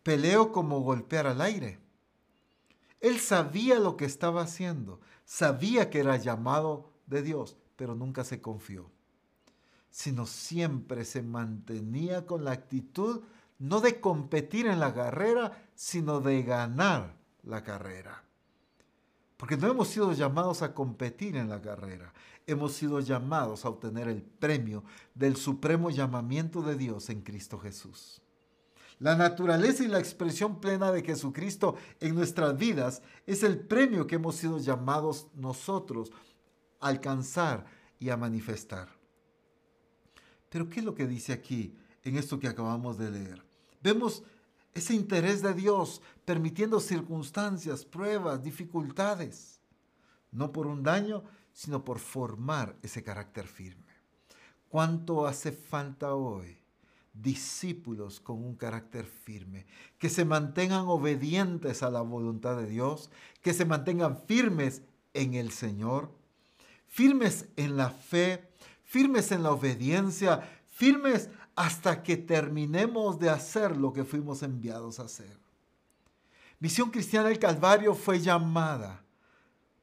peleo 0.04 0.52
como 0.52 0.82
golpear 0.82 1.28
al 1.28 1.42
aire. 1.42 1.80
Él 3.00 3.20
sabía 3.20 3.78
lo 3.80 3.96
que 3.96 4.06
estaba 4.06 4.42
haciendo, 4.42 5.00
sabía 5.24 5.90
que 5.90 6.00
era 6.00 6.18
llamado 6.18 6.94
de 7.06 7.22
Dios, 7.22 7.58
pero 7.76 7.94
nunca 7.94 8.24
se 8.24 8.42
confió, 8.42 8.90
sino 9.92 10.26
siempre 10.26 11.06
se 11.06 11.22
mantenía 11.22 12.26
con 12.26 12.44
la 12.44 12.54
actitud 12.54 13.22
no 13.60 13.82
de 13.82 14.00
competir 14.00 14.68
en 14.68 14.80
la 14.80 14.94
carrera, 14.94 15.70
sino 15.76 16.22
de 16.22 16.44
ganar 16.44 17.17
la 17.48 17.64
carrera. 17.64 18.24
Porque 19.38 19.58
no 19.58 19.68
hemos 19.68 19.90
sido 19.90 20.14
llamados 20.14 20.62
a 20.62 20.74
competir 20.74 21.36
en 21.36 21.50
la 21.50 21.62
carrera, 21.62 22.14
hemos 22.46 22.74
sido 22.74 23.00
llamados 23.00 23.66
a 23.66 23.70
obtener 23.70 24.08
el 24.08 24.22
premio 24.22 24.84
del 25.14 25.36
supremo 25.36 25.90
llamamiento 25.90 26.62
de 26.62 26.76
Dios 26.76 27.10
en 27.10 27.22
Cristo 27.22 27.60
Jesús. 27.60 28.22
La 29.00 29.16
naturaleza 29.16 29.84
y 29.84 29.88
la 29.88 30.00
expresión 30.00 30.60
plena 30.60 30.92
de 30.92 31.04
Jesucristo 31.04 31.76
en 32.00 32.16
nuestras 32.16 32.58
vidas 32.58 33.04
es 33.28 33.44
el 33.44 33.60
premio 33.60 34.08
que 34.08 34.16
hemos 34.16 34.36
sido 34.36 34.58
llamados 34.58 35.28
nosotros 35.36 36.12
a 36.80 36.88
alcanzar 36.88 37.66
y 38.00 38.10
a 38.10 38.18
manifestar. 38.18 38.90
Pero 40.50 40.68
¿qué 40.68 40.80
es 40.80 40.86
lo 40.86 40.96
que 40.96 41.06
dice 41.06 41.32
aquí 41.32 41.78
en 42.04 42.18
esto 42.18 42.40
que 42.40 42.48
acabamos 42.48 42.98
de 42.98 43.12
leer? 43.12 43.44
Vemos 43.84 44.24
ese 44.78 44.94
interés 44.94 45.42
de 45.42 45.54
Dios 45.54 46.02
permitiendo 46.24 46.80
circunstancias, 46.80 47.84
pruebas, 47.84 48.44
dificultades, 48.44 49.60
no 50.32 50.52
por 50.52 50.68
un 50.68 50.84
daño, 50.84 51.24
sino 51.52 51.84
por 51.84 52.00
formar 52.00 52.76
ese 52.84 53.04
carácter 53.04 53.48
firme. 53.48 53.86
¿Cuánto 54.70 55.26
hace 55.26 55.52
falta 55.52 56.14
hoy 56.14 56.58
discípulos 57.14 58.20
con 58.20 58.44
un 58.44 58.56
carácter 58.56 59.06
firme, 59.06 59.66
que 59.98 60.10
se 60.10 60.26
mantengan 60.26 60.86
obedientes 60.88 61.82
a 61.82 61.90
la 61.90 62.02
voluntad 62.02 62.58
de 62.58 62.68
Dios, 62.68 63.10
que 63.42 63.54
se 63.54 63.66
mantengan 63.66 64.22
firmes 64.28 64.84
en 65.16 65.34
el 65.34 65.52
Señor, 65.52 66.12
firmes 66.86 67.48
en 67.56 67.76
la 67.76 67.90
fe, 67.90 68.48
firmes 68.84 69.32
en 69.32 69.42
la 69.42 69.52
obediencia, 69.52 70.48
firmes 70.68 71.30
hasta 71.58 72.02
que 72.02 72.16
terminemos 72.16 73.20
de 73.20 73.30
hacer 73.30 73.76
lo 73.76 73.92
que 73.92 74.06
fuimos 74.06 74.42
enviados 74.44 75.02
a 75.02 75.04
hacer. 75.04 75.38
Misión 76.60 76.90
Cristiana 76.90 77.28
del 77.28 77.40
Calvario 77.40 77.94
fue 77.94 78.22
llamada 78.22 79.04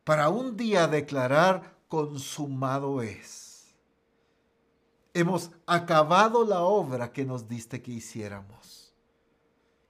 para 0.04 0.30
un 0.30 0.56
día 0.56 0.88
declarar 0.88 1.76
consumado 1.88 3.02
es 3.02 3.44
hemos 5.14 5.52
acabado 5.64 6.44
la 6.44 6.62
obra 6.62 7.12
que 7.12 7.24
nos 7.24 7.48
diste 7.48 7.80
que 7.80 7.92
hiciéramos. 7.92 8.92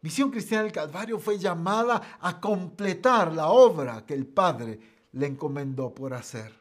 Misión 0.02 0.30
Cristiana 0.30 0.64
del 0.64 0.72
Calvario 0.72 1.18
fue 1.18 1.38
llamada 1.38 2.18
a 2.20 2.38
completar 2.38 3.32
la 3.32 3.48
obra 3.48 4.04
que 4.04 4.12
el 4.12 4.26
Padre 4.26 4.78
le 5.12 5.26
encomendó 5.26 5.94
por 5.94 6.12
hacer. 6.12 6.52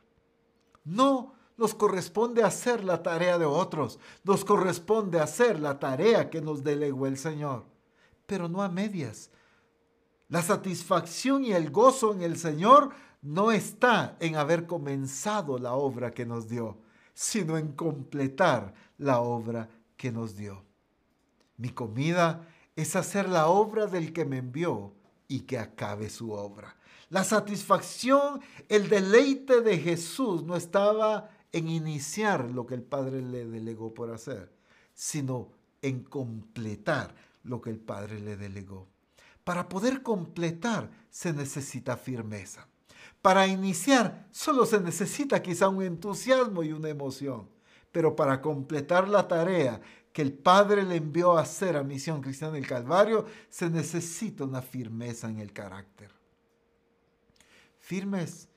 No 0.86 1.34
nos 1.64 1.74
corresponde 1.74 2.44
hacer 2.44 2.84
la 2.84 3.02
tarea 3.02 3.38
de 3.38 3.46
otros, 3.46 3.98
nos 4.26 4.44
corresponde 4.44 5.22
hacer 5.22 5.62
la 5.62 5.80
tarea 5.80 6.30
que 6.30 6.42
nos 6.42 6.62
delegó 6.62 7.08
el 7.08 7.18
Señor, 7.18 7.64
pero 8.26 8.50
no 8.50 8.62
a 8.62 8.68
medias. 8.68 9.30
La 10.28 10.42
satisfacción 10.42 11.46
y 11.46 11.54
el 11.54 11.72
gozo 11.72 12.12
en 12.12 12.22
el 12.22 12.36
Señor 12.38 12.90
no 13.22 13.50
está 13.50 14.18
en 14.20 14.36
haber 14.36 14.68
comenzado 14.68 15.58
la 15.58 15.76
obra 15.76 16.12
que 16.12 16.26
nos 16.26 16.50
dio, 16.50 16.80
sino 17.14 17.58
en 17.58 17.72
completar 17.72 18.74
la 18.98 19.22
obra 19.22 19.70
que 19.96 20.12
nos 20.12 20.36
dio. 20.36 20.66
Mi 21.56 21.70
comida 21.70 22.46
es 22.76 22.98
hacer 22.98 23.30
la 23.30 23.48
obra 23.48 23.88
del 23.88 24.12
que 24.12 24.26
me 24.26 24.40
envió 24.40 24.92
y 25.30 25.40
que 25.42 25.58
acabe 25.58 26.10
su 26.10 26.34
obra. 26.34 26.76
La 27.10 27.24
satisfacción, 27.24 28.42
el 28.68 28.90
deleite 28.90 29.62
de 29.62 29.78
Jesús 29.78 30.44
no 30.44 30.58
estaba 30.58 31.30
en 31.54 31.70
iniciar 31.70 32.50
lo 32.52 32.66
que 32.66 32.76
el 32.76 32.84
Padre 32.84 33.22
le 33.22 33.46
delegó 33.46 33.94
por 33.94 34.12
hacer, 34.12 34.52
sino 34.94 35.52
en 35.82 36.04
completar 36.04 37.16
lo 37.44 37.62
que 37.62 37.70
el 37.70 37.80
Padre 37.80 38.20
le 38.20 38.36
delegó. 38.36 38.88
Para 39.44 39.70
poder 39.70 40.02
completar 40.02 40.90
se 41.10 41.32
necesita 41.32 41.96
firmeza. 41.96 42.68
Para 43.22 43.48
iniciar 43.48 44.28
solo 44.32 44.66
se 44.66 44.80
necesita 44.82 45.42
quizá 45.42 45.70
un 45.70 45.84
entusiasmo 45.84 46.64
y 46.64 46.74
una 46.74 46.90
emoción, 46.90 47.48
pero 47.92 48.16
para 48.16 48.42
completar 48.42 49.08
la 49.08 49.28
tarea 49.28 49.80
que 50.12 50.22
el 50.22 50.34
Padre 50.34 50.84
le 50.84 50.96
envió 50.96 51.38
a 51.38 51.42
hacer 51.42 51.78
a 51.78 51.84
Misión 51.84 52.22
Cristiana 52.22 52.54
del 52.54 52.68
Calvario, 52.68 53.26
se 53.50 53.70
necesita 53.70 54.44
una 54.44 54.62
firmeza 54.62 55.30
en 55.30 55.40
el 55.40 55.54
carácter. 55.54 56.12
Firmes 57.80 58.48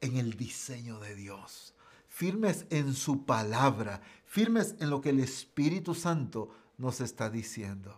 en 0.00 0.16
el 0.16 0.34
diseño 0.34 1.00
de 1.00 1.14
Dios, 1.14 1.74
firmes 2.18 2.66
en 2.70 2.94
su 2.94 3.24
palabra, 3.24 4.02
firmes 4.24 4.74
en 4.80 4.90
lo 4.90 5.00
que 5.00 5.10
el 5.10 5.20
Espíritu 5.20 5.94
Santo 5.94 6.48
nos 6.76 7.00
está 7.00 7.30
diciendo. 7.30 7.96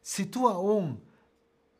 Si 0.00 0.24
tú 0.24 0.48
aún 0.48 1.04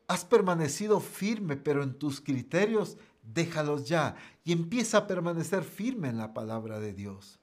has 0.08 0.26
permanecido 0.26 1.00
firme, 1.00 1.56
pero 1.56 1.82
en 1.82 1.94
tus 1.94 2.20
criterios, 2.20 2.98
déjalos 3.22 3.88
ya 3.88 4.16
y 4.44 4.52
empieza 4.52 4.98
a 4.98 5.06
permanecer 5.06 5.64
firme 5.64 6.10
en 6.10 6.18
la 6.18 6.34
palabra 6.34 6.78
de 6.78 6.92
Dios. 6.92 7.40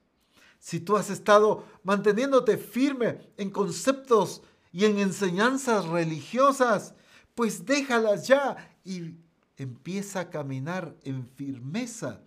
Si 0.60 0.78
tú 0.78 0.96
has 0.96 1.10
estado 1.10 1.64
manteniéndote 1.82 2.58
firme 2.58 3.28
en 3.38 3.50
conceptos 3.50 4.42
y 4.70 4.84
en 4.84 5.00
enseñanzas 5.00 5.86
religiosas, 5.86 6.94
pues 7.34 7.66
déjalas 7.66 8.28
ya 8.28 8.72
y 8.84 9.16
empieza 9.56 10.20
a 10.20 10.30
caminar 10.30 10.96
en 11.02 11.26
firmeza, 11.26 12.22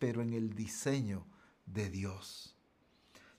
pero 0.00 0.22
en 0.22 0.32
el 0.32 0.54
diseño 0.54 1.24
de 1.66 1.88
Dios. 1.88 2.56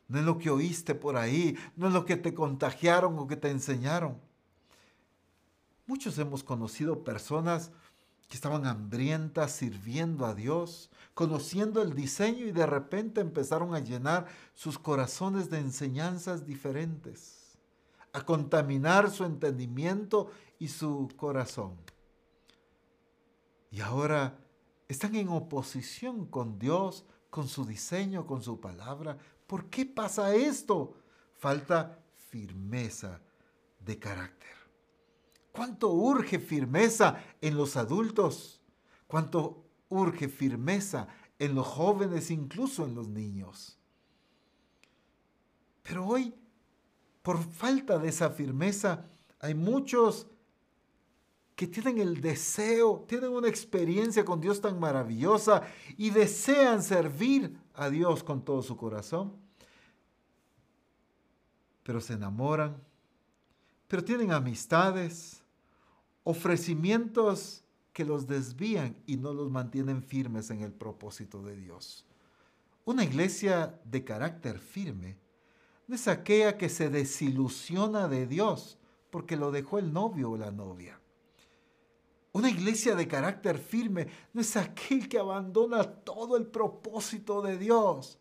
No 0.08 0.20
es 0.20 0.26
lo 0.26 0.38
que 0.38 0.50
oíste 0.50 0.96
por 0.96 1.18
ahí, 1.18 1.58
no 1.76 1.88
es 1.88 1.94
lo 1.94 2.06
que 2.06 2.16
te 2.16 2.34
contagiaron 2.34 3.18
o 3.20 3.28
que 3.28 3.36
te 3.36 3.50
enseñaron. 3.50 4.18
Muchos 5.86 6.18
hemos 6.20 6.44
conocido 6.44 7.04
personas 7.04 7.72
que 8.30 8.36
estaban 8.36 8.66
hambrientas 8.66 9.52
sirviendo 9.52 10.26
a 10.26 10.36
Dios, 10.36 10.90
conociendo 11.14 11.82
el 11.82 11.96
diseño 11.96 12.46
y 12.46 12.52
de 12.52 12.66
repente 12.66 13.20
empezaron 13.20 13.74
a 13.74 13.80
llenar 13.80 14.28
sus 14.54 14.78
corazones 14.78 15.50
de 15.50 15.58
enseñanzas 15.58 16.46
diferentes, 16.46 17.58
a 18.14 18.22
contaminar 18.22 19.10
su 19.10 19.26
entendimiento 19.26 20.30
y 20.60 20.68
su 20.68 21.10
corazón. 21.18 21.76
Y 23.72 23.82
ahora 23.82 24.38
están 24.92 25.16
en 25.16 25.30
oposición 25.30 26.26
con 26.26 26.60
Dios, 26.60 27.06
con 27.30 27.48
su 27.48 27.66
diseño, 27.66 28.28
con 28.28 28.44
su 28.44 28.60
palabra. 28.60 29.18
¿Por 29.48 29.70
qué 29.70 29.86
pasa 29.86 30.36
esto? 30.36 30.98
Falta 31.34 32.04
firmeza 32.30 33.22
de 33.80 33.98
carácter. 33.98 34.50
¿Cuánto 35.54 35.94
urge 35.94 36.40
firmeza 36.40 37.24
en 37.40 37.56
los 37.56 37.78
adultos? 37.78 38.62
¿Cuánto 39.08 39.66
urge 39.88 40.28
firmeza 40.28 41.08
en 41.40 41.56
los 41.56 41.68
jóvenes, 41.68 42.30
incluso 42.30 42.86
en 42.86 42.96
los 42.96 43.08
niños? 43.08 43.78
Pero 45.84 46.06
hoy, 46.06 46.36
por 47.22 47.42
falta 47.42 47.98
de 47.98 48.10
esa 48.10 48.30
firmeza, 48.30 49.06
hay 49.40 49.56
muchos 49.56 50.28
que 51.62 51.68
tienen 51.68 52.00
el 52.00 52.22
deseo, 52.22 53.06
tienen 53.08 53.30
una 53.30 53.48
experiencia 53.48 54.26
con 54.26 54.42
Dios 54.42 54.60
tan 54.60 54.80
maravillosa 54.80 55.62
y 55.96 56.10
desean 56.10 56.82
servir 56.82 57.56
a 57.76 57.88
Dios 57.92 58.24
con 58.24 58.44
todo 58.44 58.64
su 58.64 58.76
corazón, 58.76 59.34
pero 61.84 62.02
se 62.02 62.14
enamoran, 62.14 62.76
pero 63.88 64.04
tienen 64.04 64.32
amistades, 64.32 65.44
ofrecimientos 66.24 67.64
que 67.94 68.06
los 68.06 68.26
desvían 68.26 68.98
y 69.06 69.18
no 69.18 69.32
los 69.32 69.52
mantienen 69.52 70.02
firmes 70.02 70.50
en 70.50 70.62
el 70.62 70.72
propósito 70.72 71.44
de 71.44 71.58
Dios. 71.58 72.08
Una 72.86 73.04
iglesia 73.04 73.80
de 73.86 74.04
carácter 74.04 74.58
firme 74.58 75.16
es 75.88 76.08
aquella 76.08 76.58
que 76.58 76.70
se 76.70 76.90
desilusiona 76.90 78.08
de 78.08 78.26
Dios 78.26 78.80
porque 79.12 79.38
lo 79.38 79.52
dejó 79.52 79.78
el 79.78 79.94
novio 79.94 80.32
o 80.32 80.38
la 80.38 80.50
novia. 80.50 81.01
Una 82.34 82.50
iglesia 82.50 82.96
de 82.96 83.08
carácter 83.08 83.58
firme 83.58 84.08
no 84.34 84.42
es 84.42 84.56
aquel 84.56 85.10
que 85.10 85.20
abandona 85.20 85.84
todo 85.84 86.38
el 86.38 86.48
propósito 86.48 87.42
de 87.42 87.58
Dios 87.58 88.20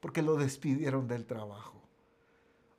porque 0.00 0.22
lo 0.22 0.36
despidieron 0.36 1.06
del 1.08 1.26
trabajo. 1.26 1.80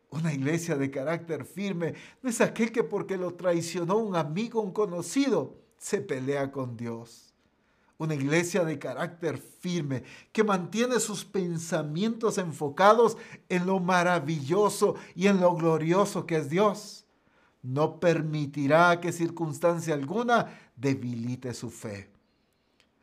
Una 0.10 0.34
iglesia 0.34 0.76
de 0.76 0.92
carácter 0.92 1.46
firme 1.46 1.94
no 2.22 2.30
es 2.30 2.42
aquel 2.42 2.72
que 2.72 2.84
porque 2.84 3.18
lo 3.18 3.36
traicionó 3.36 3.98
un 3.98 4.16
amigo, 4.16 4.62
un 4.62 4.72
conocido, 4.72 5.56
se 5.78 6.02
pelea 6.02 6.52
con 6.52 6.76
Dios. 6.76 7.34
Una 7.98 8.16
iglesia 8.16 8.66
de 8.66 8.80
carácter 8.80 9.38
firme 9.38 10.04
que 10.32 10.44
mantiene 10.44 11.00
sus 11.00 11.24
pensamientos 11.24 12.38
enfocados 12.40 13.16
en 13.48 13.66
lo 13.66 13.80
maravilloso 13.80 14.96
y 15.16 15.28
en 15.28 15.40
lo 15.40 15.56
glorioso 15.56 16.26
que 16.26 16.38
es 16.38 16.50
Dios. 16.50 17.01
No 17.64 18.00
permitirá 18.00 19.00
que 19.00 19.12
circunstancia 19.12 19.94
alguna 19.94 20.72
debilite 20.76 21.54
su 21.54 21.70
fe. 21.70 22.10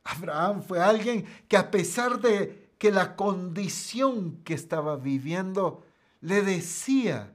Abraham 0.04 0.62
fue 0.62 0.80
alguien 0.80 1.24
que 1.46 1.56
a 1.56 1.70
pesar 1.70 2.20
de 2.20 2.70
que 2.78 2.90
la 2.90 3.16
condición 3.16 4.40
que 4.44 4.54
estaba 4.54 4.96
viviendo 4.96 5.84
le 6.20 6.42
decía 6.42 7.34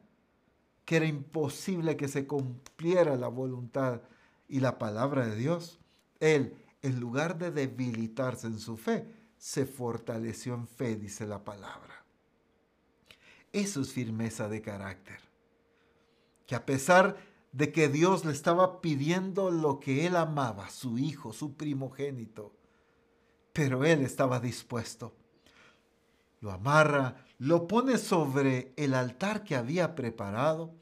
que 0.85 0.97
era 0.97 1.05
imposible 1.05 1.95
que 1.95 2.07
se 2.07 2.27
cumpliera 2.27 3.15
la 3.15 3.27
voluntad 3.27 4.01
y 4.49 4.59
la 4.59 4.77
palabra 4.77 5.27
de 5.27 5.35
Dios, 5.35 5.79
él, 6.19 6.55
en 6.81 6.99
lugar 6.99 7.37
de 7.37 7.51
debilitarse 7.51 8.47
en 8.47 8.59
su 8.59 8.75
fe, 8.75 9.05
se 9.37 9.65
fortaleció 9.65 10.55
en 10.55 10.67
fe, 10.67 10.95
dice 10.95 11.25
la 11.25 11.43
palabra. 11.43 12.03
Eso 13.51 13.81
es 13.81 13.91
firmeza 13.91 14.49
de 14.49 14.61
carácter. 14.61 15.19
Que 16.45 16.55
a 16.55 16.65
pesar 16.65 17.17
de 17.51 17.71
que 17.71 17.87
Dios 17.87 18.25
le 18.25 18.31
estaba 18.31 18.81
pidiendo 18.81 19.51
lo 19.51 19.79
que 19.79 20.05
él 20.07 20.15
amaba, 20.15 20.69
su 20.69 20.97
hijo, 20.97 21.33
su 21.33 21.55
primogénito, 21.55 22.53
pero 23.53 23.85
él 23.85 24.01
estaba 24.01 24.39
dispuesto 24.39 25.13
lo 26.43 26.51
amarra, 26.51 27.15
lo 27.39 27.67
pone 27.67 27.97
sobre 27.97 28.73
el 28.75 28.93
altar 28.93 29.45
que 29.45 29.55
había 29.55 29.95
preparado, 29.95 30.73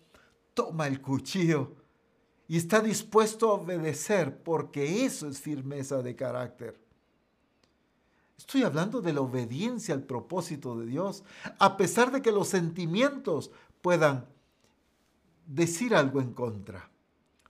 toma 0.55 0.88
el 0.88 1.01
cuchillo 1.01 1.76
y 2.47 2.57
está 2.57 2.82
dispuesto 2.82 3.51
a 3.51 3.53
obedecer 3.53 4.41
porque 4.41 5.05
eso 5.05 5.30
es 5.30 5.39
firmeza 5.39 6.01
de 6.01 6.16
carácter. 6.16 6.82
Estoy 8.39 8.64
hablando 8.64 9.01
de 9.01 9.14
la 9.14 9.22
obediencia 9.22 9.93
al 9.93 10.01
propósito 10.01 10.76
de 10.80 10.88
Dios, 10.88 11.24
a 11.59 11.78
pesar 11.78 12.12
de 12.12 12.24
que 12.24 12.32
los 12.32 12.47
sentimientos 12.47 13.51
puedan 13.84 14.26
decir 15.52 15.93
algo 15.93 16.22
en 16.22 16.34
contra. 16.34 16.89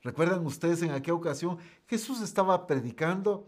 ¿Recuerdan 0.02 0.46
ustedes 0.46 0.82
en 0.82 0.92
aquella 0.92 1.14
ocasión? 1.14 1.60
Jesús 1.88 2.22
estaba 2.22 2.66
predicando 2.66 3.48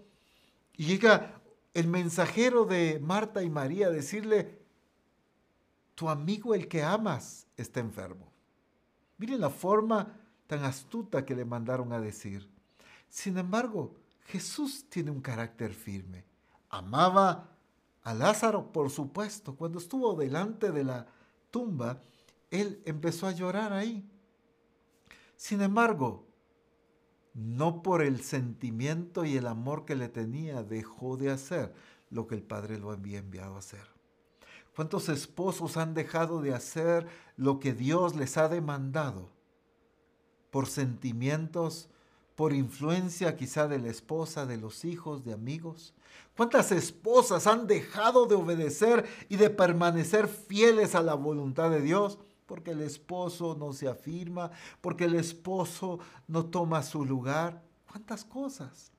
y 0.77 0.85
llega 0.85 1.41
el 1.73 1.87
mensajero 1.87 2.65
de 2.65 2.99
Marta 2.99 3.41
y 3.41 3.49
María 3.49 3.89
decirle, 3.89 4.61
tu 5.95 6.09
amigo 6.09 6.53
el 6.53 6.67
que 6.67 6.83
amas 6.83 7.47
está 7.57 7.79
enfermo. 7.79 8.31
Miren 9.17 9.41
la 9.41 9.49
forma 9.49 10.19
tan 10.45 10.63
astuta 10.63 11.25
que 11.25 11.35
le 11.35 11.45
mandaron 11.45 11.91
a 11.91 11.99
decir. 11.99 12.47
Sin 13.09 13.37
embargo, 13.37 13.95
Jesús 14.25 14.85
tiene 14.89 15.11
un 15.11 15.21
carácter 15.21 15.73
firme. 15.73 16.25
Amaba 16.69 17.49
a 18.03 18.13
Lázaro, 18.13 18.71
por 18.71 18.89
supuesto. 18.89 19.55
Cuando 19.55 19.79
estuvo 19.79 20.15
delante 20.15 20.71
de 20.71 20.83
la 20.83 21.07
tumba, 21.49 22.01
él 22.51 22.81
empezó 22.85 23.27
a 23.27 23.31
llorar 23.31 23.73
ahí. 23.73 24.07
Sin 25.35 25.61
embargo, 25.61 26.27
no 27.33 27.81
por 27.81 28.01
el 28.01 28.21
sentimiento 28.21 29.25
y 29.25 29.37
el 29.37 29.47
amor 29.47 29.85
que 29.85 29.95
le 29.95 30.09
tenía, 30.09 30.63
dejó 30.63 31.17
de 31.17 31.31
hacer 31.31 31.73
lo 32.09 32.27
que 32.27 32.35
el 32.35 32.43
Padre 32.43 32.77
lo 32.77 32.91
había 32.91 33.19
enviado 33.19 33.55
a 33.55 33.59
hacer. 33.59 33.93
¿Cuántos 34.75 35.09
esposos 35.09 35.77
han 35.77 35.93
dejado 35.93 36.41
de 36.41 36.53
hacer 36.53 37.07
lo 37.37 37.59
que 37.59 37.73
Dios 37.73 38.15
les 38.15 38.37
ha 38.37 38.49
demandado? 38.49 39.29
Por 40.51 40.67
sentimientos, 40.67 41.89
por 42.35 42.53
influencia 42.53 43.35
quizá 43.35 43.67
de 43.67 43.79
la 43.79 43.89
esposa, 43.89 44.45
de 44.45 44.57
los 44.57 44.85
hijos, 44.85 45.23
de 45.23 45.33
amigos. 45.33 45.93
¿Cuántas 46.35 46.71
esposas 46.71 47.45
han 47.45 47.67
dejado 47.67 48.25
de 48.25 48.35
obedecer 48.35 49.05
y 49.29 49.35
de 49.35 49.49
permanecer 49.51 50.27
fieles 50.27 50.95
a 50.95 51.03
la 51.03 51.13
voluntad 51.13 51.69
de 51.69 51.81
Dios? 51.81 52.17
Porque 52.45 52.71
el 52.71 52.81
esposo 52.81 53.55
no 53.57 53.73
se 53.73 53.87
afirma, 53.87 54.51
porque 54.81 55.05
el 55.05 55.15
esposo 55.15 55.99
no 56.27 56.45
toma 56.45 56.83
su 56.83 57.05
lugar. 57.05 57.61
¿Cuántas 57.89 58.25
cosas? 58.25 58.91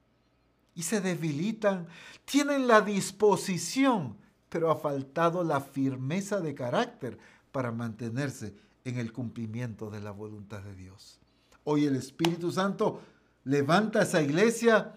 Y 0.75 0.83
se 0.83 1.01
debilitan, 1.01 1.87
tienen 2.25 2.67
la 2.67 2.81
disposición, 2.81 4.17
pero 4.49 4.71
ha 4.71 4.77
faltado 4.77 5.43
la 5.45 5.61
firmeza 5.61 6.41
de 6.41 6.55
carácter 6.55 7.19
para 7.53 7.73
mantenerse 7.73 8.55
en 8.85 8.99
el 8.99 9.13
cumplimiento 9.13 9.91
de 9.91 10.01
la 10.01 10.11
voluntad 10.11 10.63
de 10.63 10.75
Dios. 10.75 11.19
Hoy 11.65 11.87
el 11.87 11.97
Espíritu 11.97 12.53
Santo 12.53 13.01
levanta 13.45 14.03
esa 14.03 14.23
iglesia 14.23 14.95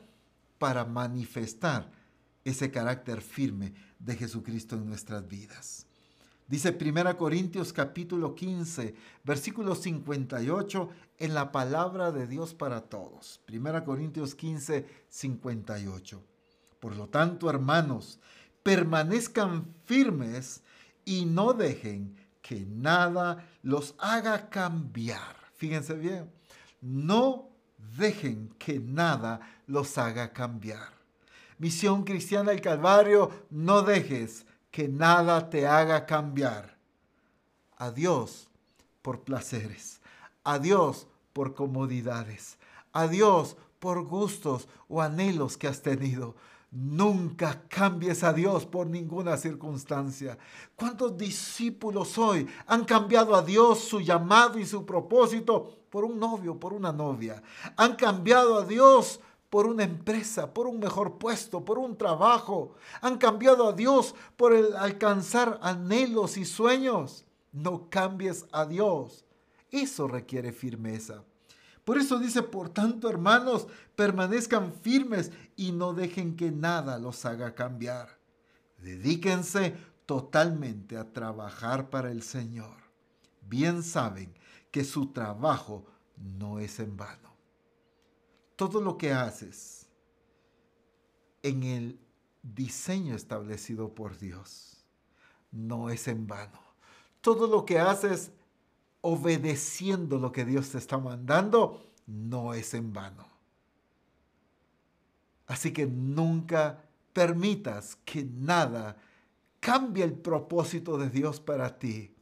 para 0.58 0.86
manifestar 0.86 1.92
ese 2.44 2.72
carácter 2.72 3.22
firme 3.22 3.74
de 4.00 4.16
Jesucristo 4.16 4.76
en 4.76 4.86
nuestras 4.86 5.28
vidas. 5.28 5.87
Dice 6.48 6.78
1 6.80 7.18
Corintios 7.18 7.74
capítulo 7.74 8.34
15, 8.34 8.96
versículo 9.26 9.76
58, 9.76 10.90
en 11.18 11.34
la 11.34 11.52
palabra 11.52 12.14
de 12.14 12.26
Dios 12.26 12.54
para 12.54 12.82
todos. 12.82 13.42
1 13.52 13.84
Corintios 13.84 14.34
15, 14.34 14.86
58. 15.10 16.24
Por 16.80 16.96
lo 16.96 17.10
tanto, 17.10 17.50
hermanos, 17.50 18.20
permanezcan 18.64 19.68
firmes 19.84 20.64
y 21.04 21.26
no 21.26 21.52
dejen 21.52 22.16
que 22.42 22.66
nada 22.66 23.46
los 23.62 23.94
haga 23.98 24.50
cambiar. 24.50 25.36
Fíjense 25.58 25.96
bien, 25.96 26.32
no 26.80 27.50
dejen 27.98 28.56
que 28.58 28.80
nada 28.80 29.42
los 29.66 29.98
haga 29.98 30.32
cambiar. 30.32 30.94
Misión 31.58 32.06
Cristiana 32.06 32.52
del 32.52 32.62
Calvario, 32.62 33.32
no 33.50 33.82
dejes 33.82 34.46
que 34.72 34.88
nada 34.88 35.50
te 35.50 35.66
haga 35.66 36.06
cambiar. 36.06 36.78
Adiós 37.78 38.48
por 39.02 39.22
placeres. 39.22 40.02
Adiós 40.44 41.08
por 41.34 41.54
comodidades. 41.54 42.58
Adiós 42.92 43.56
por 43.80 44.04
gustos 44.04 44.68
o 44.88 45.02
anhelos 45.02 45.56
que 45.58 45.68
has 45.68 45.82
tenido. 45.82 46.36
Nunca 46.72 47.64
cambies 47.70 48.24
a 48.24 48.34
Dios 48.34 48.66
por 48.66 48.88
ninguna 48.88 49.38
circunstancia. 49.38 50.38
¿Cuántos 50.76 51.18
discípulos 51.18 52.18
hoy 52.18 52.48
han 52.66 52.84
cambiado 52.84 53.36
a 53.36 53.42
Dios, 53.42 53.80
su 53.80 54.02
llamado 54.02 54.60
y 54.60 54.66
su 54.66 54.86
propósito 54.86 55.78
por 55.90 56.04
un 56.04 56.20
novio, 56.20 56.60
por 56.60 56.74
una 56.74 56.92
novia? 56.92 57.42
Han 57.78 57.96
cambiado 57.96 58.58
a 58.58 58.66
Dios 58.66 59.22
por 59.50 59.66
una 59.66 59.84
empresa, 59.84 60.54
por 60.54 60.68
un 60.68 60.80
mejor 60.80 61.18
puesto, 61.18 61.64
por 61.64 61.80
un 61.80 61.98
trabajo. 61.98 62.76
Han 63.02 63.18
cambiado 63.18 63.70
a 63.70 63.74
Dios 63.74 64.16
por 64.36 64.54
el 64.54 64.76
alcanzar 64.76 65.60
anhelos 65.62 66.38
y 66.38 66.46
sueños. 66.46 67.26
No 67.52 67.90
cambies 67.90 68.46
a 68.52 68.66
Dios. 68.66 69.26
Eso 69.72 70.08
requiere 70.08 70.52
firmeza. 70.52 71.24
Por 71.84 71.98
eso 71.98 72.20
dice, 72.20 72.44
por 72.44 72.70
tanto, 72.70 73.10
hermanos, 73.10 73.68
permanezcan 73.96 74.74
firmes 74.74 75.32
y 75.56 75.72
no 75.72 75.94
dejen 75.94 76.36
que 76.36 76.52
nada 76.52 77.00
los 77.00 77.24
haga 77.26 77.56
cambiar. 77.56 78.20
Dedíquense 78.78 79.76
totalmente 80.06 80.98
a 80.98 81.14
trabajar 81.14 81.90
para 81.90 82.12
el 82.12 82.24
Señor. 82.24 82.76
Bien 83.42 83.84
saben 83.84 84.34
que 84.72 84.84
su 84.84 85.14
trabajo 85.14 85.86
no 86.18 86.60
es 86.60 86.80
en 86.80 86.98
vano. 86.98 87.27
Todo 88.58 88.82
lo 88.82 88.98
que 88.98 89.14
haces 89.14 89.88
en 91.44 91.64
el 91.64 92.00
diseño 92.44 93.16
establecido 93.16 93.96
por 93.96 94.18
Dios 94.18 94.84
no 95.52 95.90
es 95.90 96.10
en 96.10 96.28
vano. 96.28 96.60
Todo 97.22 97.48
lo 97.48 97.66
que 97.66 97.80
haces 97.80 98.32
obedeciendo 99.02 100.18
lo 100.18 100.32
que 100.32 100.44
Dios 100.44 100.72
te 100.72 100.80
está 100.80 100.98
mandando, 100.98 101.86
no 102.08 102.54
es 102.54 102.74
en 102.74 102.92
vano. 102.92 103.26
Así 105.46 105.72
que 105.72 105.86
nunca 105.86 106.84
permitas 107.14 107.96
que 108.04 108.24
nada 108.24 108.98
cambie 109.60 110.04
el 110.04 110.14
propósito 110.14 110.98
de 110.98 111.10
Dios 111.10 111.40
para 111.40 111.78
ti. 111.78 112.14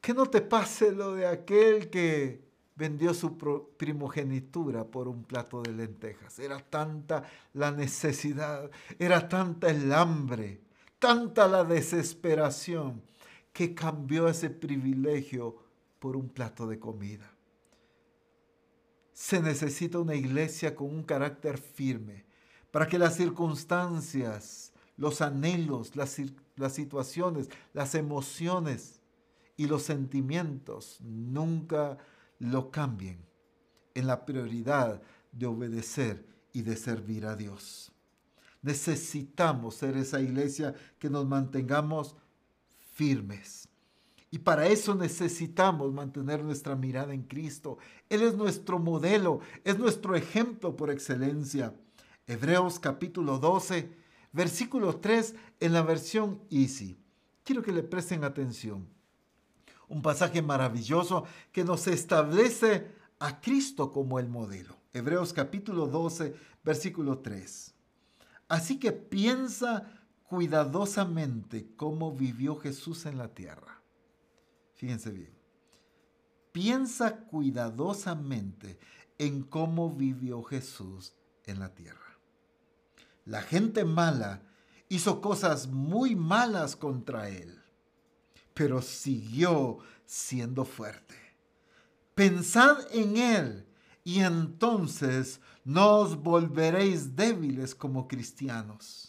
Que 0.00 0.14
no 0.14 0.26
te 0.26 0.40
pase 0.40 0.92
lo 0.92 1.14
de 1.14 1.26
aquel 1.26 1.90
que 1.90 2.45
vendió 2.76 3.14
su 3.14 3.36
primogenitura 3.76 4.84
por 4.84 5.08
un 5.08 5.24
plato 5.24 5.62
de 5.62 5.72
lentejas. 5.72 6.38
Era 6.38 6.58
tanta 6.60 7.24
la 7.54 7.72
necesidad, 7.72 8.70
era 8.98 9.28
tanta 9.28 9.70
el 9.70 9.92
hambre, 9.92 10.60
tanta 10.98 11.48
la 11.48 11.64
desesperación 11.64 13.02
que 13.52 13.74
cambió 13.74 14.28
ese 14.28 14.50
privilegio 14.50 15.56
por 15.98 16.16
un 16.16 16.28
plato 16.28 16.66
de 16.66 16.78
comida. 16.78 17.32
Se 19.14 19.40
necesita 19.40 19.98
una 19.98 20.14
iglesia 20.14 20.76
con 20.76 20.94
un 20.94 21.02
carácter 21.02 21.56
firme 21.56 22.26
para 22.70 22.86
que 22.86 22.98
las 22.98 23.16
circunstancias, 23.16 24.74
los 24.98 25.22
anhelos, 25.22 25.96
las, 25.96 26.20
las 26.56 26.74
situaciones, 26.74 27.48
las 27.72 27.94
emociones 27.94 29.00
y 29.56 29.66
los 29.66 29.84
sentimientos 29.84 30.98
nunca 31.00 31.96
lo 32.38 32.70
cambien 32.70 33.18
en 33.94 34.06
la 34.06 34.26
prioridad 34.26 35.02
de 35.32 35.46
obedecer 35.46 36.26
y 36.52 36.62
de 36.62 36.76
servir 36.76 37.26
a 37.26 37.36
Dios. 37.36 37.92
Necesitamos 38.62 39.76
ser 39.76 39.96
esa 39.96 40.20
iglesia 40.20 40.74
que 40.98 41.10
nos 41.10 41.26
mantengamos 41.26 42.16
firmes. 42.94 43.68
Y 44.30 44.38
para 44.38 44.66
eso 44.66 44.94
necesitamos 44.94 45.92
mantener 45.92 46.42
nuestra 46.42 46.74
mirada 46.74 47.14
en 47.14 47.22
Cristo. 47.22 47.78
Él 48.08 48.22
es 48.22 48.34
nuestro 48.34 48.78
modelo, 48.78 49.40
es 49.64 49.78
nuestro 49.78 50.16
ejemplo 50.16 50.76
por 50.76 50.90
excelencia. 50.90 51.74
Hebreos 52.26 52.80
capítulo 52.80 53.38
12, 53.38 53.88
versículo 54.32 54.96
3 54.96 55.34
en 55.60 55.72
la 55.72 55.82
versión 55.82 56.40
Easy. 56.50 56.96
Quiero 57.44 57.62
que 57.62 57.72
le 57.72 57.84
presten 57.84 58.24
atención. 58.24 58.95
Un 59.88 60.02
pasaje 60.02 60.42
maravilloso 60.42 61.24
que 61.52 61.64
nos 61.64 61.86
establece 61.86 62.90
a 63.18 63.40
Cristo 63.40 63.92
como 63.92 64.18
el 64.18 64.28
modelo. 64.28 64.76
Hebreos 64.92 65.32
capítulo 65.32 65.86
12, 65.86 66.34
versículo 66.64 67.18
3. 67.18 67.74
Así 68.48 68.78
que 68.78 68.92
piensa 68.92 69.90
cuidadosamente 70.24 71.68
cómo 71.76 72.12
vivió 72.12 72.56
Jesús 72.56 73.06
en 73.06 73.18
la 73.18 73.28
tierra. 73.28 73.80
Fíjense 74.74 75.10
bien. 75.10 75.34
Piensa 76.52 77.18
cuidadosamente 77.26 78.78
en 79.18 79.42
cómo 79.42 79.90
vivió 79.90 80.42
Jesús 80.42 81.14
en 81.44 81.60
la 81.60 81.74
tierra. 81.74 82.18
La 83.24 83.42
gente 83.42 83.84
mala 83.84 84.42
hizo 84.88 85.20
cosas 85.20 85.66
muy 85.66 86.14
malas 86.14 86.76
contra 86.76 87.28
él, 87.28 87.62
pero 88.56 88.82
siguió 88.82 89.78
siendo 90.04 90.64
fuerte. 90.64 91.14
Pensad 92.16 92.78
en 92.90 93.16
él 93.16 93.66
y 94.02 94.22
entonces 94.22 95.40
no 95.64 95.98
os 95.98 96.16
volveréis 96.16 97.14
débiles 97.14 97.76
como 97.76 98.08
cristianos 98.08 99.06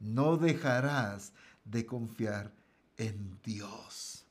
no 0.00 0.36
dejarás 0.36 1.32
de 1.64 1.86
confiar 1.86 2.52
en 2.96 3.38
Dios. 3.42 4.26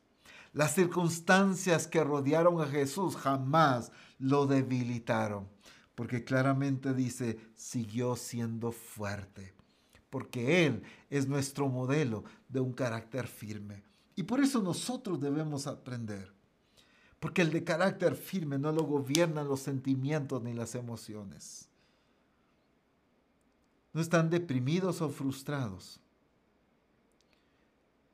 Las 0.53 0.73
circunstancias 0.73 1.88
que 1.88 2.03
rodearon 2.03 2.61
a 2.61 2.67
Jesús 2.67 3.15
jamás 3.15 3.91
lo 4.19 4.47
debilitaron, 4.47 5.49
porque 5.95 6.23
claramente 6.23 6.93
dice, 6.93 7.39
siguió 7.55 8.15
siendo 8.15 8.71
fuerte, 8.71 9.53
porque 10.09 10.65
Él 10.65 10.83
es 11.09 11.27
nuestro 11.27 11.67
modelo 11.67 12.23
de 12.47 12.61
un 12.61 12.71
carácter 12.73 13.27
firme. 13.27 13.83
Y 14.16 14.24
por 14.24 14.39
eso 14.39 14.61
nosotros 14.61 15.20
debemos 15.20 15.68
aprender, 15.68 16.32
porque 17.20 17.41
el 17.41 17.51
de 17.51 17.63
carácter 17.63 18.16
firme 18.16 18.57
no 18.57 18.72
lo 18.72 18.84
gobiernan 18.84 19.47
los 19.47 19.59
sentimientos 19.59 20.41
ni 20.41 20.53
las 20.53 20.76
emociones 20.76 21.70
no 23.95 24.01
están 24.01 24.30
deprimidos 24.30 25.01
o 25.01 25.07
frustrados 25.07 26.01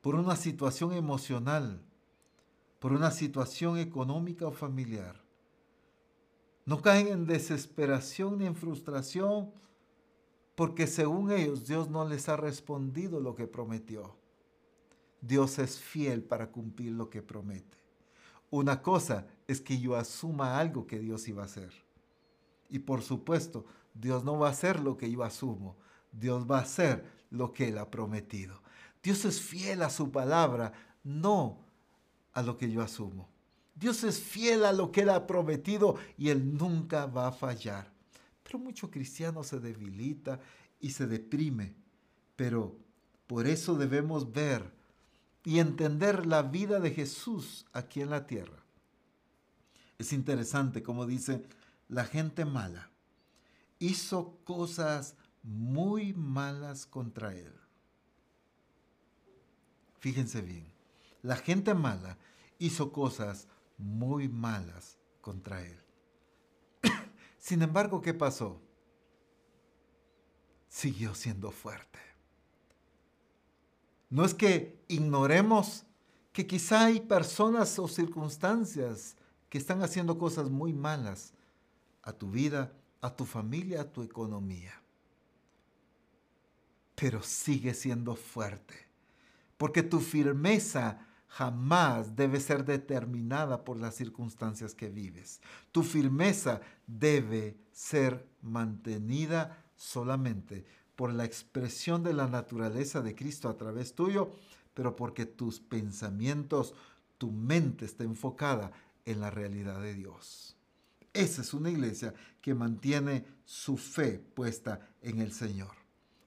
por 0.01 0.13
una 0.13 0.35
situación 0.35 0.93
emocional, 0.93 1.81
por 2.77 2.93
una 2.93 3.09
situación 3.09 3.79
económica 3.79 4.45
o 4.45 4.51
familiar. 4.51 5.19
No 6.67 6.83
caen 6.83 7.07
en 7.07 7.25
desesperación 7.25 8.37
ni 8.37 8.45
en 8.45 8.55
frustración 8.55 9.51
porque 10.53 10.85
según 10.85 11.31
ellos 11.31 11.65
Dios 11.65 11.89
no 11.89 12.07
les 12.07 12.29
ha 12.29 12.37
respondido 12.37 13.19
lo 13.19 13.33
que 13.33 13.47
prometió. 13.47 14.15
Dios 15.21 15.59
es 15.59 15.79
fiel 15.79 16.23
para 16.23 16.51
cumplir 16.51 16.91
lo 16.91 17.09
que 17.09 17.21
promete. 17.21 17.77
Una 18.49 18.81
cosa 18.81 19.27
es 19.47 19.61
que 19.61 19.79
yo 19.79 19.95
asuma 19.95 20.57
algo 20.57 20.85
que 20.87 20.99
Dios 20.99 21.27
iba 21.27 21.43
a 21.43 21.45
hacer. 21.45 21.71
Y 22.69 22.79
por 22.79 23.01
supuesto, 23.01 23.65
Dios 23.93 24.23
no 24.23 24.37
va 24.39 24.47
a 24.47 24.51
hacer 24.51 24.79
lo 24.79 24.97
que 24.97 25.09
yo 25.09 25.23
asumo. 25.23 25.77
Dios 26.11 26.49
va 26.49 26.59
a 26.59 26.63
hacer 26.63 27.05
lo 27.29 27.53
que 27.53 27.69
Él 27.69 27.77
ha 27.77 27.89
prometido. 27.89 28.61
Dios 29.03 29.25
es 29.25 29.39
fiel 29.39 29.81
a 29.83 29.89
su 29.89 30.11
palabra, 30.11 30.73
no 31.03 31.59
a 32.33 32.41
lo 32.41 32.57
que 32.57 32.69
yo 32.69 32.81
asumo. 32.81 33.29
Dios 33.75 34.03
es 34.03 34.19
fiel 34.19 34.65
a 34.65 34.73
lo 34.73 34.91
que 34.91 35.01
Él 35.01 35.09
ha 35.09 35.25
prometido 35.27 35.95
y 36.17 36.29
Él 36.29 36.57
nunca 36.57 37.05
va 37.05 37.27
a 37.27 37.31
fallar. 37.31 37.91
Pero 38.43 38.59
mucho 38.59 38.91
cristiano 38.91 39.43
se 39.43 39.59
debilita 39.59 40.39
y 40.79 40.91
se 40.91 41.07
deprime. 41.07 41.73
Pero 42.35 42.75
por 43.27 43.47
eso 43.47 43.75
debemos 43.75 44.31
ver 44.31 44.80
y 45.43 45.59
entender 45.59 46.25
la 46.25 46.43
vida 46.43 46.79
de 46.79 46.91
Jesús 46.91 47.65
aquí 47.73 48.01
en 48.01 48.09
la 48.09 48.27
tierra. 48.27 48.63
Es 49.97 50.13
interesante 50.13 50.83
como 50.83 51.05
dice, 51.05 51.43
la 51.87 52.05
gente 52.05 52.45
mala 52.45 52.89
hizo 53.79 54.37
cosas 54.43 55.15
muy 55.43 56.13
malas 56.13 56.85
contra 56.85 57.33
él. 57.33 57.53
Fíjense 59.99 60.41
bien, 60.41 60.65
la 61.21 61.35
gente 61.35 61.73
mala 61.73 62.17
hizo 62.59 62.91
cosas 62.91 63.47
muy 63.77 64.27
malas 64.27 64.97
contra 65.21 65.63
él. 65.63 65.79
Sin 67.37 67.61
embargo, 67.61 68.01
¿qué 68.01 68.13
pasó? 68.13 68.61
siguió 70.71 71.13
siendo 71.13 71.51
fuerte. 71.51 71.99
No 74.11 74.25
es 74.25 74.33
que 74.33 74.77
ignoremos 74.89 75.85
que 76.33 76.45
quizá 76.45 76.85
hay 76.85 76.99
personas 76.99 77.79
o 77.79 77.87
circunstancias 77.87 79.15
que 79.49 79.57
están 79.57 79.81
haciendo 79.83 80.17
cosas 80.17 80.49
muy 80.49 80.73
malas 80.73 81.33
a 82.03 82.11
tu 82.11 82.29
vida, 82.29 82.73
a 82.99 83.15
tu 83.15 83.25
familia, 83.25 83.81
a 83.81 83.91
tu 83.91 84.03
economía. 84.03 84.73
Pero 86.95 87.23
sigue 87.23 87.73
siendo 87.73 88.15
fuerte, 88.15 88.75
porque 89.57 89.81
tu 89.81 90.01
firmeza 90.01 91.07
jamás 91.27 92.13
debe 92.13 92.41
ser 92.41 92.65
determinada 92.65 93.63
por 93.63 93.77
las 93.77 93.95
circunstancias 93.95 94.75
que 94.75 94.89
vives. 94.89 95.39
Tu 95.71 95.83
firmeza 95.83 96.59
debe 96.85 97.55
ser 97.71 98.27
mantenida 98.41 99.57
solamente 99.77 100.65
por 101.01 101.15
la 101.15 101.25
expresión 101.25 102.03
de 102.03 102.13
la 102.13 102.27
naturaleza 102.27 103.01
de 103.01 103.15
Cristo 103.15 103.49
a 103.49 103.57
través 103.57 103.95
tuyo, 103.95 104.33
pero 104.75 104.95
porque 104.95 105.25
tus 105.25 105.59
pensamientos, 105.59 106.75
tu 107.17 107.31
mente 107.31 107.85
está 107.85 108.03
enfocada 108.03 108.71
en 109.03 109.19
la 109.19 109.31
realidad 109.31 109.81
de 109.81 109.95
Dios. 109.95 110.55
Esa 111.11 111.41
es 111.41 111.55
una 111.55 111.71
iglesia 111.71 112.13
que 112.39 112.53
mantiene 112.53 113.25
su 113.45 113.77
fe 113.77 114.19
puesta 114.19 114.91
en 115.01 115.21
el 115.21 115.31
Señor. 115.31 115.71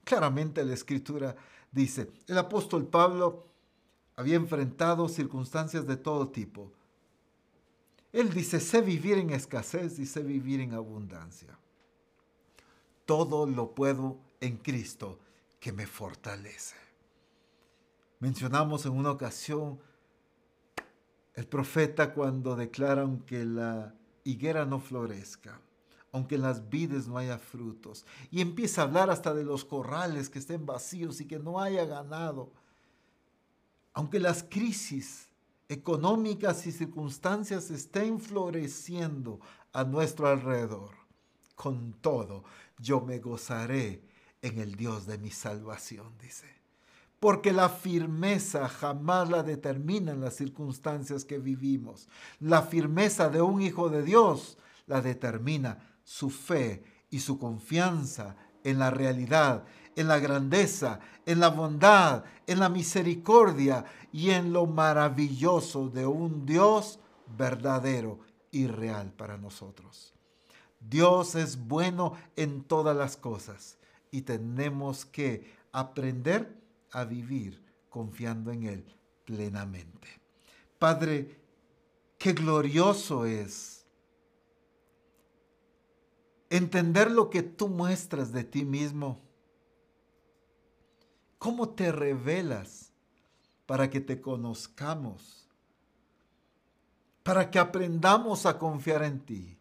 Claramente 0.03 0.65
la 0.65 0.73
escritura 0.73 1.37
dice, 1.71 2.11
el 2.27 2.37
apóstol 2.37 2.85
Pablo 2.85 3.47
había 4.17 4.35
enfrentado 4.35 5.07
circunstancias 5.07 5.87
de 5.87 5.95
todo 5.95 6.27
tipo. 6.27 6.73
Él 8.11 8.29
dice, 8.29 8.59
sé 8.59 8.81
vivir 8.81 9.19
en 9.19 9.29
escasez 9.29 9.99
y 9.99 10.05
sé 10.05 10.21
vivir 10.21 10.59
en 10.59 10.73
abundancia. 10.73 11.57
Todo 13.05 13.45
lo 13.45 13.73
puedo 13.73 14.24
en 14.45 14.57
Cristo 14.57 15.19
que 15.59 15.71
me 15.71 15.87
fortalece. 15.87 16.75
Mencionamos 18.19 18.85
en 18.85 18.93
una 18.93 19.11
ocasión 19.11 19.79
el 21.33 21.47
profeta 21.47 22.13
cuando 22.13 22.55
declara 22.55 23.01
aunque 23.01 23.43
la 23.43 23.93
higuera 24.23 24.65
no 24.65 24.79
florezca, 24.79 25.59
aunque 26.11 26.35
en 26.35 26.43
las 26.43 26.69
vides 26.69 27.07
no 27.07 27.17
haya 27.17 27.37
frutos, 27.37 28.05
y 28.31 28.41
empieza 28.41 28.81
a 28.81 28.85
hablar 28.85 29.09
hasta 29.09 29.33
de 29.33 29.43
los 29.43 29.65
corrales 29.65 30.29
que 30.29 30.39
estén 30.39 30.65
vacíos 30.65 31.19
y 31.19 31.27
que 31.27 31.39
no 31.39 31.59
haya 31.59 31.85
ganado, 31.85 32.51
aunque 33.93 34.19
las 34.19 34.43
crisis 34.43 35.27
económicas 35.67 36.65
y 36.67 36.71
circunstancias 36.71 37.69
estén 37.69 38.19
floreciendo 38.19 39.39
a 39.73 39.83
nuestro 39.83 40.27
alrededor, 40.27 40.91
con 41.55 41.93
todo 41.93 42.43
yo 42.79 43.01
me 43.01 43.19
gozaré 43.19 44.01
en 44.45 44.59
el 44.59 44.75
Dios 44.75 45.07
de 45.07 45.17
mi 45.17 45.31
salvación, 45.31 46.13
dice 46.21 46.55
porque 47.25 47.53
la 47.53 47.69
firmeza 47.69 48.69
jamás 48.69 49.29
la 49.31 49.41
determinan 49.41 50.21
las 50.21 50.35
circunstancias 50.35 51.25
que 51.25 51.39
vivimos. 51.39 52.07
La 52.39 52.61
firmeza 52.61 53.29
de 53.29 53.41
un 53.41 53.63
hijo 53.63 53.89
de 53.89 54.03
Dios 54.03 54.59
la 54.85 55.01
determina 55.01 55.97
su 56.03 56.29
fe 56.29 56.83
y 57.09 57.21
su 57.21 57.39
confianza 57.39 58.35
en 58.63 58.77
la 58.77 58.91
realidad, 58.91 59.63
en 59.95 60.07
la 60.07 60.19
grandeza, 60.19 60.99
en 61.25 61.39
la 61.39 61.49
bondad, 61.49 62.25
en 62.45 62.59
la 62.59 62.69
misericordia 62.69 63.85
y 64.11 64.29
en 64.29 64.53
lo 64.53 64.67
maravilloso 64.67 65.89
de 65.89 66.05
un 66.05 66.45
Dios 66.45 66.99
verdadero 67.37 68.19
y 68.51 68.67
real 68.67 69.11
para 69.13 69.35
nosotros. 69.35 70.13
Dios 70.79 71.33
es 71.33 71.57
bueno 71.57 72.13
en 72.35 72.61
todas 72.61 72.95
las 72.95 73.17
cosas 73.17 73.79
y 74.15 74.21
tenemos 74.21 75.05
que 75.05 75.53
aprender 75.73 76.57
a 76.91 77.03
vivir 77.03 77.61
confiando 77.89 78.49
en 78.49 78.63
Él 78.63 78.85
plenamente. 79.25 80.07
Padre, 80.79 81.37
qué 82.17 82.31
glorioso 82.31 83.25
es 83.25 83.85
entender 86.49 87.11
lo 87.11 87.29
que 87.29 87.43
tú 87.43 87.67
muestras 87.67 88.31
de 88.31 88.45
ti 88.45 88.63
mismo, 88.63 89.19
cómo 91.37 91.67
te 91.67 91.91
revelas 91.91 92.93
para 93.65 93.89
que 93.89 93.99
te 93.99 94.21
conozcamos, 94.21 95.49
para 97.21 97.51
que 97.51 97.59
aprendamos 97.59 98.45
a 98.45 98.57
confiar 98.57 99.03
en 99.03 99.19
ti 99.19 99.57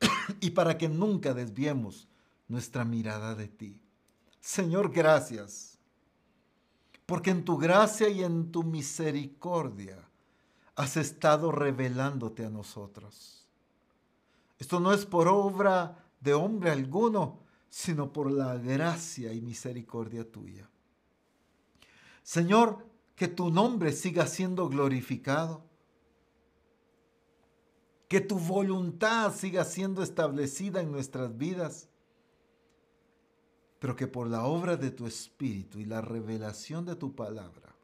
y 0.40 0.50
para 0.50 0.78
que 0.78 0.88
nunca 0.88 1.34
desviemos 1.34 2.08
nuestra 2.48 2.84
mirada 2.84 3.34
de 3.34 3.48
ti. 3.48 3.80
Señor, 4.40 4.90
gracias, 4.92 5.78
porque 7.06 7.30
en 7.30 7.44
tu 7.44 7.56
gracia 7.56 8.08
y 8.08 8.22
en 8.22 8.50
tu 8.50 8.62
misericordia 8.62 9.98
has 10.76 10.96
estado 10.96 11.50
revelándote 11.50 12.44
a 12.44 12.50
nosotros. 12.50 13.46
Esto 14.58 14.80
no 14.80 14.92
es 14.92 15.06
por 15.06 15.28
obra 15.28 16.04
de 16.20 16.34
hombre 16.34 16.70
alguno, 16.70 17.40
sino 17.68 18.12
por 18.12 18.30
la 18.30 18.56
gracia 18.56 19.32
y 19.32 19.40
misericordia 19.40 20.30
tuya. 20.30 20.68
Señor, 22.22 22.86
que 23.14 23.28
tu 23.28 23.50
nombre 23.50 23.92
siga 23.92 24.26
siendo 24.26 24.68
glorificado, 24.68 25.67
que 28.08 28.20
tu 28.20 28.38
voluntad 28.38 29.34
siga 29.34 29.64
siendo 29.64 30.02
establecida 30.02 30.80
en 30.80 30.90
nuestras 30.90 31.36
vidas 31.36 31.88
pero 33.78 33.94
que 33.94 34.06
por 34.06 34.26
la 34.26 34.44
obra 34.44 34.76
de 34.76 34.90
tu 34.90 35.06
Espíritu 35.06 35.78
y 35.78 35.84
la 35.84 36.00
revelación 36.00 36.84
de 36.84 36.96
tu 36.96 37.14
palabra, 37.14 37.74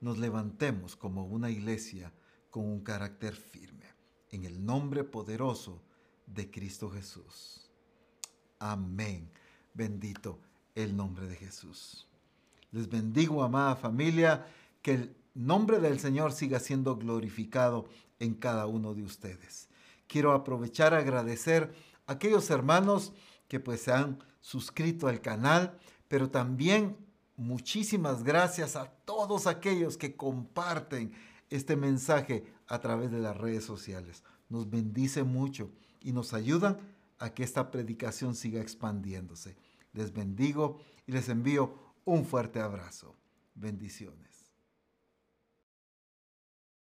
nos 0.00 0.18
levantemos 0.18 0.96
como 0.96 1.24
una 1.24 1.50
iglesia 1.50 2.12
con 2.50 2.66
un 2.66 2.80
carácter 2.80 3.34
firme, 3.34 3.86
en 4.30 4.44
el 4.44 4.64
nombre 4.64 5.02
poderoso 5.02 5.80
de 6.26 6.50
Cristo 6.50 6.90
Jesús. 6.90 7.70
Amén. 8.58 9.30
Bendito 9.72 10.38
el 10.74 10.94
nombre 10.94 11.26
de 11.26 11.36
Jesús. 11.36 12.06
Les 12.70 12.88
bendigo, 12.88 13.42
amada 13.42 13.76
familia, 13.76 14.46
que 14.82 14.94
el 14.94 15.16
nombre 15.32 15.80
del 15.80 15.98
Señor 16.00 16.32
siga 16.32 16.60
siendo 16.60 16.96
glorificado 16.96 17.88
en 18.24 18.34
cada 18.34 18.66
uno 18.66 18.94
de 18.94 19.02
ustedes. 19.02 19.68
Quiero 20.06 20.32
aprovechar 20.32 20.94
a 20.94 20.98
agradecer 20.98 21.74
a 22.06 22.12
aquellos 22.12 22.50
hermanos 22.50 23.12
que 23.48 23.60
pues 23.60 23.82
se 23.82 23.92
han 23.92 24.18
suscrito 24.40 25.08
al 25.08 25.20
canal, 25.20 25.78
pero 26.08 26.30
también 26.30 26.96
muchísimas 27.36 28.22
gracias 28.22 28.76
a 28.76 28.86
todos 29.04 29.46
aquellos 29.46 29.96
que 29.96 30.16
comparten 30.16 31.12
este 31.50 31.76
mensaje 31.76 32.44
a 32.66 32.80
través 32.80 33.10
de 33.10 33.20
las 33.20 33.36
redes 33.36 33.64
sociales. 33.64 34.22
Nos 34.48 34.68
bendice 34.68 35.22
mucho 35.22 35.70
y 36.00 36.12
nos 36.12 36.34
ayudan 36.34 36.78
a 37.18 37.30
que 37.32 37.42
esta 37.42 37.70
predicación 37.70 38.34
siga 38.34 38.60
expandiéndose. 38.60 39.56
Les 39.92 40.12
bendigo 40.12 40.80
y 41.06 41.12
les 41.12 41.28
envío 41.28 41.74
un 42.04 42.24
fuerte 42.24 42.60
abrazo. 42.60 43.14
Bendiciones. 43.54 44.33